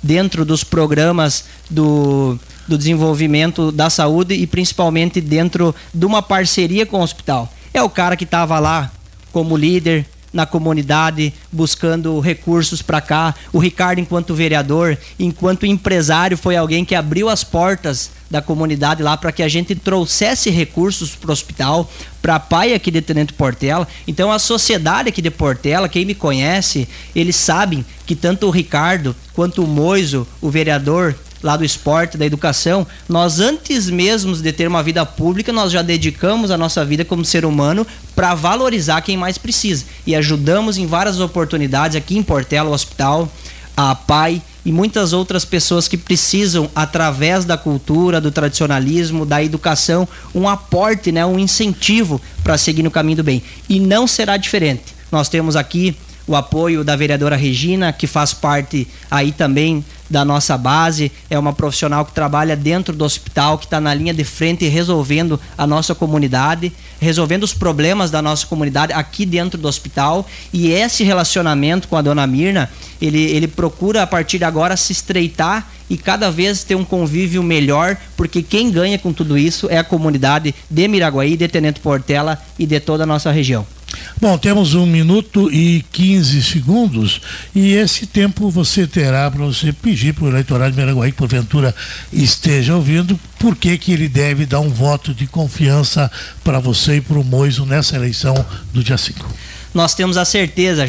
dentro 0.00 0.44
dos 0.44 0.62
programas 0.62 1.46
do, 1.68 2.38
do 2.68 2.78
desenvolvimento 2.78 3.72
da 3.72 3.90
saúde 3.90 4.32
e 4.32 4.46
principalmente 4.46 5.20
dentro 5.20 5.74
de 5.92 6.06
uma 6.06 6.22
parceria 6.22 6.86
com 6.86 7.00
o 7.00 7.02
hospital. 7.02 7.52
É 7.74 7.82
o 7.82 7.90
cara 7.90 8.16
que 8.16 8.22
estava 8.22 8.60
lá 8.60 8.92
como 9.32 9.56
líder 9.56 10.06
na 10.32 10.46
comunidade, 10.46 11.32
buscando 11.50 12.18
recursos 12.20 12.82
para 12.82 13.00
cá. 13.00 13.34
O 13.52 13.58
Ricardo, 13.58 13.98
enquanto 13.98 14.34
vereador, 14.34 14.98
enquanto 15.18 15.66
empresário, 15.66 16.36
foi 16.36 16.56
alguém 16.56 16.84
que 16.84 16.94
abriu 16.94 17.28
as 17.28 17.42
portas 17.42 18.10
da 18.30 18.42
comunidade 18.42 19.02
lá 19.02 19.16
para 19.16 19.32
que 19.32 19.42
a 19.42 19.48
gente 19.48 19.74
trouxesse 19.74 20.50
recursos 20.50 21.16
para 21.16 21.30
o 21.30 21.32
hospital, 21.32 21.90
para 22.20 22.34
a 22.34 22.40
pai 22.40 22.74
aqui 22.74 22.90
de 22.90 23.00
Tenente 23.00 23.32
Portela. 23.32 23.88
Então 24.06 24.30
a 24.30 24.38
sociedade 24.38 25.08
aqui 25.08 25.22
de 25.22 25.30
Portela, 25.30 25.88
quem 25.88 26.04
me 26.04 26.14
conhece, 26.14 26.86
eles 27.14 27.36
sabem 27.36 27.84
que 28.04 28.14
tanto 28.14 28.46
o 28.46 28.50
Ricardo 28.50 29.16
quanto 29.32 29.64
o 29.64 29.66
Moiso, 29.66 30.26
o 30.42 30.50
vereador, 30.50 31.16
lá 31.42 31.56
do 31.56 31.64
esporte, 31.64 32.18
da 32.18 32.26
educação, 32.26 32.86
nós 33.08 33.40
antes 33.40 33.88
mesmo 33.88 34.34
de 34.36 34.52
ter 34.52 34.66
uma 34.66 34.82
vida 34.82 35.04
pública, 35.06 35.52
nós 35.52 35.72
já 35.72 35.82
dedicamos 35.82 36.50
a 36.50 36.56
nossa 36.56 36.84
vida 36.84 37.04
como 37.04 37.24
ser 37.24 37.44
humano 37.44 37.86
para 38.14 38.34
valorizar 38.34 39.00
quem 39.02 39.16
mais 39.16 39.38
precisa. 39.38 39.84
E 40.06 40.14
ajudamos 40.14 40.78
em 40.78 40.86
várias 40.86 41.20
oportunidades 41.20 41.96
aqui 41.96 42.16
em 42.16 42.22
Portela, 42.22 42.70
o 42.70 42.72
hospital, 42.72 43.30
a 43.76 43.94
PAI 43.94 44.42
e 44.64 44.72
muitas 44.72 45.12
outras 45.12 45.44
pessoas 45.44 45.86
que 45.86 45.96
precisam, 45.96 46.68
através 46.74 47.44
da 47.44 47.56
cultura, 47.56 48.20
do 48.20 48.30
tradicionalismo, 48.30 49.24
da 49.24 49.42
educação, 49.42 50.06
um 50.34 50.48
aporte, 50.48 51.12
né, 51.12 51.24
um 51.24 51.38
incentivo 51.38 52.20
para 52.42 52.58
seguir 52.58 52.82
no 52.82 52.90
caminho 52.90 53.18
do 53.18 53.24
bem. 53.24 53.42
E 53.68 53.78
não 53.80 54.06
será 54.06 54.36
diferente. 54.36 54.94
Nós 55.10 55.28
temos 55.28 55.56
aqui 55.56 55.96
o 56.28 56.36
apoio 56.36 56.84
da 56.84 56.94
vereadora 56.94 57.34
Regina, 57.34 57.92
que 57.92 58.06
faz 58.06 58.34
parte 58.34 58.86
aí 59.10 59.32
também 59.32 59.82
da 60.10 60.24
nossa 60.24 60.56
base, 60.56 61.10
é 61.28 61.38
uma 61.38 61.52
profissional 61.52 62.04
que 62.04 62.12
trabalha 62.12 62.54
dentro 62.54 62.94
do 62.94 63.04
hospital, 63.04 63.58
que 63.58 63.64
está 63.64 63.80
na 63.80 63.92
linha 63.94 64.12
de 64.12 64.24
frente 64.24 64.66
resolvendo 64.68 65.40
a 65.56 65.66
nossa 65.66 65.94
comunidade, 65.94 66.72
resolvendo 67.00 67.44
os 67.44 67.54
problemas 67.54 68.10
da 68.10 68.20
nossa 68.20 68.46
comunidade 68.46 68.92
aqui 68.92 69.24
dentro 69.24 69.58
do 69.58 69.68
hospital. 69.68 70.26
E 70.52 70.70
esse 70.70 71.02
relacionamento 71.02 71.88
com 71.88 71.96
a 71.96 72.02
dona 72.02 72.26
Mirna, 72.26 72.70
ele, 73.00 73.22
ele 73.22 73.48
procura 73.48 74.02
a 74.02 74.06
partir 74.06 74.38
de 74.38 74.44
agora 74.44 74.76
se 74.76 74.92
estreitar 74.92 75.66
e 75.90 75.96
cada 75.96 76.30
vez 76.30 76.64
ter 76.64 76.74
um 76.74 76.84
convívio 76.84 77.42
melhor, 77.42 77.96
porque 78.16 78.42
quem 78.42 78.70
ganha 78.70 78.98
com 78.98 79.12
tudo 79.12 79.38
isso 79.38 79.68
é 79.70 79.78
a 79.78 79.84
comunidade 79.84 80.54
de 80.70 80.88
Miraguaí, 80.88 81.36
de 81.36 81.48
Tenente 81.48 81.80
Portela 81.80 82.38
e 82.58 82.66
de 82.66 82.78
toda 82.80 83.04
a 83.04 83.06
nossa 83.06 83.30
região. 83.30 83.77
Bom, 84.20 84.36
temos 84.36 84.74
um 84.74 84.84
minuto 84.84 85.50
e 85.52 85.84
15 85.92 86.42
segundos 86.42 87.20
e 87.54 87.72
esse 87.74 88.04
tempo 88.04 88.50
você 88.50 88.86
terá 88.86 89.30
para 89.30 89.44
você 89.44 89.72
pedir 89.72 90.12
para 90.12 90.24
o 90.24 90.28
eleitorado 90.28 90.72
de 90.72 90.78
Miraguaí 90.78 91.12
que 91.12 91.18
porventura 91.18 91.74
esteja 92.12 92.74
ouvindo 92.74 93.18
por 93.38 93.54
que, 93.54 93.78
ele 93.92 94.08
deve 94.08 94.44
dar 94.44 94.58
um 94.58 94.70
voto 94.70 95.14
de 95.14 95.26
confiança 95.26 96.10
para 96.42 96.58
você 96.58 96.96
e 96.96 97.00
para 97.00 97.18
o 97.18 97.24
Moiso 97.24 97.64
nessa 97.64 97.94
eleição 97.94 98.34
do 98.72 98.82
dia 98.82 98.98
5. 98.98 99.24
Nós 99.72 99.94
temos 99.94 100.16
a 100.16 100.24
certeza. 100.24 100.84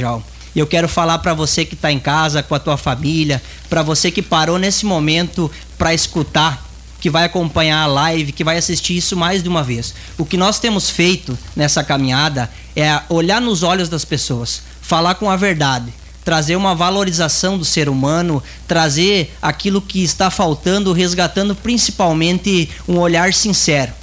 E 0.56 0.60
eu 0.60 0.66
quero 0.66 0.90
falar 0.90 1.20
para 1.20 1.36
você 1.36 1.64
que 1.64 1.76
está 1.76 1.92
em 1.92 2.00
casa 2.00 2.42
com 2.42 2.56
a 2.56 2.60
tua 2.60 2.78
família, 2.78 3.42
para 3.70 3.84
você 3.84 4.10
que 4.10 4.22
parou 4.22 4.58
nesse 4.58 4.86
momento 4.86 5.52
para 5.78 5.94
escutar 5.94 6.69
que 7.00 7.10
vai 7.10 7.26
acompanhar 7.26 7.84
a 7.84 7.88
live, 7.88 8.32
que 8.32 8.44
vai 8.44 8.58
assistir 8.58 8.98
isso 8.98 9.16
mais 9.16 9.42
de 9.42 9.50
uma 9.50 9.64
vez. 9.64 9.94
O 10.18 10.26
que 10.26 10.38
nós 10.38 10.60
temos 10.60 10.90
feito 10.90 11.38
nessa 11.56 11.84
caminhada 11.84 12.50
é 12.76 13.02
olhar 13.10 13.42
nos 13.42 13.64
olhos 13.64 13.90
das 13.90 14.06
pessoas, 14.06 14.62
falar 14.82 15.16
com 15.16 15.30
a 15.30 15.36
verdade, 15.36 15.94
trazer 16.26 16.56
uma 16.56 16.76
valorização 16.76 17.58
do 17.58 17.66
ser 17.66 17.90
humano, 17.90 18.44
trazer 18.68 19.36
aquilo 19.42 19.82
que 19.82 20.04
está 20.04 20.30
faltando, 20.30 20.94
resgatando 20.94 21.56
principalmente 21.56 22.70
um 22.88 22.98
olhar 22.98 23.34
sincero 23.34 23.94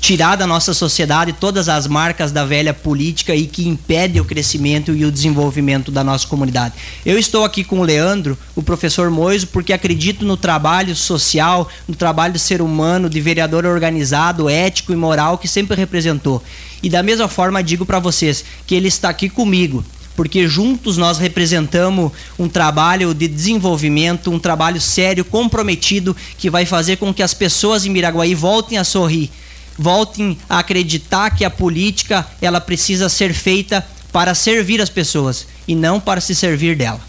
tirar 0.00 0.34
da 0.34 0.46
nossa 0.46 0.72
sociedade 0.72 1.34
todas 1.34 1.68
as 1.68 1.86
marcas 1.86 2.32
da 2.32 2.44
velha 2.44 2.72
política 2.72 3.34
e 3.34 3.46
que 3.46 3.68
impede 3.68 4.18
o 4.18 4.24
crescimento 4.24 4.92
e 4.92 5.04
o 5.04 5.12
desenvolvimento 5.12 5.90
da 5.92 6.02
nossa 6.02 6.26
comunidade. 6.26 6.74
Eu 7.04 7.18
estou 7.18 7.44
aqui 7.44 7.62
com 7.62 7.80
o 7.80 7.84
Leandro, 7.84 8.36
o 8.56 8.62
professor 8.62 9.10
Moiso, 9.10 9.48
porque 9.48 9.72
acredito 9.72 10.24
no 10.24 10.36
trabalho 10.36 10.96
social, 10.96 11.68
no 11.86 11.94
trabalho 11.94 12.32
do 12.32 12.38
ser 12.38 12.62
humano, 12.62 13.10
de 13.10 13.20
vereador 13.20 13.66
organizado, 13.66 14.48
ético 14.48 14.92
e 14.92 14.96
moral 14.96 15.36
que 15.36 15.46
sempre 15.46 15.76
representou. 15.76 16.42
E 16.82 16.88
da 16.88 17.02
mesma 17.02 17.28
forma 17.28 17.62
digo 17.62 17.84
para 17.84 17.98
vocês 17.98 18.42
que 18.66 18.74
ele 18.74 18.88
está 18.88 19.10
aqui 19.10 19.28
comigo, 19.28 19.84
porque 20.16 20.48
juntos 20.48 20.96
nós 20.96 21.18
representamos 21.18 22.10
um 22.38 22.48
trabalho 22.48 23.12
de 23.12 23.28
desenvolvimento, 23.28 24.30
um 24.30 24.38
trabalho 24.38 24.80
sério, 24.80 25.26
comprometido, 25.26 26.16
que 26.38 26.48
vai 26.48 26.64
fazer 26.64 26.96
com 26.96 27.12
que 27.12 27.22
as 27.22 27.34
pessoas 27.34 27.84
em 27.84 27.90
Miraguaí 27.90 28.34
voltem 28.34 28.78
a 28.78 28.84
sorrir 28.84 29.30
voltem 29.80 30.36
a 30.46 30.58
acreditar 30.58 31.30
que 31.30 31.42
a 31.42 31.50
política 31.50 32.26
ela 32.42 32.60
precisa 32.60 33.08
ser 33.08 33.32
feita 33.32 33.84
para 34.12 34.34
servir 34.34 34.78
as 34.78 34.90
pessoas 34.90 35.46
e 35.66 35.74
não 35.74 35.98
para 35.98 36.20
se 36.20 36.34
servir 36.34 36.76
dela. 36.76 37.00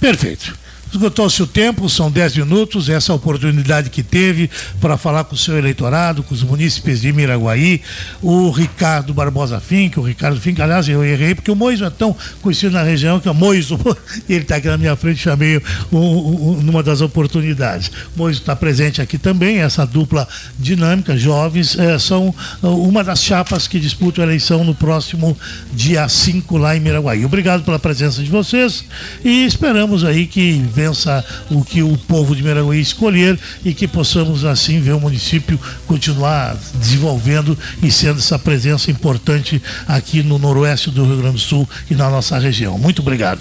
Perfeito. 0.00 0.58
Esgotou-se 0.90 1.42
o 1.42 1.46
tempo, 1.46 1.88
são 1.88 2.10
10 2.10 2.38
minutos, 2.38 2.88
essa 2.88 3.12
oportunidade 3.12 3.90
que 3.90 4.02
teve 4.02 4.50
para 4.80 4.96
falar 4.96 5.24
com 5.24 5.34
o 5.34 5.38
seu 5.38 5.58
eleitorado, 5.58 6.22
com 6.22 6.34
os 6.34 6.42
munícipes 6.42 7.02
de 7.02 7.12
Miraguaí, 7.12 7.82
o 8.22 8.50
Ricardo 8.50 9.12
Barbosa 9.12 9.60
Fink, 9.60 10.00
o 10.00 10.02
Ricardo 10.02 10.40
Fink, 10.40 10.60
aliás, 10.62 10.88
eu 10.88 11.04
errei, 11.04 11.34
porque 11.34 11.50
o 11.50 11.56
Moiso 11.56 11.84
é 11.84 11.90
tão 11.90 12.16
conhecido 12.40 12.72
na 12.72 12.82
região 12.82 13.20
que 13.20 13.28
é 13.28 13.30
o 13.30 13.34
Moiso, 13.34 13.78
ele 14.28 14.40
está 14.40 14.56
aqui 14.56 14.66
na 14.66 14.78
minha 14.78 14.96
frente, 14.96 15.20
chamei 15.20 15.60
um, 15.92 15.98
um, 15.98 16.62
numa 16.62 16.82
das 16.82 17.02
oportunidades. 17.02 17.90
Moiso 18.16 18.40
está 18.40 18.56
presente 18.56 19.02
aqui 19.02 19.18
também, 19.18 19.58
essa 19.58 19.86
dupla 19.86 20.26
dinâmica, 20.58 21.18
jovens, 21.18 21.78
é, 21.78 21.98
são 21.98 22.34
uma 22.62 23.04
das 23.04 23.22
chapas 23.22 23.68
que 23.68 23.78
disputam 23.78 24.24
a 24.24 24.26
eleição 24.26 24.64
no 24.64 24.74
próximo 24.74 25.36
dia 25.72 26.08
5 26.08 26.56
lá 26.56 26.74
em 26.74 26.80
Miraguaí. 26.80 27.26
Obrigado 27.26 27.62
pela 27.62 27.78
presença 27.78 28.22
de 28.22 28.30
vocês 28.30 28.84
e 29.22 29.44
esperamos 29.44 30.02
aí 30.02 30.26
que 30.26 30.62
vença 30.78 31.24
o 31.50 31.64
que 31.64 31.82
o 31.82 31.96
povo 31.96 32.36
de 32.36 32.42
Miraguaí 32.42 32.80
escolher 32.80 33.36
e 33.64 33.74
que 33.74 33.88
possamos 33.88 34.44
assim 34.44 34.80
ver 34.80 34.92
o 34.92 35.00
município 35.00 35.58
continuar 35.88 36.56
desenvolvendo 36.74 37.58
e 37.82 37.90
sendo 37.90 38.20
essa 38.20 38.38
presença 38.38 38.88
importante 38.88 39.60
aqui 39.88 40.22
no 40.22 40.38
noroeste 40.38 40.92
do 40.92 41.04
Rio 41.04 41.16
Grande 41.16 41.34
do 41.34 41.40
Sul 41.40 41.68
e 41.90 41.96
na 41.96 42.08
nossa 42.08 42.38
região. 42.38 42.78
Muito 42.78 43.02
obrigado. 43.02 43.40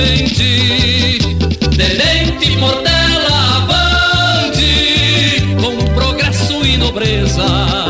Tenente 1.76 2.52
Portela 2.60 3.64
avante, 3.64 5.42
com 5.60 5.78
progresso 5.96 6.64
e 6.64 6.78
nobreza. 6.78 7.89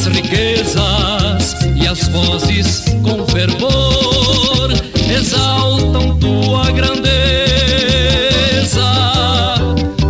Nossas 0.00 0.16
riquezas 0.16 1.56
e 1.76 1.86
as 1.86 2.08
vozes 2.08 2.84
com 3.02 3.26
fervor 3.26 4.72
exaltam 5.14 6.18
tua 6.18 6.70
grandeza. 6.72 7.10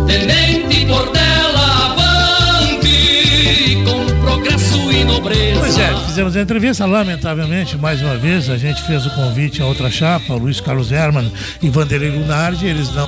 Tenente 0.07 0.85
Portela, 0.85 1.91
avante 1.91 3.83
com 3.83 4.05
progresso 4.21 4.91
e 4.91 5.03
nobreza. 5.03 5.59
Pois 5.59 5.77
é, 5.77 5.93
fizemos 6.05 6.37
a 6.37 6.41
entrevista, 6.41 6.85
lamentavelmente, 6.85 7.77
mais 7.77 8.01
uma 8.01 8.15
vez, 8.15 8.49
a 8.49 8.57
gente 8.57 8.81
fez 8.83 9.05
o 9.05 9.09
convite 9.09 9.61
a 9.61 9.65
outra 9.65 9.91
chapa, 9.91 10.33
Luiz 10.35 10.61
Carlos 10.61 10.89
Herman 10.91 11.29
e 11.61 11.69
Vanderlei 11.69 12.11
Lunardi, 12.11 12.65
eles 12.65 12.89
não, 12.93 13.07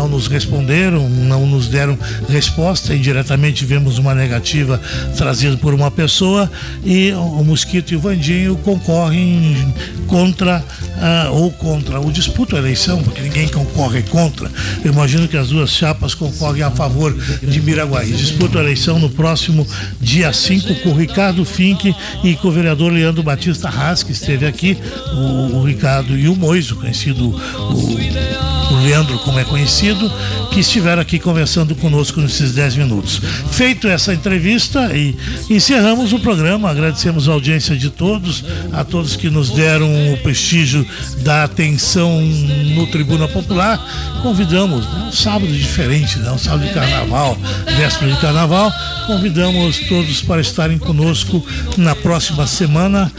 não 0.00 0.08
nos 0.08 0.28
responderam, 0.28 1.10
não 1.10 1.46
nos 1.46 1.68
deram 1.68 1.98
resposta, 2.26 2.94
indiretamente 2.94 3.58
tivemos 3.58 3.98
uma 3.98 4.14
negativa 4.14 4.80
trazida 5.14 5.58
por 5.58 5.74
uma 5.74 5.90
pessoa 5.90 6.50
e 6.82 7.12
o 7.12 7.44
Mosquito 7.44 7.92
e 7.92 7.96
o 7.96 8.00
Vandinho 8.00 8.56
concorrem 8.56 9.74
contra 10.06 10.64
ah, 10.96 11.28
ou 11.32 11.50
contra 11.50 12.00
o 12.00 12.10
disputa 12.10 12.56
a 12.56 12.58
eleição, 12.58 13.02
porque 13.02 13.20
ninguém 13.20 13.46
concorre 13.48 14.02
contra. 14.02 14.50
Eu 14.82 14.90
imagino 14.90 15.28
que 15.28 15.36
as 15.36 15.48
duas 15.48 15.70
chapas 15.70 16.14
concorrem 16.14 16.62
a 16.62 16.70
favor 16.70 17.14
de 17.42 17.60
Miraguaí. 17.60 18.10
Disputa 18.12 18.58
a 18.58 18.62
eleição 18.62 18.98
no 18.98 19.10
próximo 19.10 19.66
dia 20.00 20.32
5 20.32 20.76
com 20.76 20.90
o 20.90 20.96
Ricardo 20.96 21.44
Fink 21.44 21.94
e 22.24 22.36
com 22.36 22.48
o 22.48 22.52
vereador 22.52 22.90
Leandro 22.90 23.22
Batista 23.22 23.68
Haas, 23.68 24.02
que 24.02 24.12
esteve 24.12 24.46
aqui, 24.46 24.78
o, 25.12 25.58
o 25.58 25.64
Ricardo 25.64 26.16
e 26.16 26.26
o 26.26 26.34
Moiso, 26.34 26.76
conhecido 26.76 27.28
o 27.28 28.59
Leandro, 28.80 29.18
como 29.20 29.38
é 29.38 29.44
conhecido, 29.44 30.10
que 30.50 30.60
estiveram 30.60 31.02
aqui 31.02 31.18
conversando 31.18 31.74
conosco 31.74 32.20
nesses 32.20 32.52
10 32.52 32.76
minutos. 32.76 33.20
Feito 33.50 33.86
essa 33.88 34.12
entrevista 34.12 34.96
e 34.96 35.16
encerramos 35.48 36.12
o 36.12 36.18
programa, 36.18 36.70
agradecemos 36.70 37.28
a 37.28 37.32
audiência 37.32 37.76
de 37.76 37.90
todos, 37.90 38.44
a 38.72 38.84
todos 38.84 39.16
que 39.16 39.30
nos 39.30 39.50
deram 39.50 40.12
o 40.12 40.16
prestígio 40.18 40.86
da 41.18 41.44
atenção 41.44 42.20
no 42.20 42.86
Tribuna 42.86 43.28
Popular. 43.28 43.78
Convidamos, 44.22 44.86
né, 44.86 45.08
um 45.08 45.12
sábado 45.12 45.52
diferente, 45.52 46.18
né, 46.18 46.30
um 46.30 46.38
sábado 46.38 46.66
de 46.66 46.74
carnaval, 46.74 47.38
véspera 47.76 48.12
de 48.12 48.20
carnaval, 48.20 48.72
convidamos 49.06 49.78
todos 49.88 50.20
para 50.22 50.40
estarem 50.40 50.78
conosco 50.78 51.44
na 51.76 51.94
próxima 51.94 52.46
semana, 52.46 53.10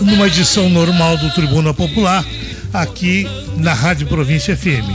numa 0.00 0.26
edição 0.26 0.68
normal 0.68 1.16
do 1.16 1.30
Tribuna 1.30 1.72
Popular 1.72 2.24
aqui 2.72 3.26
na 3.56 3.72
Rádio 3.72 4.06
Província 4.06 4.56
FM. 4.56 4.88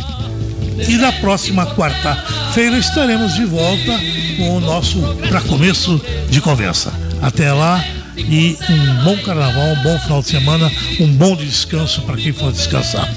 E 0.88 0.98
na 0.98 1.12
próxima 1.14 1.66
quarta-feira 1.76 2.78
estaremos 2.78 3.36
de 3.36 3.46
volta 3.46 4.00
com 4.38 4.58
o 4.58 4.60
nosso 4.60 5.00
para 5.30 5.42
começo 5.42 6.02
de 6.30 6.42
conversa. 6.42 6.92
Até 7.22 7.52
lá 7.52 7.84
e 8.18 8.58
um 8.70 9.04
bom 9.04 9.18
carnaval, 9.24 9.68
um 9.70 9.84
bom 9.84 10.00
final 10.00 10.22
de 10.22 10.28
semana, 10.28 10.72
um 11.00 11.08
bom 11.08 11.36
descanso 11.36 12.02
para 12.02 12.18
quem 12.18 12.34
for 12.34 12.52
descansar. 12.52 13.08